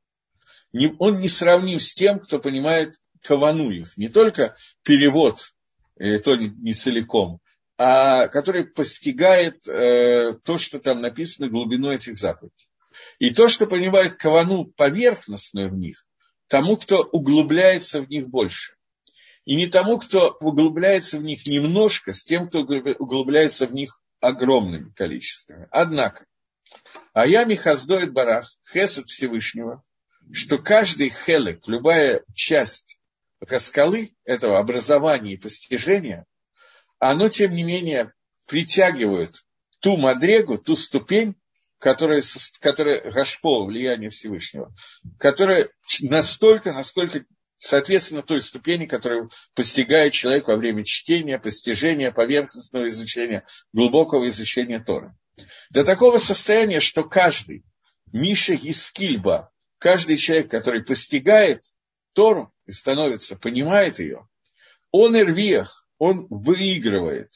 не, 0.72 0.96
он 0.98 1.18
не 1.18 1.28
сравним 1.28 1.80
с 1.80 1.92
тем, 1.92 2.20
кто 2.20 2.38
понимает 2.38 2.94
кавану 3.20 3.70
их, 3.70 3.98
не 3.98 4.08
только 4.08 4.56
перевод, 4.82 5.52
э, 5.96 6.18
то 6.20 6.34
не 6.34 6.72
целиком, 6.72 7.42
а, 7.78 8.28
который 8.28 8.64
постигает 8.64 9.68
э, 9.68 10.32
то, 10.44 10.56
что 10.56 10.78
там 10.78 11.02
написано, 11.02 11.50
глубину 11.50 11.90
этих 11.90 12.16
заповедей. 12.16 12.68
И 13.18 13.34
то, 13.34 13.48
что 13.48 13.66
понимает 13.66 14.14
кавану 14.14 14.64
поверхностную 14.64 15.70
в 15.70 15.76
них, 15.76 16.06
тому, 16.48 16.78
кто 16.78 17.02
углубляется 17.02 18.00
в 18.00 18.08
них 18.08 18.28
больше. 18.28 18.76
И 19.44 19.54
не 19.56 19.66
тому, 19.66 19.98
кто 19.98 20.30
углубляется 20.40 21.18
в 21.18 21.22
них 21.22 21.46
немножко, 21.46 22.14
с 22.14 22.24
тем, 22.24 22.48
кто 22.48 22.60
углубляется 22.60 23.66
в 23.66 23.74
них 23.74 24.00
огромными 24.20 24.90
количествами. 24.92 25.68
Однако, 25.70 26.24
а 27.12 27.26
я 27.26 27.44
Михаздоид 27.44 28.12
Барах, 28.12 28.50
Хесед 28.72 29.06
Всевышнего, 29.08 29.82
что 30.32 30.58
каждый 30.58 31.10
хелек, 31.10 31.68
любая 31.68 32.24
часть 32.34 32.98
скалы 33.58 34.12
этого 34.24 34.58
образования 34.58 35.34
и 35.34 35.38
постижения– 35.38 36.24
оно, 36.98 37.28
тем 37.28 37.52
не 37.52 37.62
менее, 37.62 38.12
притягивает 38.46 39.44
ту 39.80 39.96
мадрегу, 39.96 40.58
ту 40.58 40.76
ступень, 40.76 41.36
которая, 41.78 42.22
которая 42.60 43.10
гашпо, 43.10 43.64
влияние 43.64 44.10
Всевышнего, 44.10 44.74
которая 45.18 45.68
настолько, 46.00 46.72
насколько 46.72 47.24
соответственно 47.58 48.22
той 48.22 48.40
ступени, 48.40 48.86
которую 48.86 49.30
постигает 49.54 50.12
человек 50.12 50.48
во 50.48 50.56
время 50.56 50.84
чтения, 50.84 51.38
постижения, 51.38 52.10
поверхностного 52.10 52.86
изучения, 52.88 53.44
глубокого 53.72 54.28
изучения 54.28 54.78
Торы. 54.78 55.14
До 55.70 55.84
такого 55.84 56.18
состояния, 56.18 56.80
что 56.80 57.04
каждый 57.04 57.64
Миша 58.12 58.54
Ескильба, 58.54 59.50
каждый 59.78 60.16
человек, 60.16 60.50
который 60.50 60.82
постигает 60.84 61.64
Тору 62.14 62.52
и 62.66 62.72
становится, 62.72 63.36
понимает 63.36 63.98
ее, 63.98 64.26
он 64.90 65.16
ирвиях, 65.16 65.85
он 65.98 66.26
выигрывает. 66.28 67.32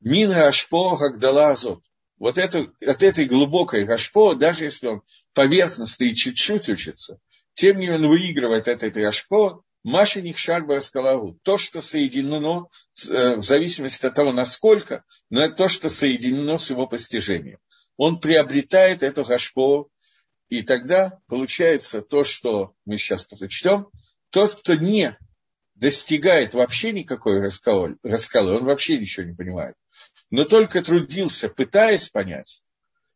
Мин 0.00 0.30
Гашпо 0.30 0.96
Гагдала 0.96 1.50
Азот. 1.50 1.82
Вот 2.18 2.36
это, 2.36 2.70
от 2.86 3.02
этой 3.02 3.24
глубокой 3.24 3.84
Гашпо, 3.84 4.34
даже 4.34 4.64
если 4.64 4.88
он 4.88 5.02
поверхностно 5.32 6.04
и 6.04 6.14
чуть-чуть 6.14 6.68
учится, 6.68 7.18
тем 7.54 7.78
не 7.78 7.86
менее 7.86 7.96
он 7.96 8.08
выигрывает 8.08 8.68
от 8.68 8.82
этой 8.82 9.02
Гашпо, 9.02 9.62
Машиних 9.82 10.36
Шарба 10.36 10.80
Скалаву. 10.80 11.38
То, 11.42 11.56
что 11.56 11.80
соединено, 11.80 12.68
э, 13.08 13.36
в 13.36 13.42
зависимости 13.42 14.04
от 14.04 14.14
того, 14.14 14.32
насколько, 14.32 15.04
но 15.30 15.42
это 15.42 15.56
то, 15.56 15.68
что 15.68 15.88
соединено 15.88 16.58
с 16.58 16.68
его 16.70 16.86
постижением. 16.86 17.58
Он 17.96 18.20
приобретает 18.20 19.02
эту 19.02 19.24
Гашпо, 19.24 19.88
и 20.48 20.62
тогда 20.62 21.18
получается 21.26 22.02
то, 22.02 22.24
что 22.24 22.74
мы 22.84 22.98
сейчас 22.98 23.24
прочтем. 23.24 23.88
Тот, 24.30 24.56
кто 24.56 24.74
не 24.74 25.16
достигает 25.80 26.54
вообще 26.54 26.92
никакой 26.92 27.40
раскалы, 27.40 27.96
раскалы, 28.02 28.58
он 28.58 28.64
вообще 28.64 28.98
ничего 28.98 29.26
не 29.26 29.34
понимает, 29.34 29.74
но 30.30 30.44
только 30.44 30.82
трудился, 30.82 31.48
пытаясь 31.48 32.10
понять, 32.10 32.62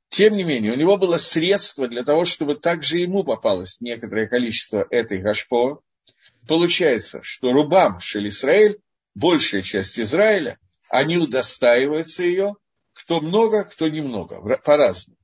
тем 0.09 0.35
не 0.35 0.45
менее, 0.45 0.73
у 0.73 0.77
него 0.77 0.97
было 0.97 1.17
средство 1.17 1.89
для 1.89 2.05
того, 2.05 2.25
чтобы 2.25 2.55
также 2.57 2.99
ему 2.99 3.25
попалось 3.25 3.81
некоторое 3.81 4.29
количество 4.29 4.87
этой 4.91 5.19
гашпо. 5.19 5.81
Получается, 6.47 7.21
что 7.23 7.53
рубам 7.53 7.99
Шелисраэль, 8.01 8.79
большая 9.15 9.63
часть 9.63 9.99
Израиля, 9.99 10.59
они 10.89 11.17
удостаиваются 11.17 12.23
ее, 12.23 12.55
кто 12.93 13.21
много, 13.21 13.65
кто 13.65 13.89
немного, 13.89 14.41
по-разному. 14.59 15.19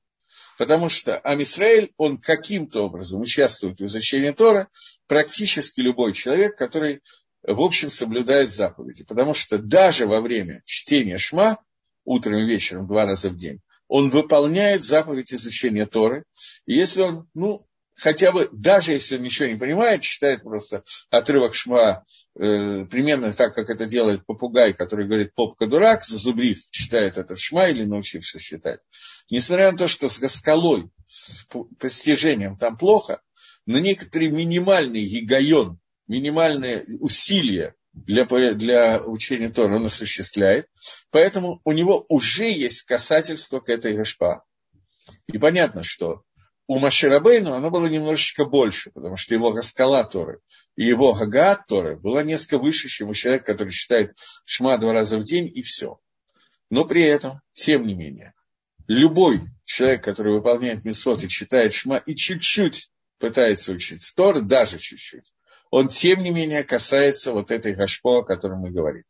Потому 0.57 0.89
что 0.89 1.17
Амисраэль, 1.19 1.93
он 1.97 2.17
каким-то 2.17 2.81
образом 2.83 3.21
участвует 3.21 3.79
в 3.79 3.85
изучении 3.85 4.31
Тора, 4.31 4.67
практически 5.07 5.79
любой 5.79 6.13
человек, 6.13 6.57
который 6.57 7.01
в 7.43 7.61
общем, 7.61 7.89
соблюдает 7.89 8.51
заповеди. 8.51 9.03
Потому 9.03 9.33
что 9.33 9.57
даже 9.57 10.07
во 10.07 10.21
время 10.21 10.61
чтения 10.65 11.17
Шма, 11.17 11.57
утром 12.03 12.37
и 12.37 12.45
вечером, 12.45 12.87
два 12.87 13.05
раза 13.05 13.29
в 13.29 13.35
день, 13.35 13.61
он 13.87 14.09
выполняет 14.09 14.83
заповедь 14.83 15.33
изучения 15.33 15.85
Торы. 15.85 16.23
И 16.65 16.73
если 16.75 17.01
он, 17.01 17.27
ну, 17.33 17.67
хотя 17.95 18.31
бы, 18.31 18.47
даже 18.53 18.93
если 18.93 19.17
он 19.17 19.23
ничего 19.23 19.49
не 19.49 19.57
понимает, 19.57 20.01
читает 20.01 20.43
просто 20.43 20.83
отрывок 21.09 21.53
Шма, 21.53 22.05
э, 22.39 22.85
примерно 22.85 23.33
так, 23.33 23.53
как 23.53 23.69
это 23.69 23.85
делает 23.85 24.25
попугай, 24.25 24.73
который 24.73 25.07
говорит 25.07 25.33
«попка 25.33 25.67
дурак», 25.67 26.05
зазубрив, 26.05 26.59
читает 26.69 27.17
этот 27.17 27.37
Шма 27.37 27.67
или 27.67 27.83
научившись 27.83 28.41
читать. 28.41 28.79
Несмотря 29.29 29.71
на 29.71 29.77
то, 29.77 29.87
что 29.89 30.07
с 30.07 30.19
скалой, 30.29 30.89
с 31.05 31.45
постижением 31.77 32.57
там 32.57 32.77
плохо, 32.77 33.21
но 33.65 33.77
некоторый 33.77 34.29
минимальный 34.29 35.03
гигайон 35.03 35.80
минимальные 36.11 36.83
усилия 36.99 37.73
для, 37.93 38.25
для 38.53 39.01
учения 39.01 39.49
Тора 39.49 39.77
он 39.77 39.85
осуществляет, 39.85 40.67
поэтому 41.09 41.61
у 41.63 41.71
него 41.71 42.05
уже 42.09 42.51
есть 42.51 42.83
касательство 42.83 43.61
к 43.61 43.69
этой 43.69 43.93
Гашпа. 43.93 44.43
И 45.27 45.37
понятно, 45.37 45.83
что 45.83 46.23
у 46.67 46.79
Маширабейну 46.79 47.53
оно 47.53 47.71
было 47.71 47.87
немножечко 47.87 48.43
больше, 48.43 48.91
потому 48.91 49.15
что 49.15 49.33
его 49.35 49.53
Гаскала 49.53 50.03
Торы 50.03 50.41
и 50.75 50.85
его 50.85 51.13
Гагаат 51.13 51.67
Торы 51.67 51.95
была 51.95 52.23
несколько 52.23 52.57
выше, 52.57 52.89
чем 52.89 53.09
у 53.09 53.13
человека, 53.13 53.45
который 53.45 53.71
читает 53.71 54.13
Шма 54.43 54.77
два 54.79 54.91
раза 54.91 55.17
в 55.17 55.23
день 55.23 55.49
и 55.53 55.61
все. 55.61 55.97
Но 56.69 56.83
при 56.83 57.03
этом, 57.03 57.39
тем 57.53 57.87
не 57.87 57.93
менее, 57.93 58.33
любой 58.87 59.43
человек, 59.63 60.03
который 60.03 60.33
выполняет 60.33 60.83
Месот 60.83 61.23
и 61.23 61.29
читает 61.29 61.71
Шма 61.71 61.97
и 61.97 62.15
чуть-чуть 62.15 62.89
пытается 63.17 63.71
учить 63.71 64.03
Тор, 64.13 64.41
даже 64.41 64.77
чуть-чуть, 64.77 65.31
он, 65.71 65.87
тем 65.87 66.21
не 66.21 66.29
менее, 66.29 66.63
касается 66.63 67.31
вот 67.31 67.49
этой 67.49 67.73
гашпо, 67.73 68.19
о 68.19 68.23
которой 68.23 68.59
мы 68.59 68.69
говорим. 68.69 69.03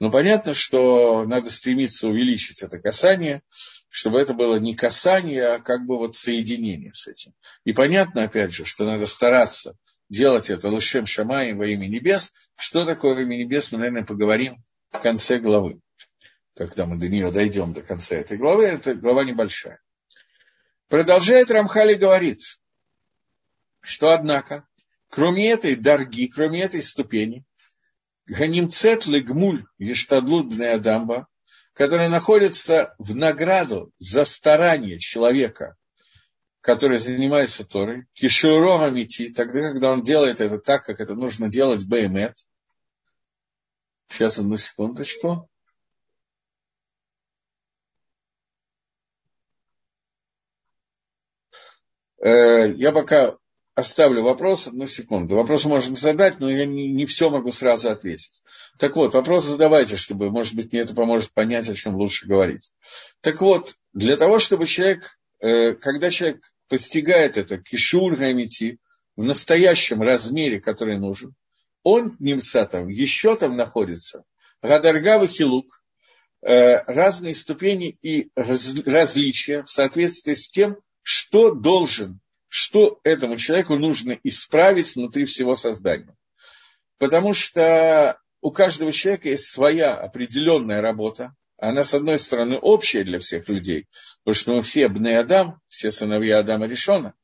Но 0.00 0.10
понятно, 0.10 0.54
что 0.54 1.24
надо 1.26 1.50
стремиться 1.50 2.08
увеличить 2.08 2.62
это 2.62 2.78
касание, 2.78 3.42
чтобы 3.90 4.18
это 4.18 4.32
было 4.32 4.56
не 4.56 4.74
касание, 4.74 5.46
а 5.46 5.58
как 5.60 5.84
бы 5.86 5.98
вот 5.98 6.14
соединение 6.14 6.94
с 6.94 7.06
этим. 7.06 7.34
И 7.64 7.74
понятно, 7.74 8.22
опять 8.22 8.50
же, 8.50 8.64
что 8.64 8.84
надо 8.84 9.06
стараться 9.06 9.76
делать 10.08 10.48
это 10.48 10.68
лышем 10.68 11.04
шамаем 11.04 11.58
во 11.58 11.66
имя 11.66 11.86
небес. 11.86 12.32
Что 12.56 12.86
такое 12.86 13.14
во 13.14 13.20
имя 13.20 13.36
небес, 13.36 13.70
мы, 13.70 13.78
наверное, 13.78 14.04
поговорим 14.04 14.64
в 14.90 15.00
конце 15.00 15.38
главы. 15.38 15.80
Когда 16.56 16.86
мы 16.86 16.98
до 16.98 17.08
нее 17.08 17.30
дойдем 17.30 17.74
до 17.74 17.82
конца 17.82 18.16
этой 18.16 18.38
главы, 18.38 18.64
это 18.64 18.94
глава 18.94 19.22
небольшая. 19.24 19.80
Продолжает 20.88 21.50
Рамхали 21.50 21.94
говорит, 21.94 22.40
что, 23.82 24.12
однако, 24.12 24.66
Кроме 25.10 25.50
этой 25.50 25.74
дорги, 25.74 26.26
кроме 26.26 26.62
этой 26.62 26.82
ступени, 26.84 27.44
Ганимцет 28.26 29.06
Легмуль 29.06 29.66
Ештадлут 29.76 30.58
Адамба, 30.60 31.26
которая 31.72 32.08
находится 32.08 32.94
в 32.98 33.16
награду 33.16 33.92
за 33.98 34.24
старание 34.24 35.00
человека, 35.00 35.76
который 36.60 36.98
занимается 36.98 37.64
Торой, 37.64 38.06
кишурога 38.12 38.90
мити, 38.90 39.32
тогда, 39.32 39.72
когда 39.72 39.90
он 39.90 40.02
делает 40.02 40.40
это 40.40 40.58
так, 40.58 40.84
как 40.84 41.00
это 41.00 41.16
нужно 41.16 41.48
делать 41.48 41.84
Беймет. 41.88 42.36
Сейчас 44.08 44.38
одну 44.38 44.56
секундочку. 44.56 45.48
Э, 52.18 52.72
я 52.74 52.92
пока 52.92 53.36
оставлю 53.80 54.22
вопрос, 54.22 54.68
одну 54.68 54.86
секунду. 54.86 55.36
Вопрос 55.36 55.64
можно 55.64 55.94
задать, 55.94 56.38
но 56.38 56.48
я 56.48 56.64
не, 56.64 56.88
не 56.88 57.04
все 57.06 57.28
могу 57.28 57.50
сразу 57.50 57.90
ответить. 57.90 58.42
Так 58.78 58.96
вот, 58.96 59.14
вопросы 59.14 59.48
задавайте, 59.48 59.96
чтобы, 59.96 60.30
может 60.30 60.54
быть, 60.54 60.72
мне 60.72 60.82
это 60.82 60.94
поможет 60.94 61.32
понять, 61.32 61.68
о 61.68 61.74
чем 61.74 61.96
лучше 61.96 62.26
говорить. 62.26 62.70
Так 63.20 63.40
вот, 63.40 63.74
для 63.92 64.16
того, 64.16 64.38
чтобы 64.38 64.66
человек, 64.66 65.18
э, 65.40 65.74
когда 65.74 66.10
человек 66.10 66.42
постигает 66.68 67.36
это 67.36 67.58
кишур 67.58 68.16
гамити 68.16 68.78
в 69.16 69.24
настоящем 69.24 70.00
размере, 70.00 70.60
который 70.60 70.98
нужен, 70.98 71.34
он, 71.82 72.16
немца 72.20 72.64
там, 72.66 72.88
еще 72.88 73.36
там 73.36 73.56
находится, 73.56 74.24
Гадаргава 74.62 75.26
Хилук, 75.26 75.82
э, 76.42 76.82
разные 76.84 77.34
ступени 77.34 77.96
и 78.02 78.30
раз, 78.36 78.74
различия 78.84 79.64
в 79.64 79.70
соответствии 79.70 80.34
с 80.34 80.50
тем, 80.50 80.76
что 81.02 81.52
должен 81.52 82.20
что 82.50 82.98
этому 83.04 83.36
человеку 83.36 83.76
нужно 83.76 84.18
исправить 84.24 84.96
внутри 84.96 85.24
всего 85.24 85.54
создания. 85.54 86.16
Потому 86.98 87.32
что 87.32 88.18
у 88.40 88.50
каждого 88.50 88.90
человека 88.90 89.28
есть 89.28 89.46
своя 89.46 89.94
определенная 89.94 90.82
работа. 90.82 91.34
Она, 91.58 91.84
с 91.84 91.94
одной 91.94 92.18
стороны, 92.18 92.58
общая 92.58 93.04
для 93.04 93.20
всех 93.20 93.48
людей, 93.48 93.86
потому 94.24 94.34
что 94.34 94.54
мы 94.54 94.62
все 94.62 94.88
Бне 94.88 95.18
Адам, 95.18 95.60
все 95.68 95.92
сыновья 95.92 96.40
Адама 96.40 96.66
решено, 96.66 97.14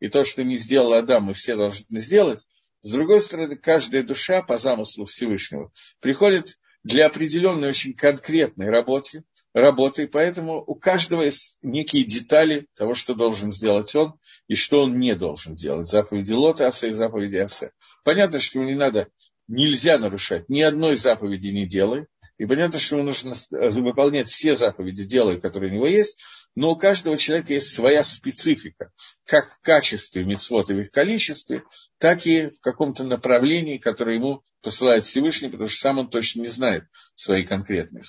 и 0.00 0.08
то, 0.08 0.24
что 0.24 0.44
не 0.44 0.56
сделал 0.56 0.92
Адам, 0.92 1.24
мы 1.24 1.34
все 1.34 1.56
должны 1.56 1.98
сделать. 1.98 2.46
С 2.82 2.90
другой 2.90 3.22
стороны, 3.22 3.56
каждая 3.56 4.02
душа 4.02 4.42
по 4.42 4.58
замыслу 4.58 5.06
Всевышнего 5.06 5.72
приходит 6.00 6.58
для 6.82 7.06
определенной 7.06 7.70
очень 7.70 7.94
конкретной 7.94 8.68
работы, 8.68 9.24
работы, 9.54 10.08
поэтому 10.08 10.62
у 10.66 10.74
каждого 10.74 11.22
есть 11.22 11.58
некие 11.62 12.04
детали 12.04 12.66
того, 12.76 12.94
что 12.94 13.14
должен 13.14 13.50
сделать 13.50 13.94
он 13.94 14.18
и 14.48 14.54
что 14.54 14.82
он 14.82 14.98
не 14.98 15.14
должен 15.14 15.54
делать. 15.54 15.86
Заповеди 15.86 16.32
Лота 16.32 16.66
Аса 16.66 16.88
и 16.88 16.90
заповеди 16.90 17.36
Асе. 17.36 17.70
Понятно, 18.02 18.40
что 18.40 18.58
не 18.58 18.74
надо, 18.74 19.08
нельзя 19.46 19.98
нарушать, 19.98 20.48
ни 20.48 20.60
одной 20.60 20.96
заповеди 20.96 21.48
не 21.48 21.66
делай, 21.66 22.06
и 22.36 22.46
понятно, 22.46 22.78
что 22.78 22.96
ему 22.96 23.06
нужно 23.06 23.34
выполнять 23.50 24.28
все 24.28 24.54
заповеди, 24.54 25.04
делая, 25.04 25.38
которые 25.38 25.70
у 25.70 25.74
него 25.74 25.86
есть, 25.86 26.18
но 26.56 26.70
у 26.70 26.76
каждого 26.76 27.16
человека 27.16 27.52
есть 27.52 27.72
своя 27.72 28.02
специфика, 28.02 28.90
как 29.24 29.52
в 29.52 29.60
качестве 29.60 30.24
мецвод 30.24 30.70
и 30.70 30.74
в 30.74 30.80
их 30.80 30.90
количестве, 30.90 31.62
так 31.98 32.26
и 32.26 32.50
в 32.50 32.60
каком-то 32.60 33.04
направлении, 33.04 33.78
которое 33.78 34.16
ему 34.16 34.42
посылает 34.62 35.04
Всевышний, 35.04 35.48
потому 35.48 35.68
что 35.68 35.78
сам 35.78 35.98
он 35.98 36.10
точно 36.10 36.40
не 36.40 36.48
знает 36.48 36.84
свои 37.12 37.44
конкретные 37.44 38.02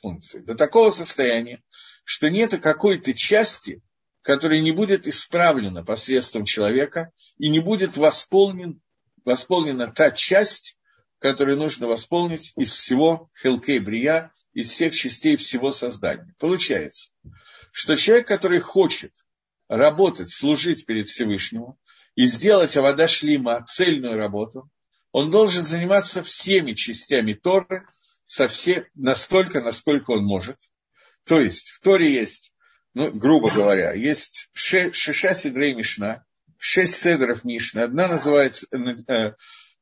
функции. 0.00 0.40
До 0.40 0.54
такого 0.54 0.90
состояния, 0.90 1.62
что 2.04 2.28
нет 2.28 2.58
какой-то 2.60 3.14
части, 3.14 3.82
которая 4.22 4.60
не 4.60 4.72
будет 4.72 5.06
исправлена 5.06 5.84
посредством 5.84 6.44
человека 6.44 7.12
и 7.38 7.48
не 7.48 7.60
будет 7.60 7.96
восполнен, 7.96 8.80
восполнена 9.24 9.92
та 9.92 10.10
часть, 10.10 10.76
которую 11.20 11.58
нужно 11.58 11.86
восполнить 11.86 12.52
из 12.56 12.72
всего 12.72 13.30
Хелкей 13.40 13.78
Брия, 13.78 14.32
из 14.52 14.70
всех 14.70 14.94
частей 14.94 15.36
всего 15.36 15.70
создания. 15.70 16.34
Получается, 16.38 17.10
что 17.72 17.94
человек, 17.94 18.26
который 18.26 18.58
хочет 18.58 19.12
работать, 19.68 20.30
служить 20.30 20.86
перед 20.86 21.06
Всевышним 21.06 21.74
и 22.16 22.24
сделать 22.24 22.76
Авада 22.76 23.06
Шлима, 23.06 23.62
цельную 23.62 24.16
работу, 24.16 24.68
он 25.12 25.30
должен 25.30 25.62
заниматься 25.62 26.22
всеми 26.22 26.72
частями 26.72 27.34
Торы, 27.34 27.86
со 28.26 28.48
все, 28.48 28.86
настолько, 28.94 29.60
насколько 29.60 30.12
он 30.12 30.24
может. 30.24 30.56
То 31.24 31.40
есть 31.40 31.70
в 31.70 31.80
Торе 31.80 32.12
есть, 32.12 32.52
ну, 32.94 33.12
грубо 33.12 33.50
говоря, 33.50 33.92
есть 33.92 34.48
шеша 34.52 35.34
седрей 35.34 35.74
Мишна, 35.74 36.24
шесть 36.56 36.96
седров 36.96 37.44
Мишны. 37.44 37.80
Одна 37.80 38.06
называется, 38.08 38.66
э, 38.70 39.32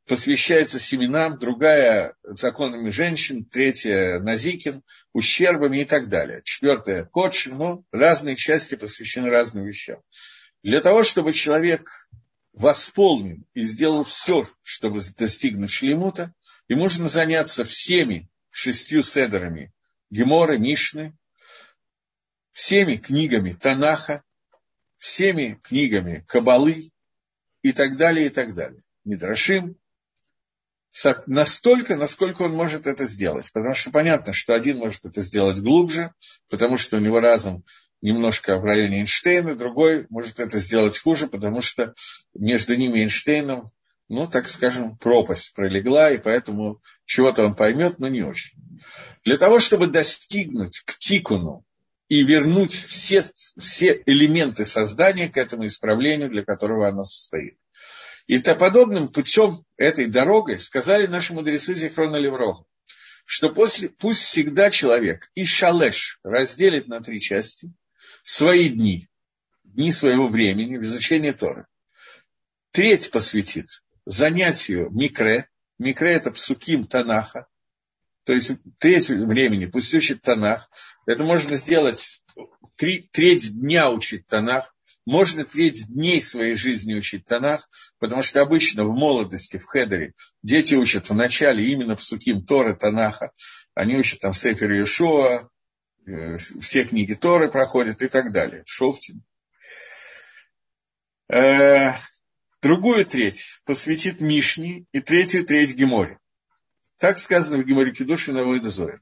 посвящается 0.08 0.78
семенам, 0.80 1.38
другая 1.38 2.14
законами 2.22 2.88
женщин, 2.88 3.44
третья 3.44 4.18
Назикин, 4.18 4.82
ущербами 5.12 5.78
и 5.78 5.84
так 5.84 6.08
далее. 6.08 6.40
Четвертая 6.42 7.04
Кодшин, 7.04 7.56
ну, 7.56 7.84
разные 7.92 8.34
части 8.34 8.74
посвящены 8.74 9.28
разным 9.28 9.64
вещам. 9.64 10.00
Для 10.62 10.80
того, 10.80 11.02
чтобы 11.02 11.32
человек 11.32 12.08
восполнил 12.52 13.46
и 13.54 13.60
сделал 13.60 14.04
все, 14.04 14.44
чтобы 14.62 15.00
достигнуть 15.16 15.70
шлемута, 15.70 16.34
ему 16.66 16.82
нужно 16.82 17.06
заняться 17.06 17.64
всеми 17.64 18.28
шестью 18.50 19.02
седерами 19.02 19.72
Гемора, 20.10 20.56
Мишны, 20.58 21.16
всеми 22.52 22.96
книгами 22.96 23.52
Танаха, 23.52 24.24
всеми 24.96 25.60
книгами 25.62 26.24
Кабалы 26.26 26.90
и 27.62 27.72
так 27.72 27.96
далее, 27.96 28.26
и 28.26 28.30
так 28.30 28.54
далее. 28.54 28.80
Мидрашим, 29.04 29.76
настолько, 31.26 31.96
насколько 31.96 32.42
он 32.42 32.52
может 32.52 32.86
это 32.86 33.04
сделать. 33.04 33.50
Потому 33.52 33.74
что 33.74 33.90
понятно, 33.90 34.32
что 34.32 34.54
один 34.54 34.78
может 34.78 35.04
это 35.04 35.22
сделать 35.22 35.60
глубже, 35.60 36.12
потому 36.48 36.76
что 36.76 36.96
у 36.96 37.00
него 37.00 37.20
разум 37.20 37.64
немножко 38.00 38.58
в 38.58 38.64
районе 38.64 39.00
Эйнштейна, 39.00 39.54
другой 39.56 40.06
может 40.08 40.40
это 40.40 40.58
сделать 40.58 40.98
хуже, 40.98 41.26
потому 41.26 41.62
что 41.62 41.94
между 42.34 42.76
ними 42.76 42.98
и 42.98 43.02
Эйнштейном, 43.02 43.64
ну, 44.08 44.26
так 44.26 44.48
скажем, 44.48 44.96
пропасть 44.96 45.54
пролегла, 45.54 46.10
и 46.10 46.18
поэтому 46.18 46.80
чего-то 47.04 47.44
он 47.44 47.54
поймет, 47.54 47.98
но 47.98 48.08
не 48.08 48.22
очень. 48.22 48.58
Для 49.24 49.36
того, 49.36 49.58
чтобы 49.58 49.88
достигнуть 49.88 50.80
к 50.80 50.96
тикуну 50.96 51.64
и 52.08 52.22
вернуть 52.22 52.72
все, 52.72 53.22
все 53.58 54.02
элементы 54.06 54.64
создания 54.64 55.28
к 55.28 55.36
этому 55.36 55.66
исправлению, 55.66 56.30
для 56.30 56.44
которого 56.44 56.88
оно 56.88 57.02
состоит. 57.02 57.58
И 58.28 58.38
то 58.38 58.54
подобным 58.54 59.08
путем 59.08 59.64
этой 59.78 60.06
дорогой 60.06 60.58
сказали 60.58 61.06
наши 61.06 61.32
мудрецы 61.32 61.74
Зихрона 61.74 62.16
Леврога, 62.16 62.64
что 63.24 63.48
после, 63.48 63.88
пусть 63.88 64.22
всегда 64.22 64.70
человек 64.70 65.30
и 65.34 65.46
шалеш 65.46 66.20
разделит 66.22 66.88
на 66.88 67.00
три 67.00 67.20
части 67.20 67.72
свои 68.22 68.68
дни, 68.68 69.08
дни 69.64 69.90
своего 69.90 70.28
времени 70.28 70.76
в 70.76 70.82
изучении 70.82 71.30
Торы. 71.30 71.66
Треть 72.70 73.10
посвятит 73.10 73.82
занятию 74.04 74.90
микре. 74.90 75.48
Микре– 75.78 76.12
это 76.12 76.30
псуким 76.30 76.86
Танаха. 76.86 77.46
То 78.24 78.34
есть 78.34 78.52
треть 78.76 79.08
времени 79.08 79.64
пусть 79.64 79.94
учит 79.94 80.20
Танах. 80.20 80.68
Это 81.06 81.24
можно 81.24 81.56
сделать 81.56 82.22
три, 82.76 83.08
треть 83.10 83.58
дня 83.58 83.90
учить 83.90 84.26
Танах 84.26 84.74
можно 85.08 85.46
треть 85.46 85.86
дней 85.88 86.20
своей 86.20 86.54
жизни 86.54 86.94
учить 86.94 87.24
Танах, 87.24 87.66
потому 87.98 88.20
что 88.20 88.42
обычно 88.42 88.84
в 88.84 88.94
молодости, 88.94 89.56
в 89.56 89.64
Хедере, 89.64 90.12
дети 90.42 90.74
учат 90.74 91.08
вначале 91.08 91.64
именно 91.64 91.96
псуким 91.96 92.44
Торы, 92.44 92.76
Танаха. 92.76 93.32
Они 93.74 93.96
учат 93.96 94.20
там 94.20 94.34
Сефер 94.34 94.70
Иешуа, 94.70 95.48
э, 96.06 96.36
все 96.36 96.84
книги 96.84 97.14
Торы 97.14 97.50
проходят 97.50 98.02
и 98.02 98.08
так 98.08 98.32
далее. 98.32 98.64
Шофтин. 98.66 99.22
Э, 101.32 101.94
другую 102.60 103.06
треть 103.06 103.60
посвятит 103.64 104.20
Мишни 104.20 104.84
и 104.92 105.00
третью 105.00 105.46
треть 105.46 105.74
Геморе. 105.74 106.18
Так 106.98 107.16
сказано 107.16 107.62
в 107.62 107.66
Геморе 107.66 107.94
Кедушина 107.94 108.44
Войдозоя. 108.44 109.00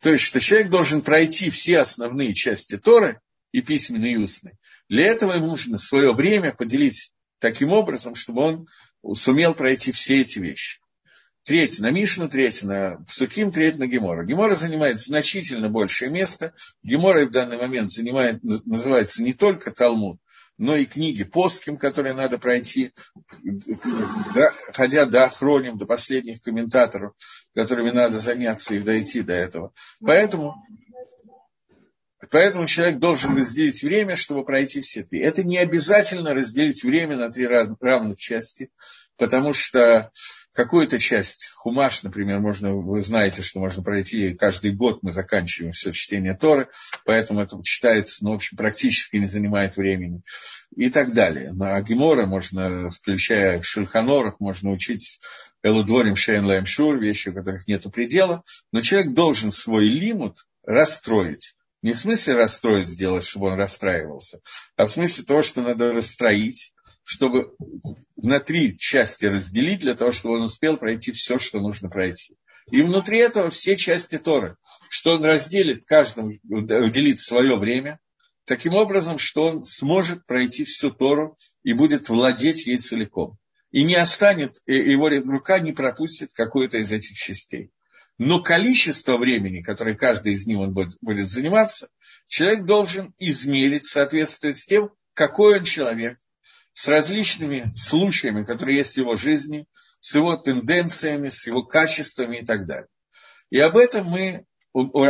То 0.00 0.10
есть, 0.10 0.24
что 0.24 0.40
человек 0.40 0.70
должен 0.70 1.00
пройти 1.00 1.50
все 1.50 1.78
основные 1.78 2.34
части 2.34 2.76
Торы, 2.76 3.20
и 3.52 3.62
письменный, 3.62 4.12
и 4.12 4.16
устный. 4.16 4.52
Для 4.88 5.06
этого 5.06 5.32
ему 5.32 5.46
нужно 5.48 5.78
свое 5.78 6.12
время 6.12 6.54
поделить 6.54 7.12
таким 7.38 7.72
образом, 7.72 8.14
чтобы 8.14 8.42
он 8.42 9.14
сумел 9.14 9.54
пройти 9.54 9.92
все 9.92 10.20
эти 10.20 10.38
вещи. 10.38 10.80
Треть 11.44 11.80
на 11.80 11.90
Мишну, 11.90 12.28
треть 12.28 12.62
на 12.62 12.98
Псуким, 13.08 13.50
треть 13.50 13.78
на 13.78 13.86
Гемора. 13.86 14.26
Гемора 14.26 14.54
занимает 14.54 14.98
значительно 14.98 15.70
большее 15.70 16.10
место. 16.10 16.52
Гемора 16.82 17.24
в 17.24 17.30
данный 17.30 17.56
момент 17.56 17.90
занимает, 17.90 18.42
называется 18.42 19.22
не 19.22 19.32
только 19.32 19.70
Талмуд, 19.70 20.20
но 20.58 20.76
и 20.76 20.84
книги 20.84 21.24
Поским, 21.24 21.78
которые 21.78 22.14
надо 22.14 22.36
пройти, 22.36 22.92
да, 24.34 24.52
ходя 24.74 25.06
до 25.06 25.30
хроним, 25.30 25.78
до 25.78 25.86
последних 25.86 26.42
комментаторов, 26.42 27.14
которыми 27.54 27.92
надо 27.92 28.18
заняться 28.18 28.74
и 28.74 28.80
дойти 28.80 29.22
до 29.22 29.32
этого. 29.32 29.72
Поэтому 30.00 30.54
Поэтому 32.30 32.66
человек 32.66 32.98
должен 32.98 33.36
разделить 33.36 33.82
время, 33.82 34.16
чтобы 34.16 34.44
пройти 34.44 34.80
все 34.80 35.04
три. 35.04 35.20
Это 35.20 35.44
не 35.44 35.56
обязательно 35.58 36.34
разделить 36.34 36.82
время 36.82 37.16
на 37.16 37.30
три 37.30 37.46
равных 37.46 38.18
части, 38.18 38.70
потому 39.16 39.52
что 39.52 40.10
какую-то 40.52 40.98
часть 40.98 41.50
хумаш, 41.54 42.02
например, 42.02 42.40
можно, 42.40 42.74
вы 42.74 43.00
знаете, 43.02 43.42
что 43.42 43.60
можно 43.60 43.84
пройти 43.84 44.34
каждый 44.34 44.72
год, 44.72 44.98
мы 45.02 45.12
заканчиваем 45.12 45.70
все 45.70 45.92
чтение 45.92 46.34
Торы, 46.34 46.68
поэтому 47.04 47.40
это 47.40 47.62
читается, 47.62 48.24
ну, 48.24 48.32
в 48.32 48.34
общем, 48.36 48.56
практически 48.56 49.18
не 49.18 49.24
занимает 49.24 49.76
времени 49.76 50.22
и 50.74 50.90
так 50.90 51.12
далее. 51.12 51.52
На 51.52 51.80
Гемора 51.82 52.26
можно, 52.26 52.90
включая 52.90 53.62
Шульханорах, 53.62 54.40
можно 54.40 54.72
учить 54.72 55.20
Элудворим 55.62 56.16
Шейн 56.16 56.44
Лайм 56.44 56.64
вещи, 57.00 57.28
у 57.28 57.34
которых 57.34 57.68
нет 57.68 57.84
предела, 57.92 58.42
но 58.72 58.80
человек 58.80 59.12
должен 59.12 59.52
свой 59.52 59.88
лимут 59.88 60.46
расстроить 60.64 61.54
не 61.82 61.92
в 61.92 61.96
смысле 61.96 62.34
расстроить 62.34 62.86
сделать, 62.86 63.24
чтобы 63.24 63.48
он 63.48 63.58
расстраивался, 63.58 64.40
а 64.76 64.86
в 64.86 64.90
смысле 64.90 65.24
того, 65.24 65.42
что 65.42 65.62
надо 65.62 65.92
расстроить, 65.92 66.72
чтобы 67.04 67.54
на 68.16 68.40
три 68.40 68.76
части 68.76 69.26
разделить, 69.26 69.80
для 69.80 69.94
того, 69.94 70.12
чтобы 70.12 70.36
он 70.36 70.42
успел 70.42 70.76
пройти 70.76 71.12
все, 71.12 71.38
что 71.38 71.60
нужно 71.60 71.88
пройти. 71.88 72.36
И 72.70 72.82
внутри 72.82 73.18
этого 73.18 73.50
все 73.50 73.76
части 73.76 74.18
Торы, 74.18 74.56
что 74.90 75.12
он 75.12 75.24
разделит 75.24 75.86
каждому, 75.86 76.32
уделит 76.44 77.20
свое 77.20 77.56
время, 77.56 77.98
таким 78.44 78.74
образом, 78.74 79.18
что 79.18 79.44
он 79.44 79.62
сможет 79.62 80.26
пройти 80.26 80.64
всю 80.64 80.90
Тору 80.90 81.38
и 81.62 81.72
будет 81.72 82.08
владеть 82.08 82.66
ей 82.66 82.78
целиком. 82.78 83.38
И 83.70 83.84
не 83.84 83.94
останет, 83.94 84.56
его 84.66 85.08
рука 85.08 85.58
не 85.60 85.72
пропустит 85.72 86.32
какую-то 86.32 86.78
из 86.78 86.90
этих 86.92 87.16
частей. 87.16 87.70
Но 88.18 88.42
количество 88.42 89.16
времени, 89.16 89.62
которое 89.62 89.94
каждый 89.94 90.32
из 90.32 90.46
них 90.46 90.58
он 90.58 90.74
будет, 90.74 90.98
будет 91.00 91.28
заниматься, 91.28 91.88
человек 92.26 92.64
должен 92.64 93.14
измерить 93.18 93.86
в 93.86 93.90
с 94.52 94.66
тем, 94.66 94.90
какой 95.14 95.58
он 95.58 95.64
человек, 95.64 96.18
с 96.72 96.88
различными 96.88 97.72
случаями, 97.74 98.44
которые 98.44 98.78
есть 98.78 98.94
в 98.94 98.98
его 98.98 99.16
жизни, 99.16 99.66
с 100.00 100.14
его 100.14 100.36
тенденциями, 100.36 101.28
с 101.28 101.46
его 101.46 101.64
качествами 101.64 102.38
и 102.38 102.44
так 102.44 102.66
далее. 102.66 102.88
И 103.50 103.58
об 103.58 103.76
этом 103.76 104.06
мы, 104.06 104.44
у, 104.72 104.82
у 104.82 105.04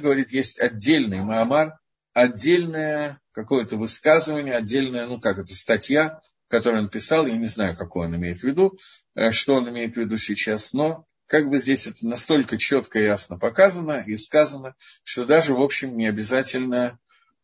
говорит, 0.00 0.32
есть 0.32 0.58
отдельный 0.58 1.22
Маамар, 1.22 1.78
отдельное 2.12 3.20
какое-то 3.32 3.76
высказывание, 3.76 4.54
отдельная, 4.54 5.06
ну 5.06 5.20
как 5.20 5.38
это, 5.38 5.54
статья, 5.54 6.20
которую 6.48 6.84
он 6.84 6.88
писал, 6.88 7.26
я 7.26 7.36
не 7.36 7.46
знаю, 7.46 7.76
какую 7.76 8.06
он 8.06 8.16
имеет 8.16 8.40
в 8.40 8.44
виду, 8.44 8.78
э, 9.14 9.30
что 9.30 9.54
он 9.54 9.68
имеет 9.70 9.94
в 9.94 10.00
виду 10.00 10.16
сейчас, 10.16 10.72
но 10.72 11.06
как 11.26 11.48
бы 11.48 11.58
здесь 11.58 11.86
это 11.86 12.06
настолько 12.06 12.58
четко 12.58 12.98
и 12.98 13.04
ясно 13.04 13.38
показано 13.38 14.02
и 14.06 14.16
сказано, 14.16 14.74
что 15.02 15.24
даже, 15.24 15.54
в 15.54 15.60
общем, 15.60 15.96
не 15.96 16.06
обязательно 16.06 16.98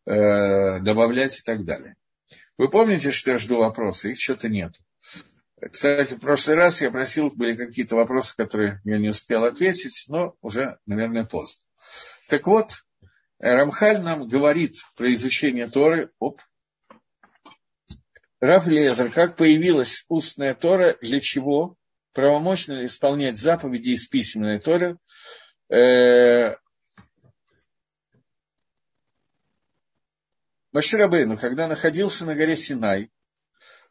э, 0.07 0.81
добавлять 0.81 1.39
и 1.39 1.43
так 1.43 1.65
далее. 1.65 1.97
Вы 2.59 2.69
помните, 2.69 3.11
что 3.11 3.33
я 3.33 3.39
жду 3.39 3.59
вопросы? 3.59 4.13
Их 4.13 4.21
что-то 4.21 4.49
нет. 4.49 4.75
Кстати, 5.71 6.15
в 6.15 6.21
прошлый 6.21 6.57
раз 6.57 6.81
я 6.81 6.91
просил, 6.91 7.31
были 7.31 7.55
какие-то 7.55 7.97
вопросы, 7.97 8.37
которые 8.37 8.81
я 8.85 8.99
не 8.99 9.11
успел 9.11 9.45
ответить, 9.45 10.05
но 10.09 10.35
уже, 10.41 10.79
наверное, 10.87 11.25
поздно. 11.25 11.63
Так 12.29 12.47
вот, 12.47 12.85
Рамхаль 13.39 14.01
нам 14.01 14.29
говорит 14.29 14.77
про 14.97 15.13
изучение 15.13 15.69
Торы. 15.69 16.11
Оп. 16.19 16.41
Раф 18.41 18.67
Лезер, 18.67 19.11
как 19.11 19.37
появилась 19.37 20.05
устная 20.09 20.55
Тора, 20.55 20.97
для 21.03 21.21
чего 21.21 21.77
правомочно 22.13 22.85
исполнять 22.85 23.37
заповеди 23.37 23.91
из 23.91 24.07
письменной 24.07 24.59
Торы, 24.59 24.99
э, 25.71 26.55
Маширабейну, 30.73 31.37
когда 31.37 31.67
находился 31.67 32.25
на 32.25 32.37
горе 32.37 32.55
Синай, 32.55 33.11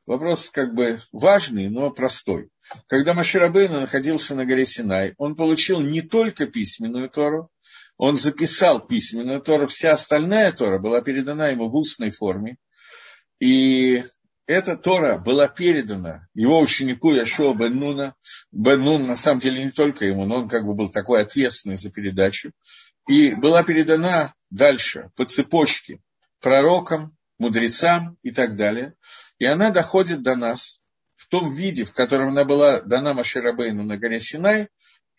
вопрос 0.06 0.50
как 0.50 0.74
бы 0.74 1.02
важный, 1.12 1.70
но 1.70 1.92
простой. 1.92 2.50
Когда 2.88 3.14
Маширабейну 3.14 3.82
находился 3.82 4.34
на 4.34 4.46
горе 4.46 4.66
Синай, 4.66 5.14
он 5.18 5.36
получил 5.36 5.82
не 5.82 6.02
только 6.02 6.46
письменную 6.46 7.10
Тору, 7.10 7.52
он 7.98 8.16
записал 8.16 8.80
письменную 8.88 9.42
Тору, 9.42 9.68
вся 9.68 9.92
остальная 9.92 10.54
Тора 10.54 10.80
была 10.80 11.02
передана 11.02 11.50
ему 11.50 11.70
в 11.70 11.76
устной 11.76 12.12
форме. 12.12 12.56
И 13.40 14.04
эта 14.50 14.76
Тора 14.76 15.20
была 15.20 15.48
передана 15.48 16.28
его 16.34 16.60
ученику 16.60 17.14
Яшуа 17.14 17.54
бен 17.54 17.76
Нуна. 17.76 18.16
Бен 18.52 18.82
Нун, 18.82 19.06
на 19.06 19.16
самом 19.16 19.38
деле, 19.38 19.64
не 19.64 19.70
только 19.70 20.06
ему, 20.06 20.26
но 20.26 20.38
он 20.38 20.50
как 20.50 20.66
бы 20.66 20.74
был 20.74 20.90
такой 20.90 21.22
ответственный 21.22 21.78
за 21.78 21.92
передачу. 21.92 22.52
И 23.08 23.36
была 23.36 23.62
передана 23.62 24.34
дальше 24.50 25.12
по 25.16 25.26
цепочке 25.26 26.00
пророкам, 26.42 27.16
мудрецам 27.38 28.18
и 28.24 28.32
так 28.32 28.56
далее. 28.56 28.96
И 29.38 29.46
она 29.46 29.70
доходит 29.70 30.24
до 30.24 30.36
нас 30.36 30.82
в 31.16 31.28
том 31.28 31.54
виде, 31.54 31.86
в 31.86 31.94
котором 31.94 32.30
она 32.30 32.44
была 32.44 32.82
дана 32.82 33.14
Маширабейну 33.14 33.84
на 33.84 33.98
горе 33.98 34.20
Синай, 34.20 34.70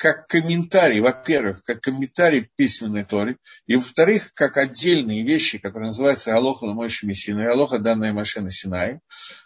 как 0.01 0.29
комментарий, 0.29 1.01
во-первых, 1.01 1.63
как 1.63 1.83
комментарий 1.83 2.49
письменной 2.57 3.05
Торы, 3.05 3.37
и 3.67 3.77
во-вторых, 3.77 4.33
как 4.33 4.57
отдельные 4.57 5.27
вещи, 5.27 5.59
которые 5.59 5.89
называются 5.89 6.35
Алоха 6.35 6.65
Ламойши 6.65 7.07
Мессина 7.07 7.43
и 7.43 7.53
Алоха 7.53 7.79
данная 7.79 8.15
машина 8.15 8.49
Синай, 8.49 9.01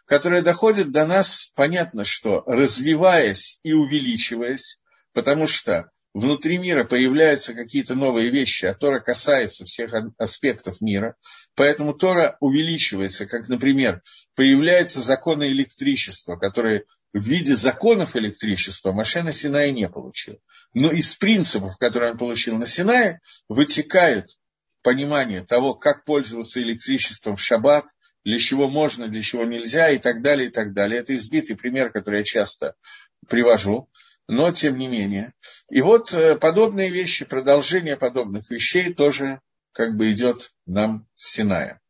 которые 0.06 0.42
доходят 0.42 0.92
до 0.92 1.06
нас, 1.06 1.50
понятно, 1.56 2.04
что 2.04 2.44
развиваясь 2.46 3.58
и 3.64 3.72
увеличиваясь, 3.72 4.78
потому 5.12 5.48
что 5.48 5.90
внутри 6.14 6.58
мира 6.58 6.84
появляются 6.84 7.52
какие-то 7.52 7.96
новые 7.96 8.30
вещи, 8.30 8.64
а 8.66 8.74
Тора 8.74 9.00
касается 9.00 9.64
всех 9.64 9.92
аспектов 10.18 10.80
мира, 10.80 11.16
поэтому 11.56 11.94
Тора 11.94 12.36
увеличивается, 12.38 13.26
как, 13.26 13.48
например, 13.48 14.02
появляются 14.36 15.00
законы 15.00 15.48
электричества, 15.48 16.36
которые 16.36 16.84
в 17.14 17.22
виде 17.22 17.54
законов 17.54 18.16
электричества 18.16 18.92
Маше 18.92 19.22
на 19.22 19.30
Синае 19.30 19.72
не 19.72 19.88
получил. 19.88 20.40
Но 20.74 20.90
из 20.90 21.14
принципов, 21.14 21.78
которые 21.78 22.12
он 22.12 22.18
получил 22.18 22.58
на 22.58 22.66
Синае, 22.66 23.20
вытекает 23.48 24.36
понимание 24.82 25.44
того, 25.44 25.74
как 25.74 26.04
пользоваться 26.04 26.60
электричеством 26.60 27.36
в 27.36 27.40
шаббат, 27.40 27.86
для 28.24 28.38
чего 28.38 28.68
можно, 28.68 29.06
для 29.06 29.22
чего 29.22 29.44
нельзя 29.44 29.90
и 29.90 29.98
так 29.98 30.22
далее, 30.22 30.48
и 30.48 30.50
так 30.50 30.72
далее. 30.74 31.00
Это 31.00 31.14
избитый 31.14 31.56
пример, 31.56 31.92
который 31.92 32.18
я 32.18 32.24
часто 32.24 32.74
привожу, 33.28 33.88
но 34.26 34.50
тем 34.50 34.76
не 34.76 34.88
менее. 34.88 35.34
И 35.70 35.82
вот 35.82 36.12
э, 36.12 36.34
подобные 36.34 36.90
вещи, 36.90 37.24
продолжение 37.24 37.96
подобных 37.96 38.50
вещей 38.50 38.92
тоже 38.92 39.40
как 39.72 39.96
бы 39.96 40.10
идет 40.10 40.50
нам 40.66 41.06
с 41.14 41.32
Синая. 41.32 41.80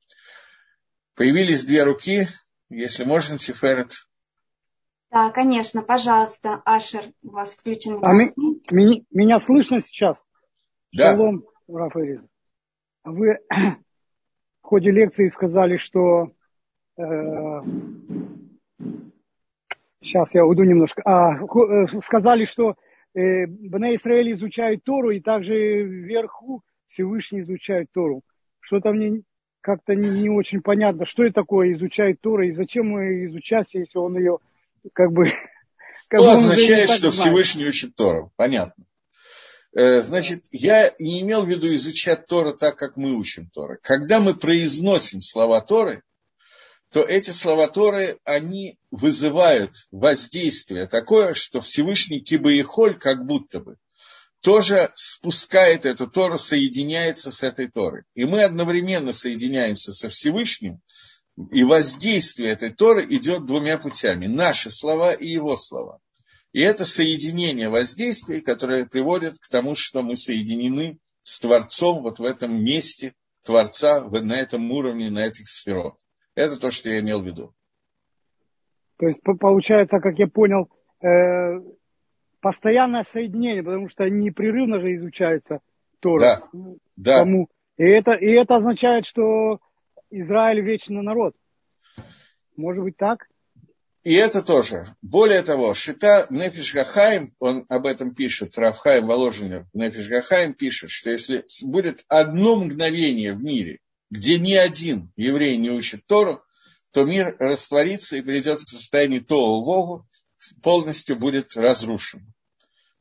Появились 1.15 1.65
две 1.65 1.83
руки, 1.85 2.29
если 2.69 3.05
можно, 3.05 3.39
Тиферет, 3.39 4.07
да, 5.15 5.31
конечно, 5.31 5.83
пожалуйста, 5.83 6.61
Ашер, 6.65 7.05
у 7.23 7.31
вас 7.31 7.55
включен. 7.55 8.01
А 8.03 8.13
ми, 8.13 8.33
ми, 8.73 9.07
меня 9.13 9.39
слышно 9.39 9.81
сейчас? 9.81 10.27
Да. 10.93 11.13
Шалом, 11.13 11.45
Рафаэль. 11.69 12.23
Вы 13.05 13.39
в 13.49 14.67
ходе 14.67 14.91
лекции 14.91 15.29
сказали, 15.29 15.77
что 15.77 16.33
э, 16.99 17.03
сейчас 20.01 20.35
я 20.35 20.45
уйду 20.45 20.65
немножко. 20.65 21.01
А, 21.05 21.37
э, 21.37 22.01
сказали, 22.03 22.45
что 22.45 22.75
э, 23.15 23.47
Бне 23.47 23.95
Израиль 23.95 24.33
изучают 24.33 24.83
Тору, 24.83 25.11
и 25.11 25.21
также 25.21 25.55
вверху 25.85 26.63
Всевышний 26.89 27.43
изучает 27.43 27.87
Тору. 27.93 28.23
Что-то 28.59 28.91
мне 28.91 29.23
как-то 29.61 29.95
не, 29.95 30.23
не 30.23 30.29
очень 30.29 30.61
понятно, 30.61 31.07
что 31.07 31.23
это 31.23 31.35
такое 31.35 31.73
изучает 31.75 32.21
Тору, 32.21 32.43
и 32.43 32.51
зачем 32.51 32.89
мы 32.89 33.27
изучать, 33.27 33.73
если 33.75 33.99
он 33.99 34.19
ее 34.19 34.39
как 34.93 35.13
бы... 35.13 35.27
Как 36.09 36.21
ну, 36.21 36.29
означает, 36.29 36.91
что 36.91 37.11
знает. 37.11 37.15
Всевышний 37.15 37.67
учит 37.67 37.97
Тору. 37.97 38.31
Понятно. 38.37 38.85
Э, 39.75 40.01
значит, 40.01 40.45
я 40.53 40.93
не 41.01 41.23
имел 41.23 41.45
в 41.45 41.49
виду 41.49 41.75
изучать 41.75 42.27
Тору 42.27 42.57
так, 42.57 42.77
как 42.77 42.97
мы 42.97 43.15
учим 43.15 43.49
Торы. 43.51 43.79
Когда 43.83 44.21
мы 44.21 44.35
произносим 44.35 45.21
слова 45.21 45.61
Торы, 45.61 46.03
то 46.93 47.03
эти 47.03 47.31
слова 47.31 47.67
Торы, 47.69 48.19
они 48.25 48.79
вызывают 48.93 49.89
воздействие 49.91 50.87
такое, 50.87 51.35
что 51.35 51.61
Всевышний 51.61 52.21
Кибаихоль 52.21 52.99
как 52.99 53.27
будто 53.27 53.59
бы 53.59 53.77
тоже 54.41 54.93
спускает 54.95 55.87
эту 55.87 56.07
Тору, 56.07 56.39
соединяется 56.39 57.33
с 57.33 57.43
этой 57.43 57.69
Торой. 57.69 58.03
И 58.15 58.27
мы 58.27 58.45
одновременно 58.45 59.13
соединяемся 59.13 59.93
со 59.93 60.09
Всевышним, 60.09 60.83
и 61.37 61.65
воздействие 61.65 62.51
этой 62.51 62.71
Торы 62.71 63.05
идет 63.05 63.47
двумя 63.47 63.79
путями. 63.79 64.27
Наши 64.27 64.71
слова 64.71 65.13
и 65.13 65.27
его 65.27 65.57
слова. 65.57 65.99
И 66.53 66.61
это 66.61 66.85
соединение 66.85 67.69
воздействий, 67.69 68.41
которое 68.41 68.87
приводит 68.87 69.35
к 69.39 69.49
тому, 69.51 69.75
что 69.75 70.03
мы 70.03 70.15
соединены 70.15 70.99
с 71.23 71.41
Творцом 71.41 72.03
вот 72.03 72.21
в 72.21 72.25
этом 72.25 72.63
месте 72.63 73.15
Творца, 73.45 74.09
на 74.09 74.41
этом 74.41 74.71
уровне, 74.71 75.11
на 75.11 75.27
этих 75.27 75.49
сферах. 75.49 75.95
Это 76.37 76.57
то, 76.59 76.71
что 76.71 76.89
я 76.89 77.01
имел 77.01 77.21
в 77.21 77.27
виду. 77.27 77.53
То 78.99 79.07
есть 79.07 79.21
получается, 79.41 79.99
как 79.99 80.19
я 80.19 80.29
понял, 80.29 80.71
э, 81.03 81.61
постоянное 82.41 83.03
соединение, 83.03 83.65
потому 83.65 83.89
что 83.89 84.09
непрерывно 84.09 84.81
же 84.81 84.95
изучается 84.95 85.61
Тора. 85.99 86.43
Да, 86.97 87.25
да. 87.25 87.25
И 87.77 87.83
это, 87.83 88.13
и 88.13 88.31
это 88.31 88.57
означает, 88.57 89.07
что 89.07 89.59
Израиль 90.21 90.61
вечный 90.61 91.03
народ. 91.03 91.35
Может 92.57 92.85
быть 92.85 92.97
так? 92.97 93.27
И 94.05 94.15
это 94.15 94.43
тоже. 94.43 94.85
Более 95.03 95.43
того, 95.43 95.75
Шита 95.75 96.27
Нефиш 96.31 96.75
Гахаим, 96.75 97.33
он 97.41 97.65
об 97.69 97.87
этом 97.87 98.15
пишет, 98.15 98.57
Рафхаим 98.57 99.07
Воложенер, 99.07 99.67
Нефиш 99.73 100.09
Гахаим 100.09 100.55
пишет, 100.55 100.91
что 100.91 101.11
если 101.11 101.45
будет 101.63 102.05
одно 102.09 102.57
мгновение 102.57 103.33
в 103.33 103.43
мире, 103.43 103.81
где 104.11 104.39
ни 104.39 104.53
один 104.53 105.11
еврей 105.17 105.57
не 105.57 105.71
учит 105.71 106.07
Тору, 106.07 106.43
то 106.93 107.03
мир 107.03 107.35
растворится 107.41 108.17
и 108.17 108.23
придет 108.23 108.59
к 108.59 108.69
состоянию 108.69 109.25
Тоу 109.25 109.65
Вогу, 109.65 110.07
полностью 110.63 111.17
будет 111.17 111.57
разрушен. 111.57 112.33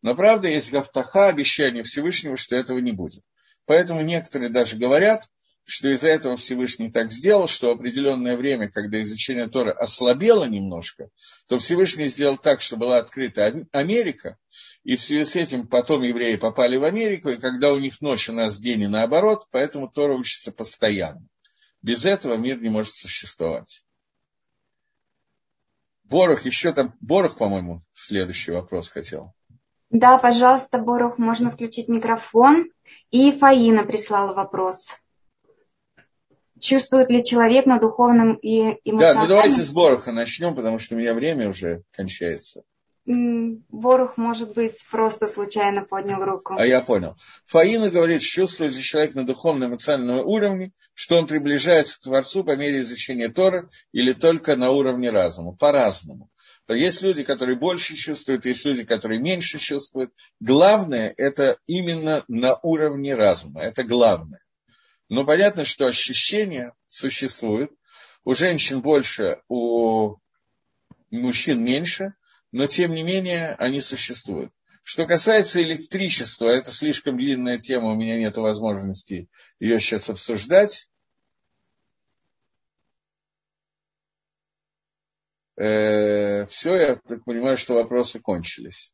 Но 0.01 0.15
правда, 0.15 0.47
есть 0.47 0.71
Гафтаха, 0.71 1.27
обещание 1.27 1.83
Всевышнего, 1.83 2.37
что 2.37 2.55
этого 2.55 2.79
не 2.79 2.91
будет. 2.91 3.23
Поэтому 3.65 4.01
некоторые 4.01 4.49
даже 4.49 4.77
говорят, 4.77 5.29
что 5.65 5.87
из-за 5.89 6.09
этого 6.09 6.35
Всевышний 6.35 6.91
так 6.91 7.11
сделал, 7.11 7.47
что 7.47 7.71
определенное 7.71 8.35
время, 8.35 8.69
когда 8.69 9.01
изучение 9.01 9.47
Тора 9.47 9.71
ослабело 9.71 10.45
немножко, 10.45 11.09
то 11.47 11.57
Всевышний 11.57 12.07
сделал 12.07 12.37
так, 12.37 12.61
что 12.61 12.75
была 12.75 12.97
открыта 12.97 13.65
Америка, 13.71 14.37
и 14.83 14.97
в 14.97 15.01
связи 15.01 15.23
с 15.23 15.35
этим 15.35 15.67
потом 15.67 16.01
евреи 16.01 16.35
попали 16.35 16.75
в 16.77 16.83
Америку, 16.83 17.29
и 17.29 17.37
когда 17.37 17.69
у 17.69 17.79
них 17.79 18.01
ночь, 18.01 18.29
у 18.29 18.33
нас 18.33 18.59
день 18.59 18.81
и 18.81 18.87
наоборот, 18.87 19.47
поэтому 19.51 19.89
Тора 19.89 20.13
учится 20.15 20.51
постоянно. 20.51 21.25
Без 21.81 22.05
этого 22.05 22.35
мир 22.35 22.61
не 22.61 22.69
может 22.69 22.93
существовать. 22.93 23.83
Борох, 26.03 26.45
еще 26.45 26.73
там, 26.73 26.95
Борох, 26.99 27.37
по-моему, 27.37 27.81
следующий 27.93 28.51
вопрос 28.51 28.89
хотел. 28.89 29.33
Да, 29.89 30.17
пожалуйста, 30.17 30.79
Борох, 30.79 31.17
можно 31.17 31.51
включить 31.51 31.87
микрофон. 31.87 32.69
И 33.11 33.31
Фаина 33.31 33.85
прислала 33.85 34.33
вопрос 34.33 34.91
чувствует 36.63 37.09
ли 37.09 37.23
человек 37.23 37.65
на 37.65 37.79
духовном 37.79 38.35
и 38.35 38.79
эмоциональном... 38.85 38.99
Да, 38.99 39.21
ну 39.21 39.27
давайте 39.27 39.61
с 39.61 39.71
Бороха 39.71 40.11
начнем, 40.11 40.55
потому 40.55 40.79
что 40.79 40.95
у 40.95 40.97
меня 40.97 41.13
время 41.13 41.49
уже 41.49 41.83
кончается. 41.91 42.63
Борух, 43.05 44.15
может 44.15 44.53
быть, 44.53 44.77
просто 44.89 45.27
случайно 45.27 45.83
поднял 45.83 46.23
руку. 46.23 46.55
А 46.57 46.65
я 46.65 46.79
понял. 46.79 47.17
Фаина 47.47 47.89
говорит, 47.89 48.21
чувствует 48.21 48.73
ли 48.73 48.81
человек 48.81 49.13
на 49.13 49.25
духовном 49.25 49.71
эмоциональном 49.71 50.25
уровне, 50.25 50.71
что 50.93 51.17
он 51.17 51.27
приближается 51.27 51.97
к 51.97 52.03
Творцу 52.03 52.45
по 52.45 52.55
мере 52.55 52.79
изучения 52.79 53.27
Тора 53.27 53.67
или 53.91 54.13
только 54.13 54.55
на 54.55 54.71
уровне 54.71 55.09
разума. 55.09 55.53
По-разному. 55.53 56.29
Есть 56.69 57.01
люди, 57.01 57.25
которые 57.25 57.57
больше 57.57 57.95
чувствуют, 57.95 58.45
есть 58.45 58.65
люди, 58.65 58.85
которые 58.85 59.19
меньше 59.19 59.59
чувствуют. 59.59 60.11
Главное– 60.39 61.13
это 61.17 61.57
именно 61.67 62.23
на 62.29 62.57
уровне 62.63 63.15
разума. 63.15 63.61
Это 63.61 63.83
главное. 63.83 64.39
Но 65.13 65.25
понятно, 65.25 65.63
что 65.63 65.85
ощущения 65.85 66.73
существуют. 66.89 67.71
У 68.23 68.33
женщин 68.33 68.81
больше, 68.81 69.43
у 69.47 70.15
мужчин 71.11 71.63
меньше, 71.63 72.15
но 72.51 72.65
тем 72.65 72.93
не 72.95 73.03
менее 73.03 73.53
они 73.59 73.79
существуют. 73.79 74.51
Что 74.81 75.05
касается 75.05 75.61
электричества, 75.61 76.47
это 76.47 76.71
слишком 76.71 77.15
длинная 77.15 77.59
тема, 77.59 77.91
у 77.91 77.95
меня 77.95 78.17
нет 78.17 78.37
возможности 78.37 79.29
ее 79.59 79.79
сейчас 79.79 80.09
обсуждать. 80.09 80.89
Э, 85.57 86.47
все, 86.47 86.73
я 86.73 86.95
так 86.95 87.23
понимаю, 87.23 87.57
что 87.57 87.75
вопросы 87.75 88.19
кончились. 88.19 88.91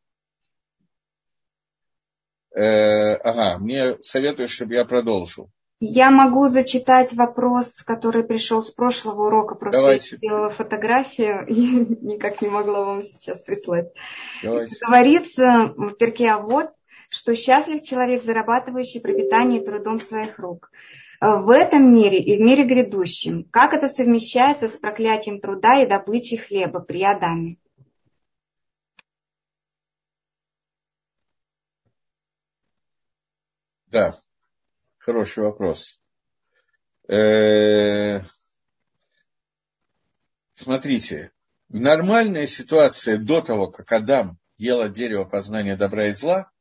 Э, 2.53 3.13
ага, 3.13 3.57
мне 3.59 3.95
советуют, 4.01 4.51
чтобы 4.51 4.73
я 4.73 4.83
продолжил. 4.83 5.49
Я 5.81 6.11
могу 6.11 6.47
зачитать 6.49 7.13
вопрос, 7.13 7.81
который 7.83 8.25
пришел 8.25 8.61
с 8.61 8.69
прошлого 8.69 9.27
урока. 9.27 9.55
Просто 9.55 9.79
Давайте. 9.79 10.09
я 10.11 10.17
сделала 10.17 10.49
фотографию 10.49 11.45
и 11.47 11.55
никак 12.05 12.41
не 12.41 12.49
могла 12.49 12.83
вам 12.83 13.03
сейчас 13.03 13.41
прислать. 13.41 13.87
Давайте. 14.43 14.75
Говорится 14.85 15.73
в 15.77 15.93
перке 15.93 16.31
а 16.31 16.39
вот, 16.39 16.71
что 17.09 17.33
счастлив 17.33 17.81
человек, 17.81 18.21
зарабатывающий 18.21 18.99
пропитание 18.99 19.61
трудом 19.61 20.01
своих 20.01 20.37
рук. 20.37 20.69
в 21.21 21.49
этом 21.49 21.93
мире 21.93 22.19
и 22.19 22.37
в 22.37 22.41
мире 22.41 22.65
грядущем. 22.65 23.45
Как 23.45 23.73
это 23.73 23.87
совмещается 23.87 24.67
с 24.67 24.75
проклятием 24.75 25.39
труда 25.39 25.81
и 25.81 25.87
добычей 25.87 26.37
хлеба 26.37 26.81
при 26.81 27.03
Адаме? 27.03 27.55
Да, 33.87 34.19
хороший 35.09 35.43
вопрос. 35.43 35.99
Э, 37.07 38.21
смотрите, 40.53 41.31
нормальная 41.67 42.45
ситуация 42.45 43.17
до 43.17 43.41
того, 43.41 43.71
как 43.71 43.91
Адам 43.91 44.37
ел 44.59 44.81
от 44.81 44.91
дерева 44.91 45.25
познания 45.25 45.75
добра 45.75 46.09
и 46.09 46.13
зла, 46.13 46.51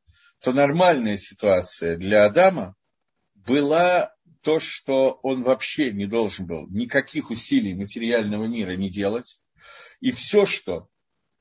то 0.41 0.53
нормальная 0.53 1.19
ситуация 1.19 1.99
для 1.99 2.25
Адама 2.25 2.75
была 3.35 4.15
то, 4.41 4.61
что 4.61 5.21
он 5.23 5.43
вообще 5.43 5.93
не 5.93 6.07
должен 6.07 6.47
был 6.47 6.67
никаких 6.71 7.29
усилий 7.29 7.75
материального 7.75 8.47
мира 8.47 8.71
не 8.77 8.89
делать. 8.89 9.43
И 10.01 10.11
все, 10.11 10.47
что 10.47 10.89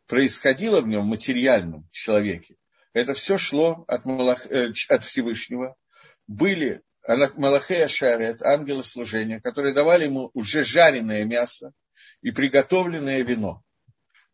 происходило 0.07 0.81
в 0.81 0.87
нем 0.89 1.05
материальном 1.05 1.87
человеке, 1.89 2.57
это 2.91 3.13
все 3.13 3.37
шло 3.37 3.85
от, 3.87 4.03
Малах, 4.03 4.45
э, 4.47 4.73
от 4.89 5.05
Всевышнего. 5.05 5.77
Были 6.27 6.81
Малахея 7.07 7.87
Шарет, 7.87 8.41
ангелы 8.41 8.83
служения, 8.83 9.39
которые 9.39 9.73
давали 9.73 10.05
ему 10.05 10.29
уже 10.33 10.63
жареное 10.63 11.23
мясо 11.23 11.73
и 12.21 12.31
приготовленное 12.31 13.23
вино. 13.23 13.63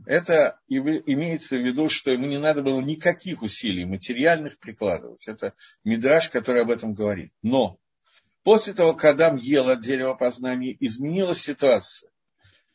Это 0.06 0.60
имеется 0.68 1.56
в 1.56 1.62
виду, 1.62 1.88
что 1.88 2.12
ему 2.12 2.26
не 2.26 2.40
надо 2.40 2.62
было 2.62 2.82
никаких 2.82 3.42
усилий 3.42 3.86
материальных 3.86 4.60
прикладывать. 4.60 5.28
Это 5.28 5.54
Мидраж, 5.84 6.30
который 6.30 6.64
об 6.64 6.72
этом 6.72 6.94
говорит. 6.94 7.32
Но 7.42 7.78
после 8.44 8.74
того, 8.74 8.94
как 8.94 9.16
Адам 9.16 9.36
ел 9.38 9.70
от 9.70 9.80
дерева 9.80 10.16
познания, 10.16 10.76
изменилась 10.80 11.42
ситуация. 11.42 12.10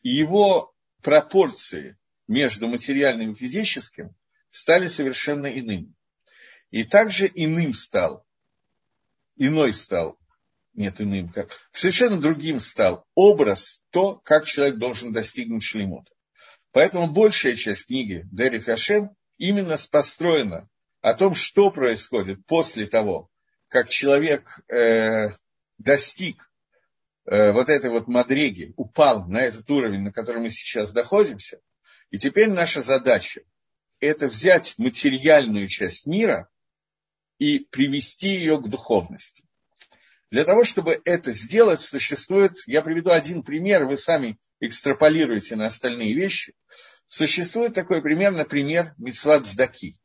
И 0.01 0.09
его 0.09 0.73
пропорции 1.03 1.97
между 2.27 2.67
материальным 2.67 3.33
и 3.33 3.35
физическим 3.35 4.15
стали 4.49 4.87
совершенно 4.87 5.47
иными. 5.47 5.93
И 6.71 6.83
также 6.83 7.29
иным 7.31 7.73
стал, 7.73 8.25
иной 9.39 9.73
стал, 9.73 10.19
нет 10.73 11.01
иным, 11.01 11.29
как, 11.29 11.49
совершенно 11.71 12.21
другим 12.21 12.59
стал 12.59 13.05
образ, 13.15 13.83
то, 13.89 14.15
как 14.17 14.45
человек 14.45 14.77
должен 14.77 15.11
достигнуть 15.11 15.63
шлемута. 15.63 16.11
Поэтому 16.71 17.11
большая 17.11 17.55
часть 17.55 17.87
книги 17.87 18.27
Дерри 18.31 18.59
Хашем 18.59 19.15
именно 19.37 19.75
построена 19.91 20.69
о 21.01 21.13
том, 21.13 21.33
что 21.33 21.71
происходит 21.71 22.45
после 22.45 22.85
того, 22.85 23.29
как 23.69 23.89
человек 23.89 24.61
э, 24.69 25.29
достиг 25.77 26.51
э, 27.25 27.51
вот 27.51 27.69
этой 27.69 27.89
вот 27.89 28.07
мадреги, 28.07 28.73
упал 28.75 29.27
на 29.27 29.41
этот 29.41 29.69
уровень, 29.71 30.01
на 30.01 30.11
который 30.11 30.41
мы 30.41 30.49
сейчас 30.49 30.93
находимся. 30.93 31.59
И 32.11 32.17
теперь 32.17 32.49
наша 32.49 32.81
задача– 32.81 33.41
это 33.99 34.27
взять 34.27 34.75
материальную 34.77 35.67
часть 35.67 36.05
мира 36.05 36.49
и 37.39 37.59
привести 37.59 38.29
ее 38.29 38.59
к 38.61 38.67
духовности. 38.67 39.43
Для 40.29 40.45
того, 40.45 40.63
чтобы 40.63 41.01
это 41.05 41.31
сделать, 41.31 41.79
существует, 41.79 42.51
я 42.67 42.83
приведу 42.83 43.09
один 43.09 43.41
пример, 43.41 43.85
вы 43.85 43.97
сами 43.97 44.37
экстраполируете 44.59 45.55
на 45.55 45.65
остальные 45.65 46.13
вещи. 46.13 46.53
Существует 47.07 47.73
такой 47.73 48.03
пример, 48.03 48.33
например, 48.33 48.93
митцват 48.97 49.45
сдаки. 49.45 49.95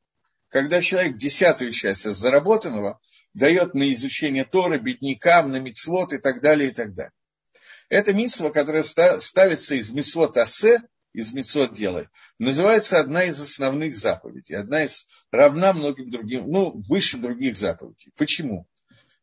Когда 0.49 0.81
человек 0.81 1.17
десятую 1.17 1.73
часть 1.73 2.07
из 2.07 2.15
заработанного 2.15 3.01
дает 3.35 3.75
на 3.75 3.93
изучение 3.93 4.45
Тора 4.45 4.79
беднякам, 4.79 5.51
на 5.51 5.59
мицвод 5.59 6.13
и 6.13 6.19
так 6.19 6.41
далее, 6.41 6.71
и 6.71 6.73
так 6.73 6.95
далее. 6.95 7.13
Это 7.91 8.15
митсва, 8.15 8.51
которая 8.51 8.83
ставится 8.83 9.75
из 9.75 9.91
митцвот 9.91 10.39
асе, 10.39 10.81
из 11.15 11.33
митцвот 11.33 11.73
делай, 11.73 12.09
называется 12.39 12.99
одна 12.99 13.25
из 13.25 13.41
основных 13.41 13.97
заповедей, 13.97 14.57
одна 14.57 14.85
из 14.85 15.07
равна 15.31 15.73
многим 15.73 16.11
другим, 16.11 16.51
ну, 16.51 16.73
выше 16.89 17.17
других 17.17 17.57
заповедей. 17.57 18.13
Почему? 18.17 18.67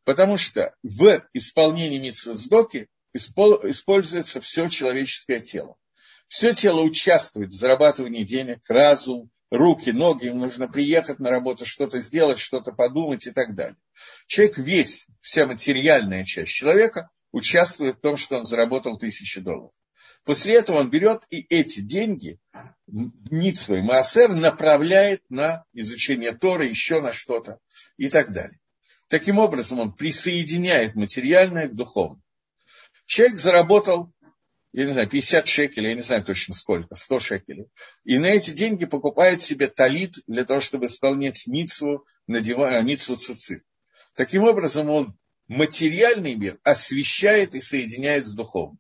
Потому 0.04 0.38
что 0.38 0.74
в 0.82 1.24
исполнении 1.34 2.00
митцвот 2.00 2.74
используется 3.14 4.42
все 4.42 4.68
человеческое 4.70 5.40
тело. 5.40 5.76
Все 6.28 6.54
тело 6.54 6.80
участвует 6.80 7.50
в 7.50 7.58
зарабатывании 7.58 8.24
денег, 8.24 8.60
разум, 8.70 9.30
руки, 9.52 9.92
ноги, 9.92 10.28
им 10.28 10.40
нужно 10.40 10.70
приехать 10.70 11.20
на 11.20 11.30
работу, 11.30 11.66
что-то 11.66 12.00
сделать, 12.00 12.40
что-то 12.40 12.72
подумать 12.72 13.28
и 13.28 13.32
так 13.32 13.54
далее. 13.54 13.78
Человек 14.28 14.58
весь, 14.58 15.08
вся 15.20 15.46
материальная 15.46 16.24
часть 16.24 16.54
человека 16.54 17.10
участвует 17.34 17.98
в 17.98 18.00
том, 18.00 18.16
что 18.16 18.38
он 18.38 18.46
заработал 18.46 18.98
тысячи 18.98 19.42
долларов. 19.42 19.74
После 20.24 20.56
этого 20.56 20.78
он 20.78 20.90
берет 20.90 21.24
и 21.30 21.46
эти 21.50 21.80
деньги, 21.80 22.40
Ницвой 22.88 23.82
Маасер, 23.82 24.30
направляет 24.36 25.24
на 25.30 25.66
изучение 25.74 26.34
Тора, 26.34 26.66
еще 26.66 27.02
на 27.02 27.12
что-то 27.12 27.60
и 27.98 28.08
так 28.08 28.32
далее. 28.32 28.60
Таким 29.08 29.40
образом, 29.40 29.80
он 29.80 29.94
присоединяет 29.94 30.96
материальное 30.96 31.68
к 31.68 31.76
духовному. 31.76 32.22
Человек 33.06 33.40
заработал, 33.40 34.14
я 34.74 34.86
не 34.86 34.94
знаю, 34.94 35.10
50 35.10 35.48
шекелей, 35.48 35.90
я 35.90 35.96
не 35.96 36.02
знаю 36.02 36.24
точно 36.24 36.54
сколько, 36.54 36.94
100 36.96 37.20
шекелей. 37.20 37.66
И 38.06 38.20
на 38.20 38.28
эти 38.28 38.52
деньги 38.52 38.86
покупает 38.86 39.42
себе 39.42 39.68
талит 39.68 40.14
для 40.28 40.46
того, 40.46 40.62
чтобы 40.62 40.86
исполнять 40.86 41.46
ницву, 41.48 42.06
надевая 42.28 42.82
ницву 42.84 43.16
цицит. 43.16 43.64
Таким 44.16 44.44
образом, 44.44 44.90
он 44.90 45.18
материальный 45.48 46.36
мир 46.36 46.60
освещает 46.64 47.56
и 47.56 47.60
соединяет 47.60 48.24
с 48.24 48.36
духовным. 48.36 48.80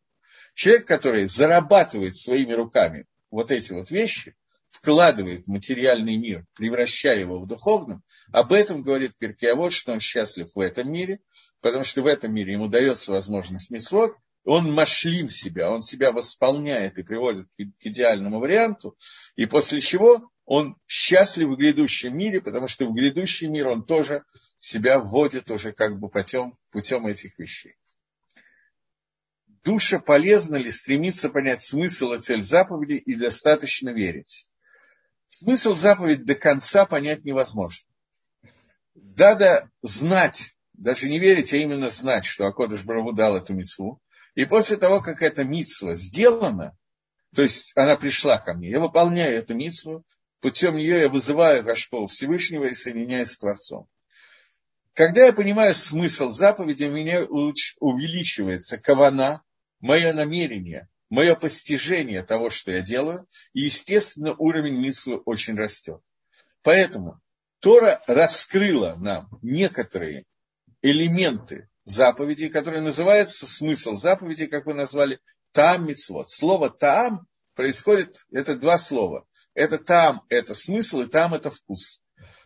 Человек, 0.54 0.88
который 0.88 1.28
зарабатывает 1.28 2.16
своими 2.16 2.54
руками 2.54 3.06
вот 3.30 3.52
эти 3.52 3.74
вот 3.74 3.92
вещи, 3.92 4.36
вкладывает 4.70 5.44
в 5.46 5.48
материальный 5.48 6.18
мир, 6.18 6.46
превращая 6.56 7.20
его 7.20 7.40
в 7.40 7.48
духовном, 7.48 8.04
об 8.32 8.54
этом 8.54 8.84
говорит 8.84 9.16
Перкиавод, 9.18 9.74
что 9.74 9.92
он 9.92 10.00
счастлив 10.00 10.50
в 10.56 10.60
этом 10.60 10.92
мире, 10.92 11.20
потому 11.62 11.84
что 11.84 12.02
в 12.02 12.08
этом 12.08 12.34
мире 12.34 12.54
ему 12.54 12.68
дается 12.68 13.12
возможность 13.12 13.70
мисвод, 13.70 14.16
он 14.44 14.74
машлим 14.74 15.30
себя, 15.30 15.70
он 15.70 15.82
себя 15.82 16.12
восполняет 16.12 16.98
и 16.98 17.04
приводит 17.04 17.48
к 17.56 17.86
идеальному 17.86 18.40
варианту, 18.40 18.98
и 19.36 19.46
после 19.46 19.80
чего 19.82 20.32
он 20.46 20.76
счастлив 20.88 21.50
в 21.50 21.56
грядущем 21.58 22.18
мире, 22.18 22.42
потому 22.42 22.68
что 22.68 22.88
в 22.88 22.94
грядущий 22.94 23.48
мир 23.48 23.68
он 23.68 23.84
тоже 23.86 24.24
себя 24.58 25.00
вводит 25.00 25.52
уже 25.52 25.74
как 25.74 26.00
бы 26.00 26.10
путем, 26.10 26.56
путем 26.72 27.06
этих 27.06 27.38
вещей. 27.38 27.76
Душа 29.64 30.00
полезна 30.00 30.56
ли 30.56 30.72
стремиться 30.72 31.30
понять 31.30 31.62
смысл 31.62 32.14
и 32.14 32.18
цель 32.18 32.42
заповеди 32.42 32.94
и 32.94 33.16
достаточно 33.16 33.90
верить? 33.90 34.50
Смысл 35.28 35.76
заповеди 35.76 36.24
до 36.24 36.36
конца 36.36 36.86
понять 36.86 37.24
невозможно. 37.24 37.88
Надо 38.96 39.70
знать, 39.82 40.56
даже 40.74 41.10
не 41.10 41.20
верить, 41.20 41.54
а 41.54 41.58
именно 41.58 41.90
знать, 41.90 42.26
что 42.26 42.48
Акодыш 42.48 42.84
Браву 42.84 43.14
дал 43.14 43.38
эту 43.38 43.54
мицву. 43.54 44.02
И 44.34 44.46
после 44.46 44.78
того, 44.78 45.00
как 45.00 45.22
эта 45.22 45.44
мицва 45.44 45.94
сделана, 45.94 46.76
то 47.36 47.44
есть 47.44 47.72
она 47.76 47.98
пришла 47.98 48.40
ко 48.40 48.54
мне, 48.54 48.72
я 48.72 48.80
выполняю 48.80 49.38
эту 49.38 49.54
мицву, 49.54 50.04
путем 50.40 50.76
нее 50.76 51.02
я 51.02 51.10
вызываю 51.10 51.64
Гашпол 51.64 52.08
Всевышнего 52.08 52.66
и 52.66 52.74
соединяюсь 52.74 53.32
с 53.32 53.40
Творцом. 53.40 53.88
Когда 54.94 55.26
я 55.26 55.34
понимаю 55.34 55.74
смысл 55.76 56.32
заповеди, 56.32 56.86
у 56.86 56.92
меня 56.92 57.24
увеличивается 57.80 58.78
кавана, 58.78 59.42
мое 59.82 60.14
намерение, 60.14 60.88
мое 61.10 61.36
постижение 61.36 62.24
того, 62.24 62.50
что 62.50 62.72
я 62.72 62.82
делаю, 62.82 63.28
и, 63.54 63.62
естественно, 63.62 64.34
уровень 64.38 64.80
мислы 64.80 65.18
очень 65.18 65.58
растет. 65.58 66.02
Поэтому 66.64 67.20
Тора 67.60 68.02
раскрыла 68.08 68.96
нам 68.96 69.30
некоторые 69.42 70.26
элементы 70.82 71.70
заповедей, 71.86 72.50
которые 72.50 72.82
называются 72.82 73.48
смысл 73.48 73.96
заповедей, 73.96 74.48
как 74.48 74.66
вы 74.66 74.74
назвали, 74.74 75.20
таам 75.52 75.88
мицвод. 75.88 76.30
Слово 76.30 76.70
таам 76.70 77.28
происходит, 77.56 78.26
это 78.32 78.56
два 78.56 78.78
слова. 78.78 79.26
Это 79.54 79.78
там, 79.78 80.24
это 80.30 80.54
смысл, 80.54 81.02
и 81.02 81.08
там 81.08 81.34
это 81.34 81.52
вкус. 81.52 82.02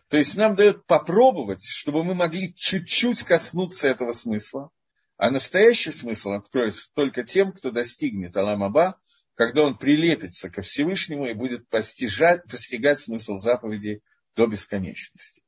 То 0.08 0.16
есть 0.16 0.36
нам 0.36 0.54
дают 0.56 0.86
попробовать, 0.86 1.64
чтобы 1.64 2.04
мы 2.04 2.14
могли 2.14 2.54
чуть-чуть 2.54 3.22
коснуться 3.22 3.88
этого 3.88 4.12
смысла, 4.12 4.70
а 5.16 5.30
настоящий 5.30 5.92
смысл 5.92 6.32
откроется 6.32 6.90
только 6.94 7.24
тем, 7.24 7.52
кто 7.52 7.70
достигнет 7.70 8.36
Аламаба, 8.36 9.00
когда 9.34 9.62
он 9.62 9.76
прилепится 9.76 10.50
ко 10.50 10.62
Всевышнему 10.62 11.26
и 11.26 11.34
будет 11.34 11.68
постижать, 11.68 12.44
постигать 12.44 12.98
смысл 12.98 13.36
заповедей 13.36 14.02
до 14.34 14.46
бесконечности. 14.46 15.42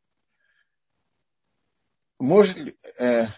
Может. 2.19 2.77
Э, 2.99 3.29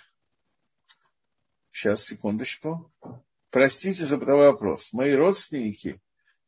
сейчас, 1.71 2.05
секундочку. 2.05 2.93
Простите 3.51 4.05
за 4.05 4.17
второй 4.17 4.53
вопрос. 4.53 4.93
Мои 4.93 5.15
родственники 5.15 6.01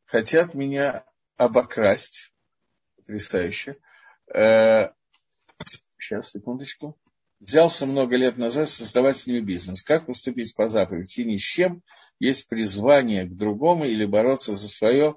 хотят 0.05 0.53
меня 0.53 1.05
обокрасть. 1.37 2.33
Потрясающе. 2.95 3.77
Э, 4.33 4.91
сейчас, 5.99 6.31
секундочку. 6.31 6.97
Взялся 7.43 7.85
много 7.85 8.15
лет 8.15 8.37
назад 8.37 8.69
создавать 8.69 9.17
с 9.17 9.27
ними 9.27 9.41
бизнес. 9.41 9.83
Как 9.83 10.05
поступить 10.05 10.55
по 10.55 10.67
заповеди? 10.67 11.21
И 11.21 11.25
ни 11.25 11.37
с 11.37 11.41
чем 11.41 11.83
есть 12.19 12.47
призвание 12.47 13.25
к 13.25 13.35
другому 13.35 13.85
или 13.85 14.05
бороться 14.05 14.55
за 14.55 14.67
свое, 14.67 15.15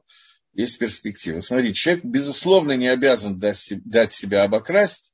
есть 0.53 0.79
перспектива. 0.79 1.41
Смотрите, 1.41 1.75
человек, 1.75 2.05
безусловно, 2.05 2.73
не 2.73 2.89
обязан 2.89 3.39
дать 3.39 4.13
себя 4.13 4.45
обокрасть, 4.45 5.13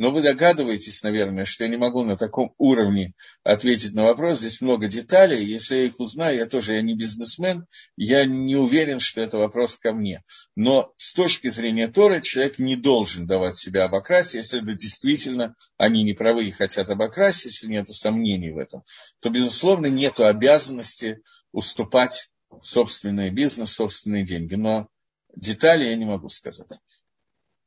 но 0.00 0.12
вы 0.12 0.22
догадываетесь, 0.22 1.02
наверное, 1.02 1.44
что 1.44 1.64
я 1.64 1.68
не 1.68 1.76
могу 1.76 2.02
на 2.04 2.16
таком 2.16 2.54
уровне 2.56 3.12
ответить 3.44 3.92
на 3.92 4.04
вопрос. 4.04 4.38
Здесь 4.38 4.62
много 4.62 4.88
деталей. 4.88 5.44
Если 5.44 5.74
я 5.74 5.82
их 5.82 6.00
узнаю, 6.00 6.38
я 6.38 6.46
тоже 6.46 6.72
я 6.72 6.80
не 6.80 6.96
бизнесмен, 6.96 7.66
я 7.96 8.24
не 8.24 8.56
уверен, 8.56 8.98
что 8.98 9.20
это 9.20 9.36
вопрос 9.36 9.76
ко 9.76 9.92
мне. 9.92 10.24
Но 10.56 10.90
с 10.96 11.12
точки 11.12 11.50
зрения 11.50 11.86
Торы 11.86 12.22
человек 12.22 12.58
не 12.58 12.76
должен 12.76 13.26
давать 13.26 13.58
себя 13.58 13.84
обокрасть, 13.84 14.32
если 14.32 14.62
это 14.62 14.72
действительно 14.72 15.54
они 15.76 16.02
не 16.02 16.14
правы 16.14 16.46
и 16.46 16.50
хотят 16.50 16.88
обокрасть, 16.88 17.44
если 17.44 17.66
нет 17.66 17.90
сомнений 17.90 18.52
в 18.52 18.56
этом, 18.56 18.84
то, 19.20 19.28
безусловно, 19.28 19.88
нет 19.88 20.18
обязанности 20.18 21.20
уступать 21.52 22.30
собственный 22.62 23.28
бизнес, 23.28 23.72
собственные 23.72 24.24
деньги. 24.24 24.54
Но 24.54 24.88
детали 25.36 25.84
я 25.84 25.96
не 25.96 26.06
могу 26.06 26.30
сказать. 26.30 26.70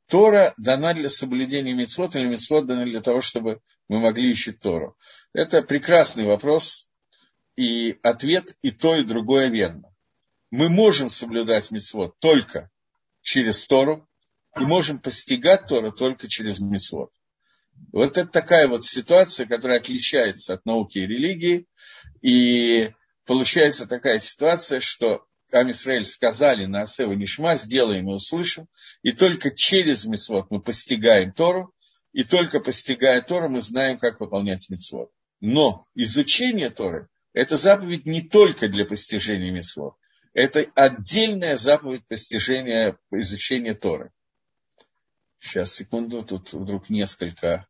Тора 0.08 0.54
дана 0.58 0.94
для 0.94 1.10
соблюдения 1.10 1.74
митцвот, 1.74 2.16
или 2.16 2.28
митцвот 2.28 2.66
дана 2.66 2.86
для 2.86 3.02
того, 3.02 3.22
чтобы 3.22 3.62
мы 3.88 4.00
могли 4.00 4.32
ищить 4.32 4.60
Тору? 4.60 4.98
Это 5.34 5.62
прекрасный 5.62 6.26
вопрос, 6.26 6.88
и 7.56 7.98
ответ 8.04 8.56
и 8.62 8.72
то, 8.72 8.96
и 8.96 9.04
другое 9.04 9.50
верно. 9.50 9.94
Мы 10.52 10.70
можем 10.70 11.10
соблюдать 11.10 11.72
митцвот 11.72 12.18
только 12.20 12.70
через 13.22 13.66
Тору, 13.68 14.08
и 14.60 14.62
можем 14.62 15.00
постигать 15.00 15.68
Тору 15.68 15.92
только 15.92 16.28
через 16.28 16.60
митцвот. 16.60 17.12
Вот 17.92 18.18
это 18.18 18.28
такая 18.28 18.68
вот 18.68 18.84
ситуация, 18.84 19.48
которая 19.48 19.80
отличается 19.80 20.54
от 20.54 20.66
науки 20.66 21.00
и 21.00 21.08
религии, 21.08 21.68
и 22.22 22.92
получается 23.26 23.88
такая 23.88 24.20
ситуация, 24.20 24.80
что 24.80 25.26
Амисраэль 25.60 26.06
сказали 26.06 26.66
на 26.66 26.82
Асева 26.84 27.14
Нишма, 27.14 27.56
сделаем 27.56 28.10
и 28.10 28.14
услышим, 28.14 28.68
и 29.02 29.12
только 29.12 29.56
через 29.56 30.06
Мисвод 30.06 30.48
мы 30.50 30.62
постигаем 30.62 31.32
Тору, 31.32 31.74
и 32.12 32.24
только 32.24 32.60
постигая 32.60 33.22
Тору 33.22 33.50
мы 33.50 33.62
знаем, 33.62 33.98
как 33.98 34.20
выполнять 34.20 34.70
Мисвод. 34.70 35.12
Но 35.40 35.86
изучение 35.96 36.70
Торы– 36.70 37.08
это 37.34 37.58
заповедь 37.58 38.06
не 38.06 38.22
только 38.22 38.68
для 38.68 38.86
постижения 38.86 39.52
Мисвод, 39.52 39.96
это 40.34 40.66
отдельная 40.76 41.58
заповедь 41.58 42.08
постижения, 42.08 42.98
изучения 43.12 43.76
Торы. 43.76 44.12
Сейчас, 45.38 45.74
секунду, 45.74 46.24
тут 46.24 46.54
вдруг 46.54 46.90
несколько... 46.90 47.68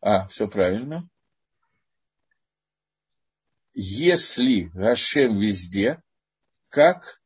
А, 0.00 0.26
все 0.26 0.48
правильно. 0.48 1.08
Если 3.72 4.64
Гашем 4.74 5.38
везде, 5.38 6.02
как 6.74 7.22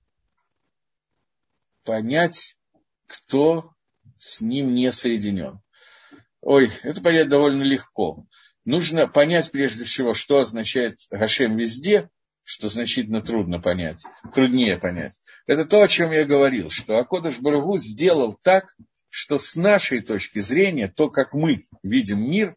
понять, 1.83 2.55
кто 3.07 3.73
с 4.19 4.43
ним 4.43 4.75
не 4.75 4.93
соединен. 4.93 5.63
Ой, 6.43 6.71
это 6.83 7.01
понять 7.01 7.31
довольно 7.31 7.63
легко. 7.63 8.27
Нужно 8.67 9.09
понять 9.09 9.51
прежде 9.51 9.85
всего, 9.85 10.13
что 10.13 10.41
означает 10.41 10.99
Гашем 11.11 11.57
везде, 11.57 12.11
что 12.45 12.69
значительно 12.69 13.23
трудно 13.23 13.59
понять, 13.59 14.05
труднее 14.35 14.77
понять. 14.77 15.19
Это 15.47 15.65
то, 15.65 15.81
о 15.81 15.89
чем 15.89 16.11
я 16.11 16.27
говорил, 16.27 16.69
что 16.69 16.99
Акодыш 16.99 17.39
Барагу 17.39 17.79
сделал 17.79 18.39
так, 18.43 18.77
что 19.09 19.39
с 19.39 19.57
нашей 19.57 20.03
точки 20.03 20.41
зрения, 20.41 20.89
то, 20.89 21.09
как 21.09 21.33
мы 21.33 21.65
видим 21.83 22.21
мир, 22.21 22.55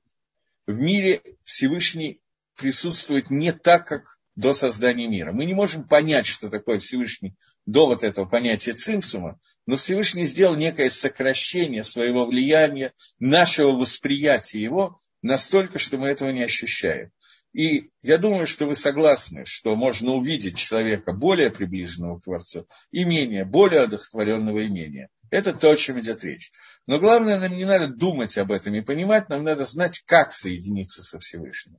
в 0.67 0.77
мире 0.81 1.21
Всевышний 1.45 2.19
присутствует 2.57 3.29
не 3.29 3.53
так, 3.53 3.87
как 3.87 4.17
до 4.35 4.53
создания 4.53 5.07
мира. 5.07 5.31
Мы 5.31 5.45
не 5.45 5.53
можем 5.53 5.87
понять, 5.87 6.25
что 6.25 6.49
такое 6.49 6.79
Всевышний 6.79 7.35
до 7.65 7.85
вот 7.85 8.03
этого 8.03 8.25
понятия 8.25 8.73
цимсума, 8.73 9.39
но 9.65 9.75
Всевышний 9.75 10.25
сделал 10.25 10.55
некое 10.55 10.89
сокращение 10.89 11.83
своего 11.83 12.25
влияния, 12.25 12.93
нашего 13.19 13.71
восприятия 13.71 14.61
его, 14.61 14.99
настолько, 15.21 15.77
что 15.77 15.97
мы 15.97 16.07
этого 16.07 16.29
не 16.29 16.43
ощущаем. 16.43 17.11
И 17.53 17.89
я 18.01 18.17
думаю, 18.17 18.47
что 18.47 18.65
вы 18.65 18.75
согласны, 18.75 19.45
что 19.45 19.75
можно 19.75 20.11
увидеть 20.11 20.57
человека 20.57 21.11
более 21.11 21.51
приближенного 21.51 22.19
к 22.19 22.23
Творцу 22.23 22.65
и 22.91 23.03
менее, 23.03 23.43
более 23.43 23.81
одухотворенного 23.81 24.65
имения. 24.65 25.09
Это 25.29 25.53
то, 25.53 25.71
о 25.71 25.75
чем 25.75 25.99
идет 25.99 26.23
речь. 26.23 26.51
Но 26.87 26.99
главное, 26.99 27.39
нам 27.39 27.55
не 27.55 27.65
надо 27.65 27.87
думать 27.87 28.37
об 28.37 28.51
этом 28.51 28.73
и 28.75 28.81
понимать, 28.81 29.29
нам 29.29 29.43
надо 29.43 29.65
знать, 29.65 30.01
как 30.05 30.31
соединиться 30.31 31.01
со 31.01 31.19
Всевышним. 31.19 31.77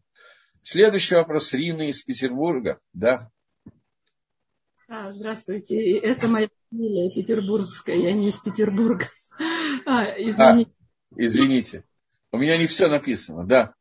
Следующий 0.62 1.16
вопрос 1.16 1.52
Рины 1.52 1.88
из 1.90 2.02
Петербурга. 2.02 2.78
Да. 2.92 3.30
А, 4.88 5.12
здравствуйте. 5.12 5.98
Это 5.98 6.28
моя 6.28 6.48
фамилия 6.70 7.10
петербургская. 7.10 7.96
Я 7.96 8.12
не 8.12 8.28
из 8.28 8.38
Петербурга. 8.38 9.06
А, 9.84 10.04
извините. 10.16 10.70
А, 10.70 11.14
извините. 11.16 11.84
У 12.30 12.38
меня 12.38 12.56
не 12.56 12.66
все 12.66 12.86
написано, 12.88 13.44
да. 13.44 13.74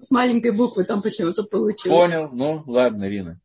С 0.00 0.10
маленькой 0.10 0.54
буквы 0.54 0.84
там 0.84 1.00
почему-то 1.00 1.44
получилось. 1.44 1.98
Понял. 1.98 2.28
Ну, 2.30 2.62
ладно, 2.66 3.08
Рина. 3.08 3.40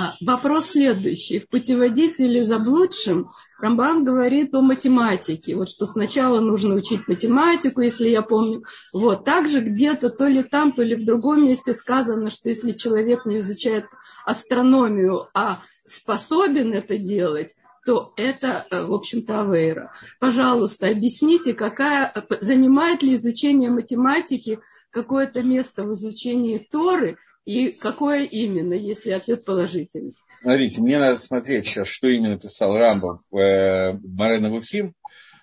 А, 0.00 0.14
вопрос 0.20 0.66
следующий. 0.66 1.40
В 1.40 1.48
путеводителе 1.48 2.44
заблудшим 2.44 3.32
Рамбан 3.58 4.04
говорит 4.04 4.54
о 4.54 4.62
математике. 4.62 5.56
Вот 5.56 5.68
что 5.70 5.86
сначала 5.86 6.38
нужно 6.38 6.76
учить 6.76 7.08
математику, 7.08 7.80
если 7.80 8.08
я 8.08 8.22
помню. 8.22 8.62
Вот. 8.92 9.24
Также 9.24 9.60
где-то 9.60 10.10
то 10.10 10.28
ли 10.28 10.44
там, 10.44 10.70
то 10.70 10.84
ли 10.84 10.94
в 10.94 11.04
другом 11.04 11.44
месте 11.44 11.74
сказано, 11.74 12.30
что 12.30 12.48
если 12.48 12.70
человек 12.70 13.26
не 13.26 13.40
изучает 13.40 13.86
астрономию, 14.24 15.26
а 15.34 15.62
способен 15.88 16.72
это 16.74 16.96
делать, 16.96 17.56
то 17.84 18.12
это, 18.16 18.66
э, 18.70 18.84
в 18.84 18.94
общем-то, 18.94 19.40
авейра. 19.40 19.90
Пожалуйста, 20.20 20.86
объясните, 20.86 21.54
какая, 21.54 22.14
занимает 22.40 23.02
ли 23.02 23.16
изучение 23.16 23.70
математики 23.70 24.60
какое-то 24.92 25.42
место 25.42 25.82
в 25.82 25.94
изучении 25.94 26.58
Торы– 26.70 27.16
и 27.48 27.70
какое 27.70 28.24
именно, 28.24 28.74
если 28.74 29.12
ответ 29.12 29.46
положительный? 29.46 30.14
Смотрите, 30.42 30.82
мне 30.82 30.98
надо 30.98 31.16
смотреть 31.16 31.64
сейчас, 31.64 31.88
что 31.88 32.06
именно 32.06 32.38
писал 32.38 32.76
Рамбов 32.76 33.22
в 33.30 33.38
э, 33.38 33.98
Марена 34.02 34.50
Вухим. 34.50 34.94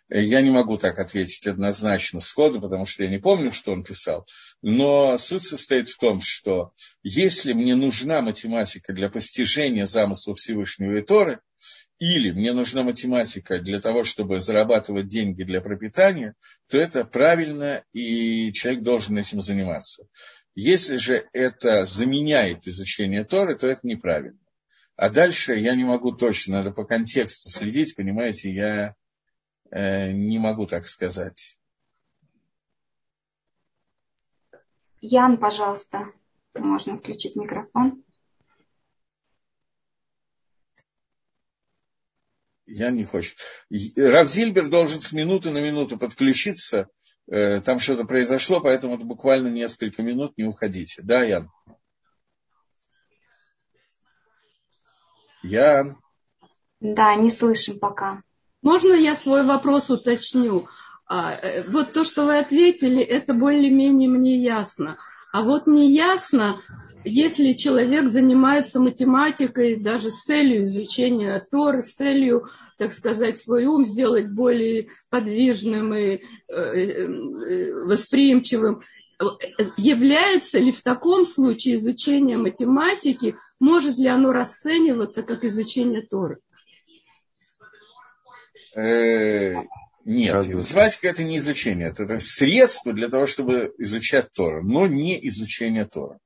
Я 0.10 0.44
не 0.44 0.52
могу 0.52 0.78
так 0.78 1.00
ответить 1.00 1.48
однозначно 1.48 2.20
сходу, 2.20 2.62
потому 2.62 2.86
что 2.86 3.04
я 3.04 3.10
не 3.10 3.18
помню, 3.18 3.52
что 3.52 3.72
он 3.72 3.84
писал. 3.84 4.28
Но 4.62 5.18
суть 5.18 5.42
состоит 5.42 5.90
в 5.90 5.98
том, 5.98 6.22
что 6.22 6.74
если 7.02 7.54
мне 7.54 7.74
нужна 7.76 8.22
математика 8.22 8.94
для 8.94 9.10
постижения 9.10 9.88
замысла 9.88 10.36
Всевышнего 10.36 10.98
и 10.98 11.02
Торы, 11.02 11.40
или 11.98 12.30
мне 12.30 12.54
нужна 12.54 12.84
математика 12.84 13.58
для 13.58 13.82
того, 13.82 14.04
чтобы 14.04 14.42
зарабатывать 14.42 15.08
деньги 15.08 15.42
для 15.42 15.60
пропитания, 15.60 16.36
то 16.70 16.78
это 16.78 17.04
правильно, 17.04 17.84
и 17.94 18.52
человек 18.52 18.84
должен 18.84 19.18
этим 19.18 19.42
заниматься. 19.42 20.04
Если 20.56 20.96
же 20.96 21.28
это 21.34 21.84
заменяет 21.84 22.66
изучение 22.66 23.26
Торы, 23.26 23.58
то 23.58 23.68
это 23.68 23.86
неправильно. 23.86 24.40
А 24.96 25.10
дальше 25.10 25.56
я 25.56 25.76
не 25.76 25.84
могу 25.84 26.14
точно, 26.14 26.58
надо 26.58 26.72
по 26.72 26.86
контексту 26.86 27.50
следить, 27.50 27.96
понимаете, 27.98 28.50
я 28.50 28.96
э, 29.70 30.12
не 30.14 30.40
могу 30.40 30.66
так 30.66 30.88
сказать. 30.88 31.60
Ян, 35.02 35.38
пожалуйста, 35.38 36.14
можно 36.54 36.98
включить 36.98 37.36
микрофон. 37.36 38.06
Я 42.66 42.90
не 42.90 43.04
хочу. 43.04 43.36
Равзильбер 43.70 44.70
должен 44.70 45.02
с 45.02 45.12
минуты 45.12 45.52
на 45.52 45.60
минуту 45.60 45.98
подключиться, 45.98 46.88
там 47.28 47.80
что-то 47.80 48.06
произошло, 48.06 48.62
поэтому 48.62 48.96
это 48.96 49.06
буквально 49.06 49.48
несколько 49.48 50.04
минут, 50.04 50.34
не 50.38 50.46
уходите. 50.46 51.02
Да, 51.02 51.24
Ян? 51.24 51.50
Ян? 55.44 55.98
Да, 56.80 57.16
не 57.16 57.32
слышим 57.32 57.80
пока. 57.80 58.22
Можно 58.62 58.94
я 58.94 59.16
свой 59.16 59.44
вопрос 59.44 59.90
уточню? 59.90 60.68
А, 61.08 61.34
э, 61.34 61.64
вот 61.70 61.94
то, 61.94 62.04
что 62.04 62.26
вы 62.26 62.40
ответили, 62.40 63.02
это 63.02 63.34
более-менее 63.34 64.10
мне 64.10 64.38
ясно. 64.38 64.98
А 65.32 65.44
вот 65.44 65.68
не 65.68 65.92
ясно, 65.94 66.62
если 67.06 67.54
человек 67.54 68.10
занимается 68.10 68.80
математикой 68.80 69.76
даже 69.78 70.10
с 70.10 70.24
целью 70.24 70.66
изучения 70.66 71.40
Торы, 71.52 71.84
с 71.84 71.94
целью, 71.94 72.50
так 72.78 72.94
сказать, 72.94 73.38
свой 73.38 73.66
ум 73.66 73.86
сделать 73.86 74.28
более 74.28 74.88
подвижным 75.10 75.94
и 75.94 76.18
э, 76.18 76.20
э, 76.50 77.74
восприимчивым, 77.86 78.82
является 79.78 80.60
ли 80.60 80.72
в 80.72 80.82
таком 80.82 81.26
случае 81.26 81.76
изучение 81.76 82.38
математики, 82.38 83.36
может 83.60 83.98
ли 83.98 84.08
оно 84.08 84.32
расцениваться 84.32 85.24
как 85.24 85.44
изучение 85.44 86.02
Торы? 86.02 86.40
Э, 88.76 89.54
Нет, 90.04 90.34
Разве? 90.34 90.56
математика 90.56 91.08
это 91.08 91.24
не 91.24 91.38
изучение, 91.38 91.90
это, 91.90 92.04
это 92.04 92.20
средство 92.20 92.94
для 92.94 93.10
того, 93.10 93.26
чтобы 93.26 93.74
изучать 93.78 94.32
Тору, 94.34 94.64
но 94.64 94.88
не 94.88 95.18
изучение 95.28 95.86
Тора. 95.86 96.20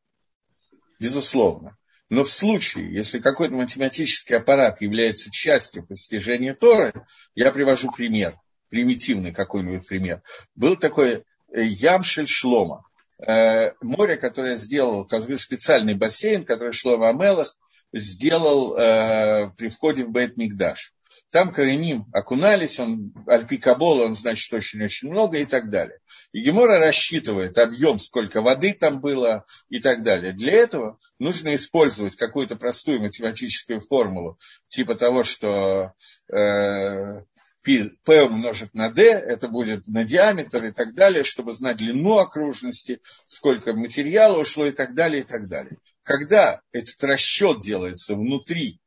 Безусловно. 0.99 1.77
Но 2.09 2.23
в 2.23 2.31
случае, 2.31 2.91
если 2.91 3.19
какой-то 3.19 3.53
математический 3.53 4.35
аппарат 4.35 4.81
является 4.81 5.29
частью 5.31 5.85
постижения 5.85 6.55
Торы, 6.55 7.05
я 7.35 7.51
привожу 7.51 7.91
пример, 7.91 8.35
примитивный 8.69 9.31
какой-нибудь 9.31 9.87
пример. 9.87 10.21
Был 10.55 10.75
такой 10.75 11.23
э, 11.53 11.63
Ямшель 11.63 12.27
Шлома, 12.27 12.83
э, 13.19 13.73
море, 13.81 14.17
которое 14.17 14.57
сделал, 14.57 15.07
специальный 15.37 15.93
бассейн, 15.93 16.45
который 16.45 16.73
Шлома 16.73 17.09
Амелах 17.09 17.55
сделал 17.93 18.75
э, 18.75 19.51
при 19.55 19.69
входе 19.69 20.05
в 20.05 20.09
Бейт 20.09 20.35
Мигдаш. 20.35 20.93
Там 21.31 21.51
Каиним 21.51 22.07
окунались, 22.11 22.79
он 22.79 23.13
Альпикабола, 23.27 24.05
он 24.05 24.13
значит 24.13 24.51
очень-очень 24.51 25.09
много 25.09 25.37
и 25.37 25.45
так 25.45 25.69
далее. 25.69 25.99
И 26.31 26.41
Гемора 26.41 26.79
рассчитывает 26.79 27.57
объем, 27.59 27.99
сколько 27.99 28.41
воды 28.41 28.73
там 28.73 28.99
было 28.99 29.45
и 29.69 29.79
так 29.79 30.01
далее. 30.01 30.33
Для 30.33 30.53
этого 30.53 30.97
нужно 31.19 31.53
использовать 31.53 32.15
какую-то 32.15 32.55
простую 32.55 33.01
математическую 33.01 33.81
формулу, 33.81 34.39
типа 34.69 34.95
того, 34.95 35.23
что 35.23 35.93
э, 36.33 37.21
P 37.63 38.21
умножить 38.23 38.73
на 38.73 38.89
D, 38.89 39.03
это 39.03 39.47
будет 39.49 39.87
на 39.87 40.03
диаметр 40.05 40.65
и 40.65 40.71
так 40.71 40.95
далее, 40.95 41.23
чтобы 41.23 41.51
знать 41.51 41.77
длину 41.77 42.17
окружности, 42.17 43.01
сколько 43.27 43.73
материала 43.73 44.39
ушло 44.39 44.65
и 44.65 44.71
так 44.71 44.95
далее, 44.95 45.21
и 45.21 45.25
так 45.25 45.47
далее. 45.47 45.77
Когда 46.01 46.61
этот 46.71 47.03
расчет 47.03 47.59
делается 47.59 48.15
внутри 48.15 48.79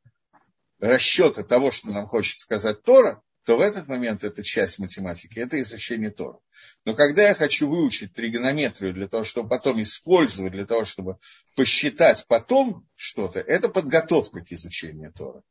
расчета 0.83 1.43
того, 1.43 1.71
что 1.71 1.91
нам 1.91 2.05
хочет 2.05 2.39
сказать 2.39 2.83
Тора, 2.83 3.21
то 3.45 3.57
в 3.57 3.61
этот 3.61 3.87
момент 3.87 4.23
это 4.23 4.43
часть 4.43 4.79
математики, 4.79 5.39
это 5.39 5.61
изучение 5.61 6.11
Тора. 6.11 6.39
Но 6.85 6.93
когда 6.93 7.23
я 7.23 7.33
хочу 7.33 7.69
выучить 7.69 8.13
тригонометрию 8.13 8.93
для 8.93 9.07
того, 9.07 9.23
чтобы 9.23 9.49
потом 9.49 9.81
использовать, 9.81 10.53
для 10.53 10.65
того, 10.65 10.85
чтобы 10.85 11.17
посчитать 11.55 12.25
потом 12.27 12.87
что-то, 12.95 13.39
это 13.39 13.69
подготовка 13.69 14.41
к 14.41 14.51
изучению 14.51 15.13
Тора. 15.13 15.41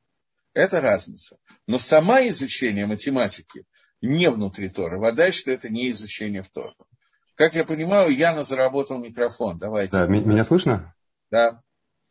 Это 0.54 0.80
разница. 0.80 1.38
Но 1.66 1.78
сама 1.78 2.26
изучение 2.28 2.86
математики 2.86 3.64
не 4.02 4.30
внутри 4.30 4.68
Тора. 4.68 4.98
Вода, 4.98 5.32
что 5.32 5.50
это 5.50 5.70
не 5.70 5.90
изучение 5.90 6.42
в 6.42 6.50
Тору. 6.50 6.74
Как 7.34 7.54
я 7.54 7.64
понимаю, 7.64 8.10
Яна 8.10 8.42
заработал 8.42 8.98
микрофон. 8.98 9.58
Давайте. 9.58 9.92
Да, 9.92 10.06
меня 10.06 10.44
слышно? 10.44 10.94
Да. 11.30 11.62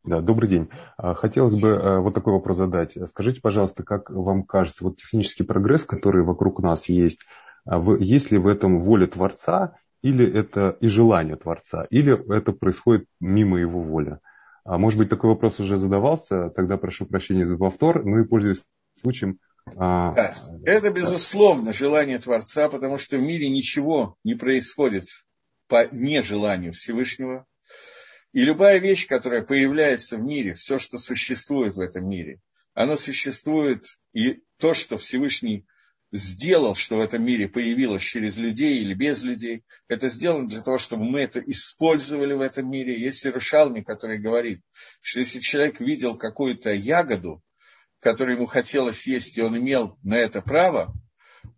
Да, 0.03 0.19
добрый 0.19 0.49
день. 0.49 0.69
А, 0.97 1.13
хотелось 1.13 1.59
бы 1.59 1.69
э, 1.69 1.99
вот 1.99 2.15
такой 2.15 2.33
вопрос 2.33 2.57
задать. 2.57 2.97
Скажите, 3.07 3.39
пожалуйста, 3.39 3.83
как 3.83 4.09
вам 4.09 4.43
кажется, 4.43 4.83
вот 4.83 4.97
технический 4.97 5.43
прогресс, 5.43 5.85
который 5.85 6.23
вокруг 6.23 6.59
нас 6.59 6.89
есть, 6.89 7.25
а 7.65 7.79
есть 7.99 8.31
ли 8.31 8.39
в 8.39 8.47
этом 8.47 8.79
воля 8.79 9.05
Творца, 9.05 9.77
или 10.01 10.25
это 10.25 10.75
и 10.79 10.87
желание 10.87 11.35
Творца, 11.35 11.85
или 11.91 12.35
это 12.35 12.51
происходит 12.51 13.05
мимо 13.19 13.59
его 13.59 13.79
воли? 13.81 14.17
А 14.63 14.79
может 14.79 14.97
быть, 14.97 15.09
такой 15.09 15.29
вопрос 15.29 15.59
уже 15.59 15.77
задавался, 15.77 16.49
тогда 16.49 16.77
прошу 16.77 17.05
прощения 17.05 17.45
за 17.45 17.57
повтор, 17.57 18.03
ну 18.03 18.19
и 18.19 18.25
пользуясь 18.25 18.65
случаем. 18.99 19.37
Да, 19.75 20.33
это, 20.65 20.91
безусловно, 20.91 21.71
желание 21.73 22.17
Творца, 22.17 22.67
потому 22.69 22.97
что 22.97 23.17
в 23.17 23.21
мире 23.21 23.49
ничего 23.49 24.15
не 24.23 24.33
происходит 24.33 25.05
по 25.67 25.87
нежеланию 25.91 26.73
Всевышнего, 26.73 27.45
и 28.33 28.43
любая 28.43 28.79
вещь, 28.79 29.07
которая 29.07 29.41
появляется 29.41 30.17
в 30.17 30.21
мире, 30.21 30.53
все, 30.53 30.79
что 30.79 30.97
существует 30.97 31.75
в 31.75 31.79
этом 31.79 32.09
мире, 32.09 32.39
оно 32.73 32.95
существует, 32.95 33.83
и 34.13 34.41
то, 34.57 34.73
что 34.73 34.97
Всевышний 34.97 35.65
сделал, 36.11 36.75
что 36.75 36.97
в 36.97 37.01
этом 37.01 37.23
мире 37.23 37.47
появилось 37.47 38.01
через 38.01 38.37
людей 38.37 38.79
или 38.79 38.93
без 38.93 39.23
людей, 39.23 39.63
это 39.87 40.07
сделано 40.07 40.47
для 40.47 40.61
того, 40.61 40.77
чтобы 40.77 41.05
мы 41.05 41.21
это 41.21 41.39
использовали 41.39 42.33
в 42.33 42.41
этом 42.41 42.69
мире. 42.69 42.99
Есть 42.99 43.25
Иерушалми, 43.25 43.81
который 43.81 44.19
говорит, 44.19 44.61
что 45.01 45.19
если 45.19 45.39
человек 45.39 45.79
видел 45.79 46.17
какую-то 46.17 46.71
ягоду, 46.73 47.41
которую 47.99 48.37
ему 48.37 48.45
хотелось 48.45 49.05
есть, 49.07 49.37
и 49.37 49.41
он 49.41 49.57
имел 49.57 49.97
на 50.03 50.15
это 50.15 50.41
право, 50.41 50.93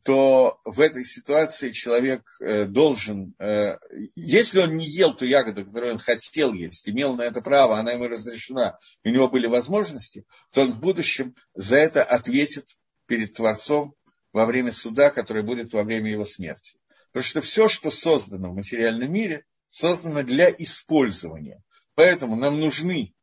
то 0.04 0.60
в 0.66 0.82
этой 0.82 1.06
ситуации 1.06 1.72
человек 1.72 2.24
э, 2.42 2.66
должен, 2.66 3.34
э, 3.40 3.78
если 4.16 4.60
он 4.60 4.76
не 4.76 4.86
ел 4.86 5.14
ту 5.14 5.26
ягоду, 5.26 5.66
которую 5.66 5.94
он 5.94 6.00
хотел 6.00 6.54
есть, 6.54 6.90
имел 6.90 7.16
на 7.16 7.22
это 7.22 7.42
право, 7.42 7.78
она 7.78 7.94
ему 7.94 8.08
разрешена, 8.08 8.78
у 9.06 9.10
него 9.10 9.30
были 9.30 9.48
возможности, 9.48 10.26
то 10.52 10.62
он 10.62 10.74
в 10.74 10.82
будущем 10.82 11.36
за 11.56 11.78
это 11.78 12.04
ответит 12.04 12.66
перед 13.06 13.34
Творцом 13.34 13.96
во 14.34 14.46
время 14.46 14.72
суда, 14.72 15.10
который 15.10 15.44
будет 15.44 15.74
во 15.74 15.84
время 15.84 16.12
его 16.12 16.26
смерти. 16.26 16.78
Потому 17.12 17.24
что 17.24 17.42
все, 17.42 17.68
что 17.70 17.90
создано 17.90 18.52
в 18.52 18.56
материальном 18.56 19.12
мире, 19.12 19.46
создано 19.70 20.24
для 20.24 20.50
использования. 20.50 21.64
Поэтому 21.96 22.36
нам 22.36 22.60
нужны 22.60 23.14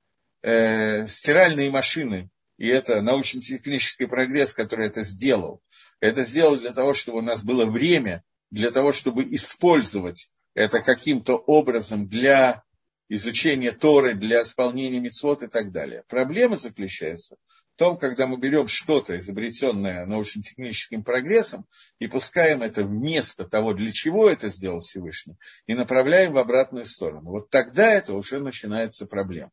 э, 0.42 1.06
стиральные 1.06 1.70
машины, 1.70 2.30
и 2.60 2.68
это 2.68 3.00
научно-технический 3.00 4.04
прогресс, 4.04 4.52
который 4.52 4.88
это 4.88 5.02
сделал, 5.02 5.62
это 5.98 6.22
сделал 6.24 6.58
для 6.58 6.72
того, 6.72 6.92
чтобы 6.92 7.20
у 7.20 7.22
нас 7.22 7.42
было 7.42 7.64
время, 7.64 8.22
для 8.50 8.70
того, 8.70 8.92
чтобы 8.92 9.24
использовать 9.34 10.28
это 10.52 10.80
каким-то 10.80 11.36
образом 11.36 12.06
для 12.06 12.62
изучения 13.08 13.72
Торы, 13.72 14.12
для 14.14 14.42
исполнения 14.42 15.00
мецвод 15.00 15.42
и 15.42 15.46
так 15.46 15.72
далее. 15.72 16.04
Проблема 16.06 16.54
заключается 16.54 17.36
в 17.76 17.78
том, 17.78 17.96
когда 17.96 18.26
мы 18.26 18.36
берем 18.36 18.66
что-то, 18.66 19.18
изобретенное 19.18 20.04
научно-техническим 20.04 21.02
прогрессом, 21.02 21.64
и 21.98 22.08
пускаем 22.08 22.60
это 22.60 22.84
вместо 22.84 23.48
того, 23.48 23.72
для 23.72 23.90
чего 23.90 24.28
это 24.28 24.50
сделал 24.50 24.80
Всевышний, 24.80 25.36
и 25.66 25.72
направляем 25.72 26.34
в 26.34 26.38
обратную 26.38 26.84
сторону. 26.84 27.30
Вот 27.30 27.48
тогда 27.48 27.90
это 27.90 28.12
уже 28.12 28.38
начинается 28.38 29.06
проблема. 29.06 29.50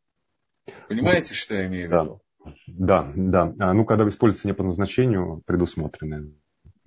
Понимаете, 0.90 1.34
что 1.36 1.56
я 1.56 1.68
имею 1.68 1.88
в 1.88 1.92
виду? 1.94 2.22
Да, 2.68 3.12
да. 3.16 3.54
А, 3.60 3.74
ну, 3.74 3.86
когда 3.86 4.08
используется 4.08 4.48
не 4.48 4.54
по 4.54 4.64
назначению, 4.64 5.42
предусмотренное. 5.46 6.32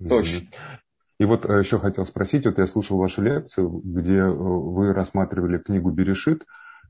Точно. 0.07 0.47
И 1.21 1.23
вот 1.25 1.45
э, 1.45 1.59
еще 1.59 1.77
хотел 1.77 2.07
спросить, 2.07 2.47
вот 2.47 2.57
я 2.57 2.65
слушал 2.65 2.97
вашу 2.97 3.21
лекцию, 3.21 3.69
где 3.69 4.17
э, 4.17 4.27
вы 4.27 4.91
рассматривали 4.91 5.59
книгу 5.59 5.91
Берешит, 5.91 6.45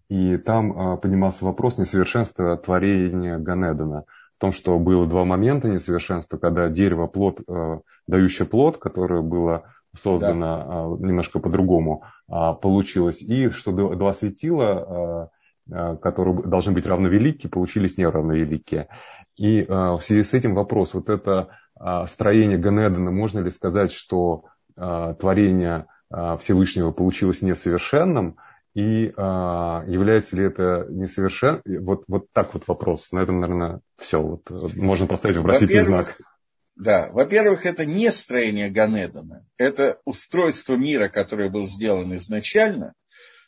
и 0.08 0.38
там 0.38 0.72
а, 0.72 0.96
поднимался 0.96 1.44
вопрос 1.44 1.78
несовершенства 1.78 2.56
творения 2.56 3.38
Ганедана. 3.38 4.06
В 4.38 4.40
том, 4.40 4.54
что 4.54 4.80
было 4.80 5.06
два 5.06 5.26
момента 5.26 5.68
несовершенства, 5.68 6.38
когда 6.38 6.70
дерево, 6.70 7.08
плод, 7.08 7.42
э, 7.46 7.80
дающее 8.08 8.48
плод, 8.48 8.78
которое 8.78 9.22
было 9.22 9.66
создано 10.00 10.96
да. 10.96 11.06
немножко 11.06 11.40
по-другому, 11.40 12.06
получилось, 12.28 13.22
и 13.22 13.50
что 13.50 13.74
два 13.74 14.14
светила 14.14 15.30
которые 15.70 16.44
должны 16.44 16.74
быть 16.74 16.86
равновелики, 16.86 17.48
получились 17.48 17.98
неравновеликие. 17.98 18.90
И 19.38 19.62
э, 19.62 19.66
в 19.68 20.02
связи 20.02 20.24
с 20.24 20.34
этим 20.34 20.56
вопрос, 20.56 20.94
вот 20.94 21.10
это 21.10 21.58
э, 21.80 22.06
строение 22.08 22.58
Ганедена, 22.58 23.12
можно 23.12 23.40
ли 23.40 23.52
сказать, 23.52 23.92
что 23.92 24.46
творение 24.74 25.88
Всевышнего 26.10 26.92
получилось 26.92 27.42
несовершенным, 27.42 28.38
и 28.74 29.04
является 29.04 30.38
ли 30.38 30.46
это 30.46 30.88
несовершенным? 30.90 31.62
Вот, 31.82 32.06
вот 32.08 32.32
так 32.32 32.54
вот 32.54 32.64
вопрос. 32.68 33.12
На 33.12 33.20
этом, 33.20 33.38
наверное, 33.38 33.82
все. 33.98 34.22
Вот, 34.22 34.50
можно 34.76 35.08
поставить 35.08 35.36
вопросительный 35.36 35.84
знак. 35.84 36.18
Да, 36.78 37.10
во-первых, 37.12 37.66
это 37.66 37.86
не 37.86 38.10
строение 38.12 38.70
Ганедана, 38.70 39.46
это 39.58 40.00
устройство 40.06 40.76
мира, 40.76 41.10
которое 41.10 41.50
было 41.50 41.66
сделано 41.66 42.16
изначально, 42.16 42.94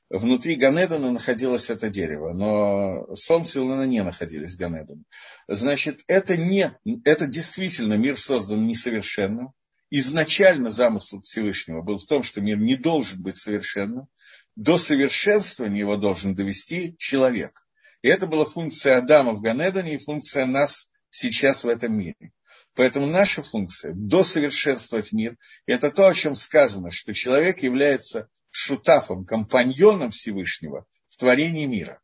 внутри 0.10 0.56
Ганедана 0.56 1.12
находилось 1.12 1.70
это 1.70 1.90
дерево, 1.90 2.34
но 2.34 3.16
Солнце 3.16 3.60
и 3.60 3.62
Луна 3.62 3.86
не 3.86 4.04
находились 4.04 4.56
в 4.56 4.60
Ганедане. 4.60 5.04
Значит, 5.48 6.02
это, 6.08 6.38
не, 6.38 6.78
это 7.04 7.28
действительно 7.28 7.96
мир 7.96 8.18
создан 8.18 8.68
несовершенным. 8.68 9.54
Изначально 9.90 10.70
замысел 10.70 11.22
Всевышнего 11.22 11.82
был 11.82 11.98
в 11.98 12.06
том, 12.06 12.24
что 12.24 12.42
мир 12.42 12.58
не 12.58 12.76
должен 12.76 13.22
быть 13.22 13.38
совершенным. 13.38 14.08
До 14.56 14.78
совершенствования 14.78 15.80
его 15.80 15.98
должен 15.98 16.36
довести 16.36 16.96
человек. 16.98 17.64
И 18.02 18.08
это 18.08 18.28
была 18.28 18.46
функция 18.46 18.98
Адама 18.98 19.34
в 19.34 19.42
Ганедане 19.42 19.96
и 19.96 20.00
функция 20.00 20.46
нас 20.46 20.90
сейчас 21.10 21.64
в 21.64 21.68
этом 21.68 21.98
мире. 21.98 22.32
Поэтому 22.76 23.06
наша 23.06 23.44
функция– 23.44 23.94
досовершенствовать 23.96 25.12
мир. 25.12 25.38
И 25.68 25.72
это 25.72 25.92
то, 25.92 26.08
о 26.08 26.14
чем 26.14 26.34
сказано, 26.34 26.92
что 26.92 27.14
человек 27.14 27.62
является 27.62 28.30
шутафом, 28.56 29.26
компаньоном 29.26 30.12
Всевышнего 30.12 30.86
в 31.10 31.18
творении 31.18 31.66
мира. 31.66 32.02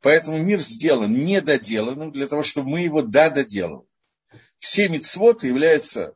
Поэтому 0.00 0.38
мир 0.38 0.58
сделан 0.58 1.12
недоделанным 1.12 2.10
для 2.10 2.26
того, 2.26 2.42
чтобы 2.42 2.70
мы 2.70 2.80
его 2.80 3.02
да 3.02 3.30
доделывали. 3.30 3.86
Все 4.58 4.88
мицвоты 4.88 5.46
являются 5.46 6.14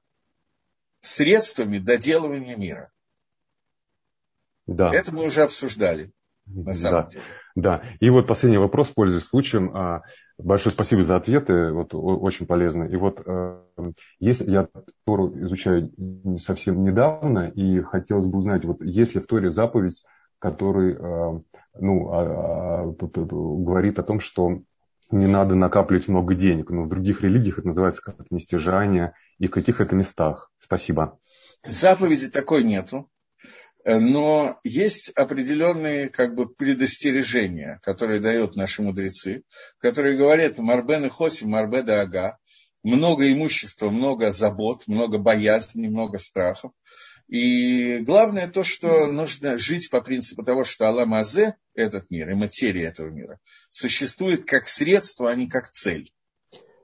средствами 1.00 1.78
доделывания 1.78 2.56
мира. 2.56 2.92
Да. 4.66 4.92
Это 4.94 5.12
мы 5.12 5.24
уже 5.24 5.42
обсуждали. 5.42 6.12
На 6.54 6.74
самом 6.74 7.02
да, 7.02 7.08
деле. 7.08 7.24
да. 7.54 7.82
И 8.00 8.10
вот 8.10 8.26
последний 8.26 8.58
вопрос, 8.58 8.88
пользуясь 8.88 9.24
случаем. 9.24 9.76
А, 9.76 10.02
Большое 10.38 10.72
спасибо 10.72 11.02
за 11.02 11.16
ответы, 11.16 11.72
вот 11.72 11.90
очень 11.94 12.46
полезно. 12.46 12.84
И 12.84 12.94
вот 12.94 13.20
э, 13.26 13.60
если 14.20 14.52
я 14.52 14.68
Тору 15.04 15.32
изучаю 15.46 15.90
совсем 16.38 16.84
недавно, 16.84 17.48
и 17.48 17.80
хотелось 17.80 18.26
бы 18.26 18.38
узнать, 18.38 18.64
вот 18.64 18.80
есть 18.80 19.16
ли 19.16 19.20
в 19.20 19.26
Торе 19.26 19.50
заповедь, 19.50 20.04
который 20.38 20.94
э, 20.94 21.40
ну, 21.80 22.12
а, 22.12 22.84
а, 22.84 22.86
говорит 22.86 23.98
о 23.98 24.04
том, 24.04 24.20
что 24.20 24.60
не 25.10 25.26
надо 25.26 25.56
накапливать 25.56 26.06
много 26.06 26.36
денег, 26.36 26.70
но 26.70 26.82
в 26.82 26.88
других 26.88 27.22
религиях 27.22 27.58
это 27.58 27.66
называется 27.66 28.02
как 28.02 28.30
нестяжание, 28.30 29.14
и 29.38 29.48
в 29.48 29.50
каких 29.50 29.80
это 29.80 29.96
местах? 29.96 30.52
Спасибо. 30.60 31.18
Заповеди 31.66 32.30
такой 32.30 32.62
нету. 32.62 33.10
Но 33.90 34.60
есть 34.64 35.08
определенные 35.10 36.10
как 36.10 36.34
бы 36.34 36.46
предостережения, 36.46 37.80
которые 37.82 38.20
дают 38.20 38.54
наши 38.54 38.82
мудрецы, 38.82 39.44
которые 39.78 40.14
говорят 40.14 40.58
Марбен 40.58 41.06
и 41.06 41.08
Хосим, 41.08 41.50
Марбе 41.50 41.82
да 41.82 42.02
Ага, 42.02 42.36
много 42.82 43.32
имущества, 43.32 43.88
много 43.88 44.30
забот, 44.30 44.86
много 44.88 45.16
боязни, 45.16 45.88
много 45.88 46.18
страхов. 46.18 46.72
И 47.28 48.00
главное 48.00 48.46
то, 48.48 48.62
что 48.62 49.06
нужно 49.06 49.56
жить 49.56 49.88
по 49.88 50.02
принципу 50.02 50.42
того, 50.42 50.64
что 50.64 50.86
Аллам 50.86 51.14
Азе, 51.14 51.56
этот 51.74 52.10
мир 52.10 52.30
и 52.30 52.34
материя 52.34 52.88
этого 52.88 53.08
мира, 53.08 53.40
существует 53.70 54.44
как 54.44 54.68
средство, 54.68 55.30
а 55.30 55.34
не 55.34 55.48
как 55.48 55.70
цель. 55.70 56.12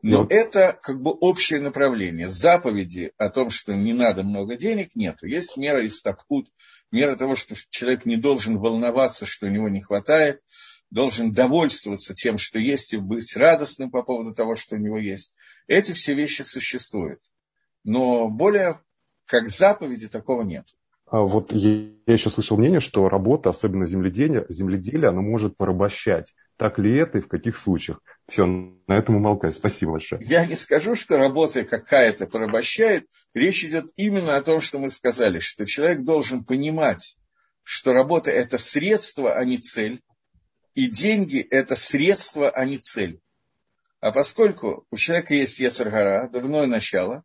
Но 0.07 0.19
вот. 0.19 0.33
это 0.33 0.79
как 0.83 1.01
бы 1.01 1.13
общее 1.13 1.63
направление. 1.63 2.29
Заповеди 2.29 3.13
о 3.17 3.31
том, 3.31 3.49
что 3.49 3.75
не 3.75 3.95
надо 3.95 4.23
много 4.23 4.55
денег, 4.55 4.95
нет. 4.95 5.17
Есть 5.23 5.57
мера 5.57 5.87
истапхут, 5.87 6.49
мера 6.93 7.17
того, 7.17 7.37
что 7.37 7.55
человек 7.71 8.05
не 8.05 8.17
должен 8.17 8.59
волноваться, 8.59 9.25
что 9.25 9.47
у 9.47 9.49
него 9.49 9.71
не 9.71 9.81
хватает, 9.81 10.43
должен 10.91 11.33
довольствоваться 11.33 12.13
тем, 12.13 12.37
что 12.37 12.59
есть, 12.59 12.93
и 12.93 12.99
быть 12.99 13.35
радостным 13.35 13.91
по 13.91 14.03
поводу 14.03 14.35
того, 14.35 14.55
что 14.57 14.77
у 14.77 14.79
него 14.79 14.99
есть. 14.99 15.33
Эти 15.69 15.95
все 15.95 16.13
вещи 16.13 16.43
существуют. 16.43 17.21
Но 17.83 18.29
более 18.29 18.81
как 19.25 19.49
заповеди 19.49 20.09
такого 20.09 20.43
нет. 20.43 20.67
А 21.07 21.23
вот 21.23 21.51
я 21.53 21.89
еще 22.07 22.29
слышал 22.29 22.59
мнение, 22.59 22.81
что 22.81 23.09
работа, 23.09 23.49
особенно 23.49 23.87
земледелие, 23.87 24.45
земледелие, 24.51 25.09
она 25.09 25.23
может 25.23 25.57
порабощать. 25.57 26.35
Так 26.57 26.79
ли 26.79 26.97
это 26.97 27.19
и 27.19 27.21
в 27.21 27.29
каких 27.29 27.57
случаях? 27.57 28.01
Все, 28.29 28.47
на 28.47 28.95
этом 28.97 29.17
умолкаю. 29.17 29.53
Спасибо 29.53 29.93
большое. 29.93 30.23
Я 30.25 30.47
не 30.47 30.55
скажу, 30.55 30.95
что 30.95 31.17
работа 31.17 31.65
какая-то 31.65 32.27
порабощает. 32.27 33.07
Речь 33.35 33.65
идет 33.65 33.87
именно 33.97 34.37
о 34.37 34.43
том, 34.43 34.61
что 34.61 34.79
мы 34.79 34.89
сказали, 34.89 35.41
что 35.41 35.67
человек 35.67 36.05
должен 36.05 36.45
понимать, 36.45 37.19
что 37.65 37.93
работа– 37.93 38.31
это 38.33 38.57
средство, 38.59 39.35
а 39.35 39.45
не 39.45 39.57
цель. 39.57 40.03
И 40.75 40.89
деньги– 40.89 41.41
это 41.51 41.77
средство, 41.77 42.51
а 42.51 42.65
не 42.65 42.77
цель. 42.77 43.21
А 44.01 44.13
поскольку 44.13 44.87
у 44.91 44.97
человека 44.97 45.35
есть 45.35 45.59
Ецаргара, 45.59 46.29
дурное 46.29 46.67
начало, 46.67 47.25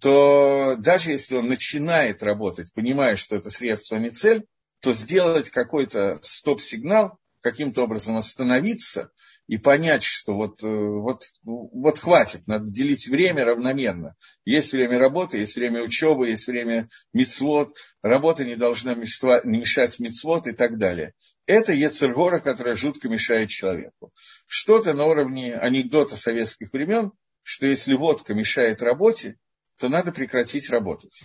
то 0.00 0.74
даже 0.78 1.10
если 1.10 1.36
он 1.36 1.46
начинает 1.46 2.22
работать, 2.22 2.72
понимая, 2.74 3.16
что 3.16 3.36
это 3.36 3.50
средство, 3.50 3.98
а 3.98 4.00
не 4.00 4.10
цель, 4.10 4.46
то 4.80 4.92
сделать 4.92 5.50
какой-то 5.50 6.16
стоп-сигнал, 6.20 7.18
каким-то 7.44 7.82
образом 7.82 8.16
остановиться 8.16 9.10
и 9.48 9.58
понять, 9.58 10.02
что 10.02 10.32
вот, 10.34 10.62
э, 10.62 10.66
вот, 10.66 11.24
вот 11.42 11.98
хватит, 11.98 12.46
надо 12.46 12.64
делить 12.72 13.06
время 13.06 13.44
равномерно. 13.44 14.16
Есть 14.46 14.72
время 14.72 14.98
работы, 14.98 15.36
есть 15.36 15.54
время 15.54 15.82
учебы, 15.82 16.30
есть 16.30 16.48
время 16.48 16.88
мецвод, 17.12 17.76
работа 18.00 18.46
не 18.46 18.56
должна 18.56 18.94
мешать 18.94 19.98
мецвод 20.00 20.46
и 20.46 20.52
так 20.52 20.78
далее. 20.78 21.12
Это 21.44 21.74
Ецергора, 21.74 22.40
которая 22.40 22.76
жутко 22.76 23.10
мешает 23.10 23.50
человеку. 23.50 24.10
Что-то 24.46 24.94
на 24.94 25.04
уровне 25.04 25.54
анекдота 25.54 26.16
советских 26.16 26.72
времен, 26.72 27.12
что 27.42 27.66
если 27.66 27.92
водка 27.92 28.32
мешает 28.32 28.82
работе, 28.82 29.36
то 29.78 29.90
надо 29.90 30.12
прекратить 30.12 30.70
работать. 30.70 31.24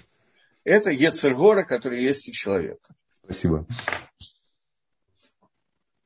Это 0.65 0.91
Ецергора, 0.91 1.63
который 1.63 2.03
есть 2.03 2.27
у 2.27 2.33
человека. 2.33 2.93
Спасибо. 3.23 3.65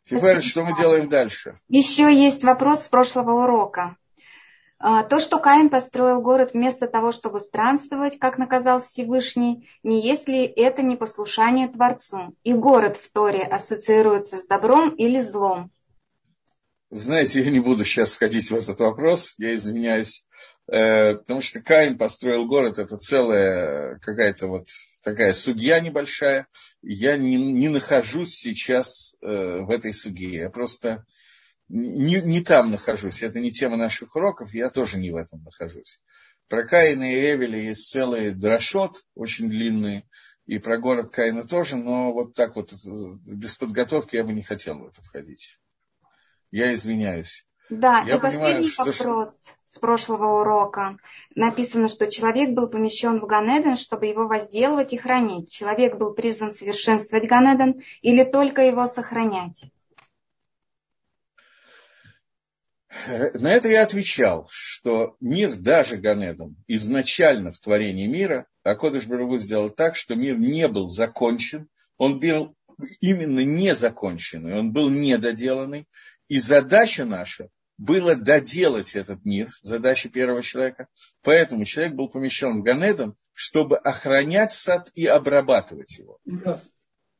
Теперь 0.05 0.41
что 0.41 0.63
мы 0.63 0.75
делаем 0.75 1.09
дальше? 1.09 1.57
Еще 1.69 2.13
есть 2.13 2.43
вопрос 2.43 2.83
с 2.83 2.89
прошлого 2.89 3.43
урока. 3.43 3.97
А, 4.85 5.03
то, 5.03 5.21
что 5.21 5.39
Каин 5.39 5.69
построил 5.69 6.21
город 6.21 6.51
вместо 6.53 6.87
того, 6.87 7.13
чтобы 7.13 7.39
странствовать, 7.39 8.19
как 8.19 8.37
наказал 8.37 8.81
Всевышний, 8.81 9.69
не 9.81 10.05
есть 10.05 10.27
ли 10.27 10.43
это 10.43 10.81
непослушание 10.81 11.69
Творцу? 11.69 12.35
И 12.43 12.51
город 12.51 12.97
в 12.97 13.09
Торе 13.09 13.43
ассоциируется 13.43 14.37
с 14.37 14.45
добром 14.45 14.89
или 14.89 15.21
злом? 15.21 15.71
Знаете, 16.91 17.41
я 17.41 17.49
не 17.49 17.61
буду 17.61 17.85
сейчас 17.85 18.11
входить 18.11 18.51
в 18.51 18.55
этот 18.55 18.79
вопрос, 18.81 19.35
я 19.37 19.55
извиняюсь, 19.55 20.25
э, 20.67 21.15
потому 21.15 21.39
что 21.39 21.61
Каин 21.61 21.97
построил 21.97 22.45
город, 22.45 22.77
это 22.77 22.97
целая 22.97 23.99
какая-то 23.99 24.47
вот 24.47 24.67
такая 25.03 25.33
судья 25.33 25.79
небольшая. 25.79 26.47
Я 26.81 27.17
не, 27.17 27.35
не 27.35 27.69
нахожусь 27.69 28.33
сейчас 28.35 29.15
э, 29.21 29.27
в 29.27 29.69
этой 29.69 29.93
суге, 29.93 30.35
я 30.35 30.49
просто 30.49 31.05
не, 31.69 32.21
не 32.21 32.41
там 32.41 32.71
нахожусь, 32.71 33.23
это 33.23 33.39
не 33.39 33.51
тема 33.51 33.77
наших 33.77 34.15
уроков, 34.15 34.53
я 34.53 34.69
тоже 34.69 34.97
не 34.97 35.11
в 35.11 35.15
этом 35.15 35.43
нахожусь. 35.43 35.99
Про 36.47 36.63
Каина 36.65 37.13
и 37.13 37.33
Эвеля 37.33 37.59
есть 37.59 37.91
целый 37.91 38.31
дрошот, 38.31 39.03
очень 39.15 39.49
длинный, 39.49 40.05
и 40.45 40.59
про 40.59 40.77
город 40.77 41.11
Каина 41.11 41.43
тоже, 41.43 41.77
но 41.77 42.11
вот 42.11 42.33
так 42.33 42.55
вот 42.55 42.73
без 42.73 43.55
подготовки 43.55 44.17
я 44.17 44.23
бы 44.23 44.33
не 44.33 44.41
хотел 44.41 44.79
в 44.79 44.87
это 44.87 45.01
входить. 45.01 45.57
Я 46.51 46.73
извиняюсь. 46.73 47.45
Да, 47.79 48.03
Я 48.05 48.15
и 48.15 48.19
понимаю, 48.19 48.63
последний 48.63 48.69
что... 48.69 48.83
вопрос 48.83 49.51
с 49.65 49.79
прошлого 49.79 50.41
урока. 50.41 50.97
Написано, 51.33 51.87
что 51.87 52.09
человек 52.09 52.51
был 52.51 52.69
помещен 52.69 53.19
в 53.19 53.25
Ганеден, 53.25 53.77
чтобы 53.77 54.05
его 54.05 54.27
возделывать 54.27 54.93
и 54.93 54.97
хранить. 54.97 55.51
Человек 55.51 55.97
был 55.97 56.13
призван 56.13 56.51
совершенствовать 56.51 57.27
Ганеден 57.27 57.81
или 58.01 58.23
только 58.23 58.61
его 58.61 58.85
сохранять? 58.85 59.63
На 63.07 63.51
это 63.51 63.69
я 63.69 63.81
отвечал, 63.81 64.47
что 64.51 65.17
мир, 65.19 65.55
даже 65.55 65.97
Ганедом, 65.97 66.55
изначально 66.67 67.51
в 67.51 67.57
творении 67.57 68.05
мира, 68.05 68.45
Акодыш 68.61 69.07
Барагу 69.07 69.37
сделал 69.37 69.71
так, 69.71 69.95
что 69.95 70.13
мир 70.13 70.37
не 70.37 70.67
был 70.67 70.87
закончен, 70.89 71.67
он 71.97 72.19
был 72.19 72.55
именно 73.01 73.39
незаконченный, 73.39 74.59
он 74.59 74.71
был 74.71 74.91
недоделанный, 74.91 75.87
и 76.27 76.37
задача 76.37 77.03
наша 77.03 77.49
была 77.77 78.15
доделать 78.15 78.95
этот 78.95 79.25
мир, 79.25 79.49
задача 79.61 80.09
первого 80.09 80.41
человека. 80.41 80.87
Поэтому 81.21 81.65
человек 81.65 81.93
был 81.93 82.09
помещен 82.09 82.59
в 82.59 82.63
Ганедом, 82.63 83.17
чтобы 83.33 83.77
охранять 83.77 84.51
сад 84.51 84.91
и 84.93 85.05
обрабатывать 85.05 85.97
его. 85.97 86.19
Да. 86.25 86.61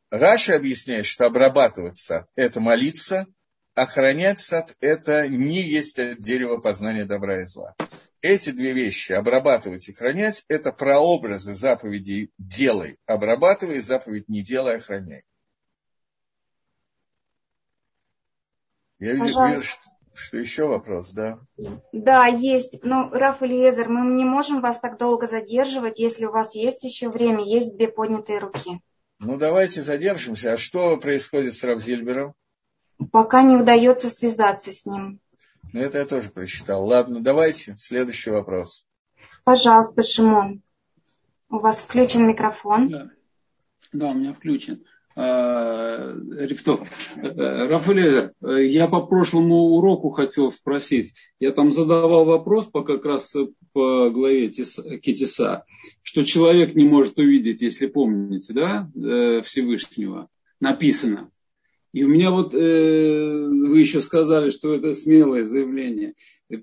Раша 0.09 0.55
объясняет, 0.55 1.07
что 1.07 1.25
обрабатывать 1.25 1.97
сад– 1.97 2.27
это 2.35 2.59
молиться, 2.59 3.25
охранять 3.73 4.39
сад– 4.39 4.75
это 4.79 5.27
не 5.27 5.61
есть 5.61 5.97
от 5.97 6.19
дерева 6.19 6.57
познания 6.57 7.05
добра 7.05 7.41
и 7.41 7.45
зла. 7.45 7.75
Эти 8.21 8.51
две 8.51 8.73
вещи, 8.73 9.11
обрабатывать 9.11 9.89
и 9.89 9.91
хранять, 9.91 10.45
это 10.47 10.71
прообразы 10.71 11.53
заповедей 11.53 12.31
«делай, 12.37 12.99
обрабатывай», 13.05 13.81
заповедь 13.81 14.29
«не 14.29 14.43
делай, 14.43 14.77
охраняй». 14.77 15.23
Я 18.99 19.13
вижу 19.13 19.61
что, 19.61 19.81
что 20.13 20.37
еще 20.37 20.67
вопрос, 20.67 21.13
да? 21.13 21.39
Да, 21.91 22.27
есть. 22.27 22.83
Но, 22.83 23.09
Раф 23.11 23.41
Элиезер, 23.41 23.89
мы 23.89 24.13
не 24.13 24.25
можем 24.25 24.61
вас 24.61 24.79
так 24.79 24.97
долго 24.97 25.27
задерживать, 25.27 25.99
если 25.99 26.25
у 26.25 26.31
вас 26.31 26.55
есть 26.55 26.83
еще 26.83 27.09
время, 27.09 27.43
есть 27.43 27.75
две 27.75 27.87
поднятые 27.87 28.39
руки. 28.39 28.79
Ну, 29.19 29.37
давайте 29.37 29.81
задержимся. 29.81 30.53
А 30.53 30.57
что 30.57 30.97
происходит 30.97 31.55
с 31.55 31.63
Равзильбером? 31.63 32.33
Пока 33.11 33.41
не 33.41 33.55
удается 33.55 34.09
связаться 34.09 34.71
с 34.71 34.85
ним. 34.85 35.19
Ну, 35.71 35.79
это 35.79 35.99
я 35.99 36.05
тоже 36.05 36.29
прочитал. 36.29 36.85
Ладно, 36.85 37.21
давайте. 37.21 37.75
Следующий 37.77 38.29
вопрос. 38.29 38.85
Пожалуйста, 39.43 40.03
Шимон. 40.03 40.61
У 41.49 41.59
вас 41.59 41.81
включен 41.81 42.27
микрофон. 42.27 42.89
Да, 42.89 43.09
да 43.91 44.07
у 44.07 44.13
меня 44.13 44.33
включен. 44.33 44.83
Э, 45.15 46.15
Рифтов. 46.39 46.87
Э, 47.17 47.67
Рафаэль, 47.67 48.31
э, 48.41 48.65
я 48.65 48.87
по 48.87 49.01
прошлому 49.05 49.75
уроку 49.75 50.09
хотел 50.09 50.49
спросить. 50.49 51.13
Я 51.39 51.51
там 51.51 51.71
задавал 51.71 52.25
вопрос 52.25 52.65
по 52.65 52.83
как 52.83 53.05
раз 53.05 53.31
по 53.73 54.09
главе 54.09 54.49
Китиса, 54.49 55.65
что 56.01 56.23
человек 56.23 56.73
не 56.73 56.85
может 56.85 57.19
увидеть, 57.19 57.61
если 57.61 57.85
помните, 57.85 58.53
да, 58.53 58.89
Всевышнего. 59.43 60.29
Написано. 60.59 61.29
И 61.93 62.03
у 62.03 62.07
меня 62.07 62.31
вот, 62.31 62.55
э, 62.55 62.57
вы 62.57 63.79
еще 63.79 64.01
сказали, 64.01 64.49
что 64.49 64.73
это 64.73 64.93
смелое 64.93 65.43
заявление. 65.43 66.15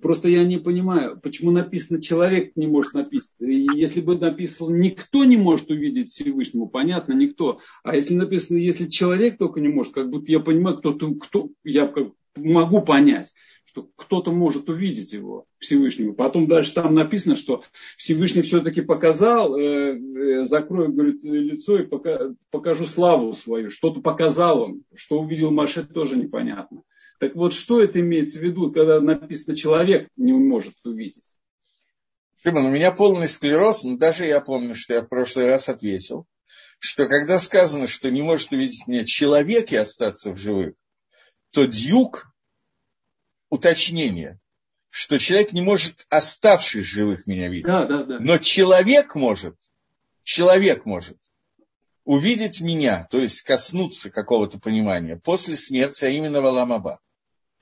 Просто 0.02 0.28
я 0.28 0.44
не 0.44 0.58
понимаю, 0.58 1.20
почему 1.20 1.52
написано 1.52 2.02
человек 2.02 2.52
не 2.56 2.66
может 2.66 2.94
написать. 2.94 3.34
Если 3.38 4.00
бы 4.00 4.18
написано 4.18 4.76
никто 4.76 5.24
не 5.24 5.36
может 5.36 5.70
увидеть 5.70 6.10
Всевышнему, 6.10 6.68
понятно, 6.68 7.12
никто. 7.12 7.60
А 7.84 7.94
если 7.94 8.14
написано, 8.14 8.58
если 8.58 8.88
человек 8.88 9.38
только 9.38 9.60
не 9.60 9.68
может, 9.68 9.94
как 9.94 10.10
будто 10.10 10.30
я 10.30 10.40
понимаю, 10.40 10.78
кто, 10.78 10.94
кто 10.94 11.48
я 11.64 11.92
могу 12.36 12.82
понять, 12.82 13.32
что 13.70 13.88
кто-то 13.94 14.32
может 14.32 14.68
увидеть 14.68 15.12
его, 15.12 15.46
Всевышнего. 15.58 16.12
Потом 16.12 16.48
дальше 16.48 16.74
там 16.74 16.92
написано, 16.92 17.36
что 17.36 17.62
Всевышний 17.96 18.42
все-таки 18.42 18.80
показал, 18.80 19.56
э, 19.56 19.96
э, 19.96 20.44
закрою, 20.44 20.92
говорит, 20.92 21.22
лицо 21.22 21.78
и 21.78 21.86
пока, 21.86 22.34
покажу 22.50 22.84
славу 22.84 23.32
свою. 23.32 23.70
Что-то 23.70 24.00
показал 24.00 24.62
он, 24.62 24.82
что 24.96 25.20
увидел 25.20 25.52
Маше, 25.52 25.84
тоже 25.84 26.16
непонятно. 26.16 26.82
Так 27.20 27.36
вот, 27.36 27.52
что 27.52 27.80
это 27.80 28.00
имеется 28.00 28.40
в 28.40 28.42
виду, 28.42 28.72
когда 28.72 29.00
написано 29.00 29.54
«человек 29.54 30.08
не 30.16 30.32
может 30.32 30.74
увидеть»? 30.84 31.36
Шимон, 32.42 32.64
у 32.64 32.70
меня 32.72 32.90
полный 32.90 33.28
склероз, 33.28 33.84
но 33.84 33.98
даже 33.98 34.24
я 34.26 34.40
помню, 34.40 34.74
что 34.74 34.94
я 34.94 35.02
в 35.02 35.08
прошлый 35.08 35.46
раз 35.46 35.68
ответил, 35.68 36.26
что 36.80 37.06
когда 37.06 37.38
сказано, 37.38 37.86
что 37.86 38.10
не 38.10 38.22
может 38.22 38.50
увидеть 38.50 38.88
меня 38.88 39.04
человек 39.04 39.70
и 39.70 39.76
остаться 39.76 40.32
в 40.32 40.38
живых, 40.38 40.74
то 41.52 41.66
дюк 41.66 42.29
уточнение, 43.50 44.40
что 44.88 45.18
человек 45.18 45.52
не 45.52 45.60
может, 45.60 46.06
оставшись 46.08 46.86
живых, 46.86 47.26
меня 47.26 47.48
видеть. 47.48 47.66
Да, 47.66 47.84
да, 47.84 48.04
да. 48.04 48.18
Но 48.18 48.38
человек 48.38 49.14
может, 49.14 49.56
человек 50.24 50.86
может 50.86 51.18
увидеть 52.04 52.60
меня, 52.60 53.06
то 53.10 53.18
есть 53.18 53.42
коснуться 53.42 54.10
какого-то 54.10 54.58
понимания 54.58 55.16
после 55.16 55.56
смерти, 55.56 56.04
а 56.06 56.08
именно 56.08 56.40
в 56.40 56.46
Аламаба. 56.46 57.00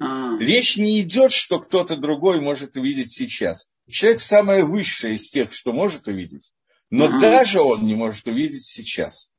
А. 0.00 0.38
Речь 0.38 0.76
не 0.76 1.00
идет, 1.00 1.32
что 1.32 1.58
кто-то 1.58 1.96
другой 1.96 2.40
может 2.40 2.76
увидеть 2.76 3.10
сейчас. 3.10 3.68
Человек 3.88 4.20
самое 4.20 4.64
высшее 4.64 5.14
из 5.14 5.30
тех, 5.30 5.52
что 5.52 5.72
может 5.72 6.06
увидеть, 6.06 6.52
но 6.88 7.06
а. 7.06 7.20
даже 7.20 7.60
он 7.60 7.84
не 7.86 7.94
может 7.94 8.26
увидеть 8.26 8.64
сейчас. 8.64 9.32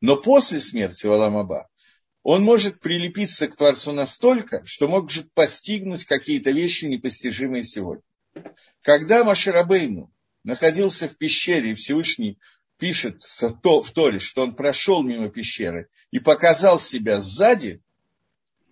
Но 0.00 0.16
после 0.16 0.60
смерти 0.60 1.06
в 1.06 1.12
Аламаба 1.12 1.68
он 2.22 2.42
может 2.42 2.80
прилепиться 2.80 3.48
к 3.48 3.56
Творцу 3.56 3.92
настолько, 3.92 4.64
что 4.64 4.88
может 4.88 5.32
постигнуть 5.32 6.04
какие-то 6.04 6.50
вещи, 6.52 6.84
непостижимые 6.84 7.62
сегодня. 7.62 8.02
Когда 8.82 9.24
Маширабейну 9.24 10.12
находился 10.44 11.08
в 11.08 11.16
пещере, 11.16 11.72
и 11.72 11.74
Всевышний 11.74 12.38
пишет 12.78 13.22
в 13.22 13.92
Торе, 13.92 14.18
что 14.18 14.42
он 14.42 14.54
прошел 14.54 15.02
мимо 15.02 15.30
пещеры 15.30 15.88
и 16.10 16.18
показал 16.18 16.78
себя 16.78 17.20
сзади, 17.20 17.80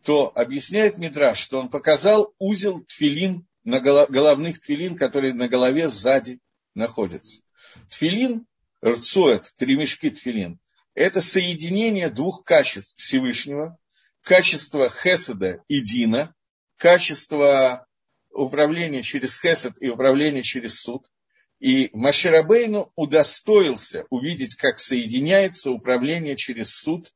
то 0.04 0.32
объясняет 0.34 0.98
Мидраш, 0.98 1.38
что 1.38 1.58
он 1.58 1.68
показал 1.68 2.34
узел 2.38 2.82
тфилин, 2.84 3.46
на 3.62 3.80
головных 3.80 4.60
тфилин, 4.60 4.96
которые 4.96 5.34
на 5.34 5.46
голове 5.46 5.88
сзади 5.88 6.40
находятся. 6.74 7.42
Тфилин, 7.90 8.46
рцует, 8.84 9.52
три 9.56 9.76
мешки 9.76 10.10
тфилин, 10.10 10.58
это 11.00 11.22
соединение 11.22 12.10
двух 12.10 12.44
качеств 12.44 13.00
Всевышнего, 13.00 13.78
качества 14.22 14.90
Хеседа 14.90 15.62
и 15.66 15.80
Дина, 15.80 16.34
качество 16.76 17.86
управления 18.30 19.00
через 19.00 19.40
Хесед 19.40 19.80
и 19.80 19.88
управления 19.88 20.42
через 20.42 20.78
суд. 20.78 21.10
И 21.58 21.88
Маширабейну 21.94 22.92
удостоился 22.96 24.04
увидеть, 24.10 24.56
как 24.56 24.78
соединяется 24.78 25.70
управление 25.70 26.36
через 26.36 26.74
суд 26.74 27.10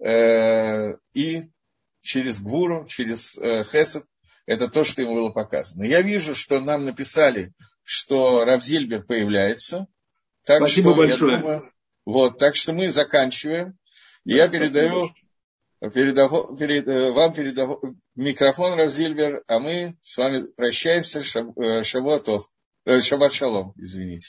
э, 0.00 0.96
и 1.14 1.44
через 2.00 2.40
Гвуру, 2.42 2.86
через 2.88 3.38
э, 3.38 3.62
Хесед. 3.62 4.04
Это 4.46 4.66
то, 4.66 4.82
что 4.82 5.00
ему 5.00 5.14
было 5.14 5.30
показано. 5.30 5.84
Я 5.84 6.02
вижу, 6.02 6.34
что 6.34 6.58
нам 6.58 6.84
написали, 6.84 7.52
что 7.84 8.44
Равзильбер 8.44 9.04
появляется. 9.04 9.86
Так 10.44 10.58
Спасибо 10.58 10.90
что, 10.90 10.96
большое. 10.96 11.32
Я 11.32 11.38
думаю, 11.38 11.72
вот, 12.08 12.38
так 12.38 12.56
что 12.56 12.72
мы 12.72 12.88
заканчиваем. 12.88 13.76
Я 14.24 14.48
передаю, 14.48 15.10
передаю, 15.78 16.56
перед, 16.56 16.88
э, 16.88 17.10
вам 17.12 17.34
передаю 17.34 17.98
микрофон, 18.14 18.78
Разильбер, 18.78 19.42
а 19.46 19.58
мы 19.58 19.94
с 20.00 20.16
вами 20.16 20.46
прощаемся. 20.56 21.22
Шабатов, 21.84 22.50
э, 22.86 23.02
Шабат 23.02 23.34
шалом, 23.34 23.74
извините. 23.76 24.26